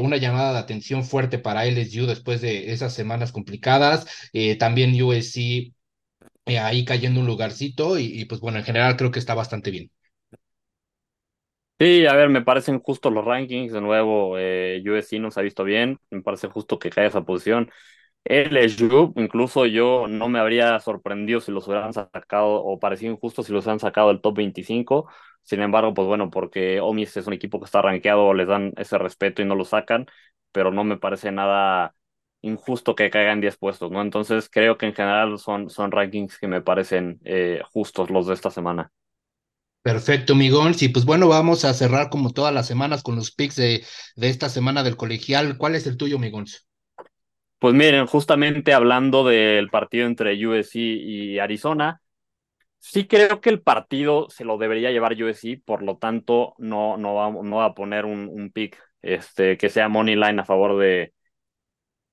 una 0.01 0.17
llamada 0.17 0.53
de 0.53 0.59
atención 0.59 1.05
fuerte 1.05 1.39
para 1.39 1.67
LSU 1.67 2.07
después 2.07 2.41
de 2.41 2.73
esas 2.73 2.95
semanas 2.95 3.33
complicadas. 3.33 4.07
también 4.59 5.01
USC 5.03 5.73
ahí 6.47 6.85
cayendo 6.85 7.21
un 7.21 7.27
lugarcito 7.27 7.99
y, 7.99 8.25
pues 8.27 8.41
bueno, 8.41 8.59
en 8.59 8.65
general 8.65 8.97
creo 8.97 9.11
que 9.11 9.19
está 9.21 9.35
bastante 9.35 9.71
bien. 9.71 9.91
Sí, 11.79 12.07
a 12.07 12.15
ver, 12.15 12.29
me 12.29 12.43
parecen 12.43 12.79
justos 12.81 13.13
los 13.13 13.25
rankings. 13.25 13.73
De 13.73 13.81
nuevo, 13.81 14.39
eh, 14.39 14.81
USC 14.87 15.19
nos 15.19 15.37
ha 15.37 15.41
visto 15.43 15.65
bien. 15.65 15.99
Me 16.11 16.23
parece 16.23 16.47
justo 16.47 16.79
que 16.79 16.91
caiga 16.91 17.09
esa 17.09 17.23
posición. 17.25 17.71
LSU, 18.25 19.13
incluso 19.17 19.67
yo 19.67 20.07
no 20.09 20.29
me 20.29 20.39
habría 20.39 20.79
sorprendido 20.81 21.41
si 21.41 21.51
los 21.53 21.67
hubieran 21.69 21.93
sacado, 21.93 22.63
o 22.65 22.79
parecido 22.79 23.13
injusto 23.13 23.43
si 23.43 23.53
los 23.53 23.65
hubieran 23.65 23.81
sacado 23.81 24.09
del 24.09 24.21
top 24.21 24.37
25. 24.37 25.09
Sin 25.43 25.61
embargo, 25.61 25.93
pues 25.95 26.07
bueno, 26.07 26.31
porque 26.31 26.81
Omis 26.81 27.17
es 27.17 27.27
un 27.27 27.33
equipo 27.35 27.59
que 27.59 27.65
está 27.67 27.83
rankeado, 27.83 28.33
les 28.35 28.47
dan 28.49 28.73
ese 28.77 28.97
respeto 28.99 29.43
y 29.43 29.45
no 29.45 29.55
lo 29.57 29.65
sacan, 29.65 30.07
pero 30.53 30.71
no 30.71 30.85
me 30.85 30.99
parece 30.99 31.33
nada 31.33 31.95
injusto 32.43 32.95
que 32.95 33.11
caigan 33.11 33.41
10 33.41 33.57
puestos, 33.57 33.91
¿no? 33.91 34.03
Entonces 34.03 34.49
creo 34.51 34.79
que 34.79 34.87
en 34.87 34.95
general 34.95 35.39
son, 35.39 35.71
son 35.71 35.91
rankings 35.93 36.39
que 36.39 36.49
me 36.49 36.61
parecen 36.63 37.21
eh, 37.25 37.63
justos 37.73 38.11
los 38.11 38.27
de 38.27 38.35
esta 38.35 38.51
semana. 38.51 38.93
Perfecto, 39.83 40.35
Migón. 40.37 40.75
Sí, 40.75 40.89
pues 40.89 41.05
bueno, 41.05 41.29
vamos 41.29 41.65
a 41.65 41.75
cerrar 41.75 42.09
como 42.11 42.31
todas 42.33 42.53
las 42.55 42.67
semanas 42.69 43.03
con 43.03 43.17
los 43.17 43.33
picks 43.33 43.57
de, 43.57 43.85
de 44.17 44.29
esta 44.29 44.49
semana 44.49 44.83
del 44.85 44.97
colegial. 44.97 45.57
¿Cuál 45.59 45.75
es 45.75 45.87
el 45.87 45.97
tuyo, 45.97 46.19
Migón? 46.19 46.47
Pues 47.63 47.75
miren, 47.77 48.07
justamente 48.07 48.75
hablando 48.75 49.25
del 49.25 49.71
partido 49.71 50.09
entre 50.09 50.35
USC 50.45 50.75
y 50.75 51.39
Arizona, 51.39 52.03
sí 52.79 53.07
creo 53.07 53.41
que 53.41 53.51
el 53.51 53.63
partido 53.63 54.29
se 54.31 54.45
lo 54.45 54.59
debería 54.59 54.91
llevar 54.91 55.15
USC, 55.15 55.63
por 55.65 55.85
lo 55.85 55.97
tanto 55.97 56.55
no, 56.59 56.97
no, 56.97 57.15
va, 57.15 57.31
no 57.31 57.57
va 57.59 57.67
a 57.67 57.75
poner 57.75 58.05
un, 58.05 58.51
pick 58.53 58.83
este, 59.03 59.57
que 59.59 59.69
sea 59.71 59.89
money 59.89 60.17
line 60.17 60.41
a 60.41 60.45
favor 60.45 60.77
de, 60.81 61.15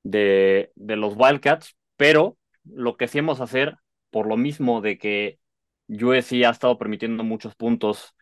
de, 0.04 0.72
de 0.76 0.96
los 0.98 1.16
Wildcats, 1.18 1.76
pero 1.98 2.38
lo 2.64 2.96
que 2.96 3.08
sí 3.08 3.18
hemos 3.18 3.42
hacer, 3.42 3.78
por 4.12 4.28
lo 4.28 4.38
mismo 4.38 4.82
de 4.82 5.00
que 5.00 5.40
USC 5.88 6.46
ha 6.46 6.52
estado 6.52 6.78
permitiendo 6.78 7.24
muchos 7.24 7.56
puntos 7.56 8.16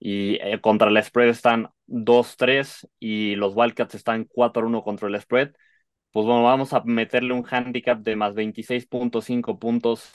y 0.00 0.36
eh, 0.42 0.60
contra 0.60 0.88
el 0.88 1.00
spread 1.04 1.28
están 1.28 1.68
2-3 1.86 2.88
y 2.98 3.36
los 3.36 3.52
Wildcats 3.54 3.94
están 3.94 4.24
4-1 4.24 4.82
contra 4.82 5.06
el 5.06 5.20
spread, 5.20 5.52
pues 6.12 6.26
bueno, 6.26 6.42
vamos 6.44 6.72
a 6.72 6.82
meterle 6.84 7.32
un 7.34 7.46
handicap 7.50 8.00
de 8.00 8.16
más 8.16 8.34
26.5 8.34 9.58
puntos 9.58 10.12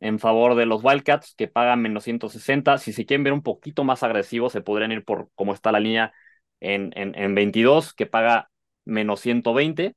en 0.00 0.18
favor 0.18 0.54
de 0.56 0.66
los 0.66 0.84
Wildcats, 0.84 1.34
que 1.36 1.48
pagan 1.48 1.82
menos 1.82 2.04
160. 2.04 2.78
Si 2.78 2.92
se 2.92 3.06
quieren 3.06 3.24
ver 3.24 3.32
un 3.32 3.42
poquito 3.42 3.84
más 3.84 4.02
agresivos, 4.02 4.52
se 4.52 4.60
podrían 4.62 4.92
ir 4.92 5.04
por 5.04 5.30
como 5.34 5.54
está 5.54 5.72
la 5.72 5.80
línea 5.80 6.12
en, 6.60 6.92
en, 6.96 7.14
en 7.18 7.34
22, 7.34 7.94
que 7.94 8.06
paga 8.06 8.50
menos 8.84 9.20
120 9.20 9.96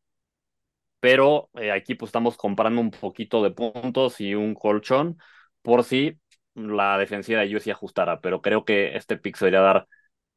pero 1.00 1.50
eh, 1.56 1.72
aquí 1.72 1.96
pues 1.96 2.10
estamos 2.10 2.38
comprando 2.38 2.82
un 2.82 2.92
poquito 2.92 3.44
de 3.44 3.52
puntos 3.52 4.22
y 4.22 4.36
un 4.36 4.54
colchón 4.56 5.18
por 5.62 5.84
si 5.84 6.20
la 6.54 6.98
defensiva 6.98 7.42
de 7.42 7.54
USC 7.56 7.72
ajustara, 7.72 8.22
pero 8.22 8.42
creo 8.42 8.66
que 8.66 8.96
este 8.96 9.18
pick 9.18 9.36
se 9.38 9.46
debería 9.46 9.62
dar 9.62 9.88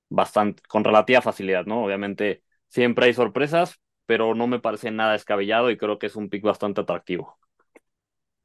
bastante, 0.08 0.62
con 0.68 0.84
relativa 0.84 1.22
facilidad, 1.22 1.66
¿no? 1.66 1.84
Obviamente 1.84 2.42
siempre 2.68 3.06
hay 3.06 3.14
sorpresas, 3.14 3.80
pero 4.06 4.34
no 4.34 4.46
me 4.46 4.60
parece 4.60 4.90
nada 4.90 5.12
descabellado 5.12 5.70
y 5.70 5.76
creo 5.76 5.98
que 5.98 6.06
es 6.06 6.16
un 6.16 6.28
pick 6.28 6.42
bastante 6.42 6.80
atractivo. 6.82 7.38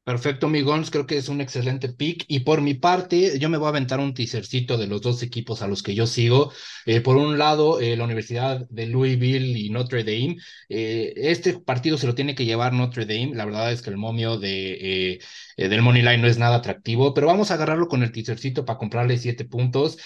Perfecto, 0.10 0.49
Migons, 0.49 0.89
creo 0.89 1.05
que 1.05 1.18
es 1.18 1.30
un 1.30 1.39
excelente 1.39 1.88
pick. 1.89 2.26
Y 2.28 2.39
por 2.39 2.62
mi 2.62 2.74
parte, 2.74 3.38
yo 3.38 3.47
me 3.47 3.60
voy 3.60 3.68
a 3.68 3.70
aventar 3.70 3.99
un 3.99 4.16
teasercito 4.16 4.76
de 4.76 4.88
los 4.88 5.01
dos 5.01 5.22
equipos 5.22 5.62
a 5.62 5.68
los 5.68 5.84
que 5.84 5.93
yo 5.93 6.07
sigo. 6.07 6.51
Eh, 6.88 6.99
por 7.01 7.16
un 7.16 7.38
lado, 7.38 7.80
eh, 7.80 7.95
la 7.95 8.05
Universidad 8.05 8.68
de 8.70 8.88
Louisville 8.88 9.55
y 9.60 9.70
Notre 9.70 10.03
Dame. 10.03 10.38
Eh, 10.68 11.14
este 11.16 11.60
partido 11.60 11.95
se 11.99 12.07
lo 12.07 12.16
tiene 12.16 12.34
que 12.34 12.45
llevar 12.45 12.74
Notre 12.74 13.05
Dame. 13.05 13.36
La 13.36 13.45
verdad 13.45 13.72
es 13.72 13.84
que 13.84 13.91
el 13.91 13.97
momio 13.97 14.39
de, 14.39 15.20
del 15.57 15.82
Money 15.84 16.01
Line 16.01 16.18
no 16.18 16.28
es 16.28 16.39
nada 16.39 16.55
atractivo, 16.55 17.14
pero 17.14 17.28
vamos 17.28 17.51
a 17.51 17.53
agarrarlo 17.53 17.88
con 17.88 18.01
el 18.01 18.12
teasercito 18.12 18.66
para 18.66 18.80
comprarle 18.80 19.18
siete 19.20 19.45
puntos. 19.45 19.99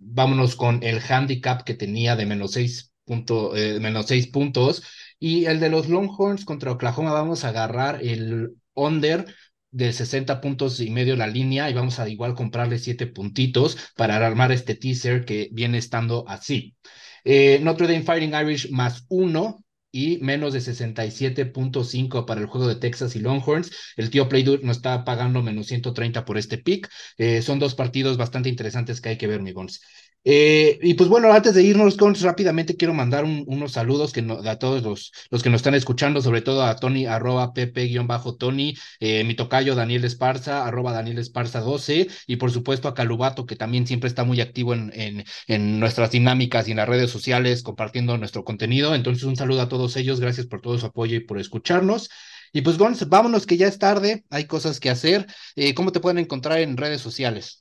vámonos 0.00 0.56
con 0.56 0.82
el 0.82 0.98
handicap 1.06 1.62
que 1.64 1.74
tenía 1.74 2.16
de 2.16 2.24
menos 2.24 2.52
seis, 2.52 2.89
punto, 3.10 3.52
menos 3.80 4.06
seis 4.06 4.28
puntos. 4.28 4.82
Y 5.18 5.46
el 5.46 5.58
de 5.60 5.68
los 5.70 5.88
Longhorns 5.88 6.44
contra 6.44 6.72
Oklahoma, 6.72 7.12
vamos 7.12 7.44
a 7.44 7.48
agarrar 7.48 8.00
el 8.02 8.54
under 8.74 9.26
de 9.70 9.92
60 9.92 10.40
puntos 10.40 10.80
y 10.80 10.90
medio 10.90 11.16
la 11.16 11.26
línea 11.26 11.70
y 11.70 11.74
vamos 11.74 11.98
a 11.98 12.08
igual 12.08 12.34
comprarle 12.34 12.78
7 12.78 13.06
puntitos 13.06 13.76
para 13.96 14.16
armar 14.24 14.52
este 14.52 14.74
teaser 14.74 15.24
que 15.24 15.48
viene 15.52 15.78
estando 15.78 16.24
así. 16.28 16.76
Eh, 17.24 17.60
Notre 17.62 17.86
Dame 17.86 18.02
Fighting 18.02 18.34
Irish 18.34 18.70
más 18.70 19.04
1 19.08 19.64
y 19.92 20.18
menos 20.18 20.52
de 20.52 20.60
67.5 20.60 22.24
para 22.24 22.40
el 22.40 22.46
juego 22.46 22.68
de 22.68 22.76
Texas 22.76 23.16
y 23.16 23.20
Longhorns. 23.20 23.70
El 23.96 24.10
tío 24.10 24.28
Playdude 24.28 24.64
nos 24.64 24.78
está 24.78 25.04
pagando 25.04 25.42
menos 25.42 25.66
130 25.66 26.24
por 26.24 26.38
este 26.38 26.58
pick. 26.58 26.88
Eh, 27.18 27.42
son 27.42 27.58
dos 27.58 27.74
partidos 27.74 28.16
bastante 28.16 28.48
interesantes 28.48 29.00
que 29.00 29.10
hay 29.10 29.18
que 29.18 29.26
ver, 29.26 29.42
mi 29.42 29.52
Gons. 29.52 29.80
Eh, 30.22 30.78
y 30.82 30.94
pues 30.94 31.08
bueno, 31.08 31.32
antes 31.32 31.54
de 31.54 31.62
irnos, 31.62 31.96
con 31.96 32.14
rápidamente 32.14 32.76
quiero 32.76 32.92
mandar 32.92 33.24
unos 33.24 33.72
saludos 33.72 34.12
que 34.12 34.20
a 34.46 34.56
todos 34.58 34.82
los, 34.82 35.12
los, 35.30 35.42
que 35.42 35.48
nos 35.48 35.60
están 35.60 35.74
escuchando, 35.74 36.20
sobre 36.20 36.42
todo 36.42 36.62
a 36.64 36.76
Tony, 36.76 37.06
arroba 37.06 37.54
Pepe-Tony, 37.54 38.74
eh, 39.00 39.24
mi 39.24 39.34
tocayo 39.34 39.74
Daniel 39.74 40.04
Esparza, 40.04 40.66
arroba 40.66 40.92
Daniel 40.92 41.18
Esparza 41.18 41.60
12, 41.60 42.08
y 42.26 42.36
por 42.36 42.50
supuesto 42.50 42.86
a 42.88 42.94
Calubato, 42.94 43.46
que 43.46 43.56
también 43.56 43.86
siempre 43.86 44.08
está 44.08 44.24
muy 44.24 44.40
activo 44.42 44.74
en, 44.74 44.92
en, 44.94 45.24
en 45.46 45.80
nuestras 45.80 46.10
dinámicas 46.10 46.68
y 46.68 46.72
en 46.72 46.76
las 46.78 46.88
redes 46.88 47.10
sociales 47.10 47.62
compartiendo 47.62 48.18
nuestro 48.18 48.44
contenido. 48.44 48.94
Entonces, 48.94 49.24
un 49.24 49.36
saludo 49.36 49.62
a 49.62 49.68
todos 49.68 49.96
ellos, 49.96 50.20
gracias 50.20 50.46
por 50.46 50.60
todo 50.60 50.78
su 50.78 50.86
apoyo 50.86 51.16
y 51.16 51.20
por 51.20 51.38
escucharnos. 51.38 52.10
Y 52.52 52.60
pues, 52.62 52.76
Gons, 52.78 53.08
vámonos 53.08 53.46
que 53.46 53.56
ya 53.56 53.68
es 53.68 53.78
tarde, 53.78 54.24
hay 54.30 54.44
cosas 54.46 54.80
que 54.80 54.90
hacer. 54.90 55.26
Eh, 55.56 55.72
¿Cómo 55.74 55.92
te 55.92 56.00
pueden 56.00 56.18
encontrar 56.18 56.58
en 56.58 56.76
redes 56.76 57.00
sociales? 57.00 57.59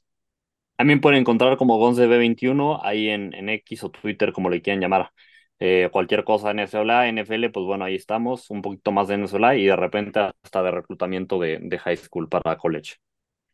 También 0.80 1.02
pueden 1.02 1.20
encontrar 1.20 1.58
como 1.58 1.78
GonsDB21 1.78 2.80
ahí 2.82 3.10
en, 3.10 3.34
en 3.34 3.50
X 3.50 3.84
o 3.84 3.92
Twitter, 3.92 4.32
como 4.32 4.50
le 4.50 4.62
quieran 4.62 4.80
llamar. 4.80 5.12
Eh, 5.60 5.90
cualquier 5.92 6.24
cosa 6.24 6.54
NSLA, 6.54 7.10
NFL, 7.10 7.50
pues 7.50 7.66
bueno, 7.66 7.84
ahí 7.84 7.96
estamos, 7.96 8.50
un 8.50 8.62
poquito 8.62 8.94
más 8.94 9.10
de 9.10 9.18
NSLA 9.18 9.58
y 9.58 9.66
de 9.66 9.76
repente 9.76 10.22
hasta 10.42 10.64
de 10.64 10.72
reclutamiento 10.72 11.38
de, 11.38 11.60
de 11.62 11.80
high 11.80 11.98
school 11.98 12.30
para 12.30 12.56
college. 12.56 12.94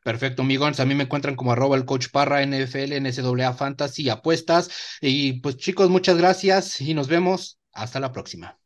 Perfecto, 0.04 0.44
amigos. 0.44 0.80
A 0.80 0.86
mí 0.86 0.94
me 0.94 1.06
encuentran 1.06 1.36
como 1.36 1.52
arroba 1.52 1.76
el 1.76 1.86
coach 1.86 2.10
Parra, 2.12 2.44
NFL, 2.44 2.94
NSAA 3.02 3.54
Fantasy, 3.54 4.08
apuestas. 4.10 5.00
Y 5.02 5.42
pues 5.42 5.58
chicos, 5.58 5.90
muchas 5.90 6.18
gracias 6.20 6.80
y 6.80 6.94
nos 6.94 7.08
vemos. 7.08 7.60
Hasta 7.74 8.00
la 8.00 8.12
próxima. 8.12 8.60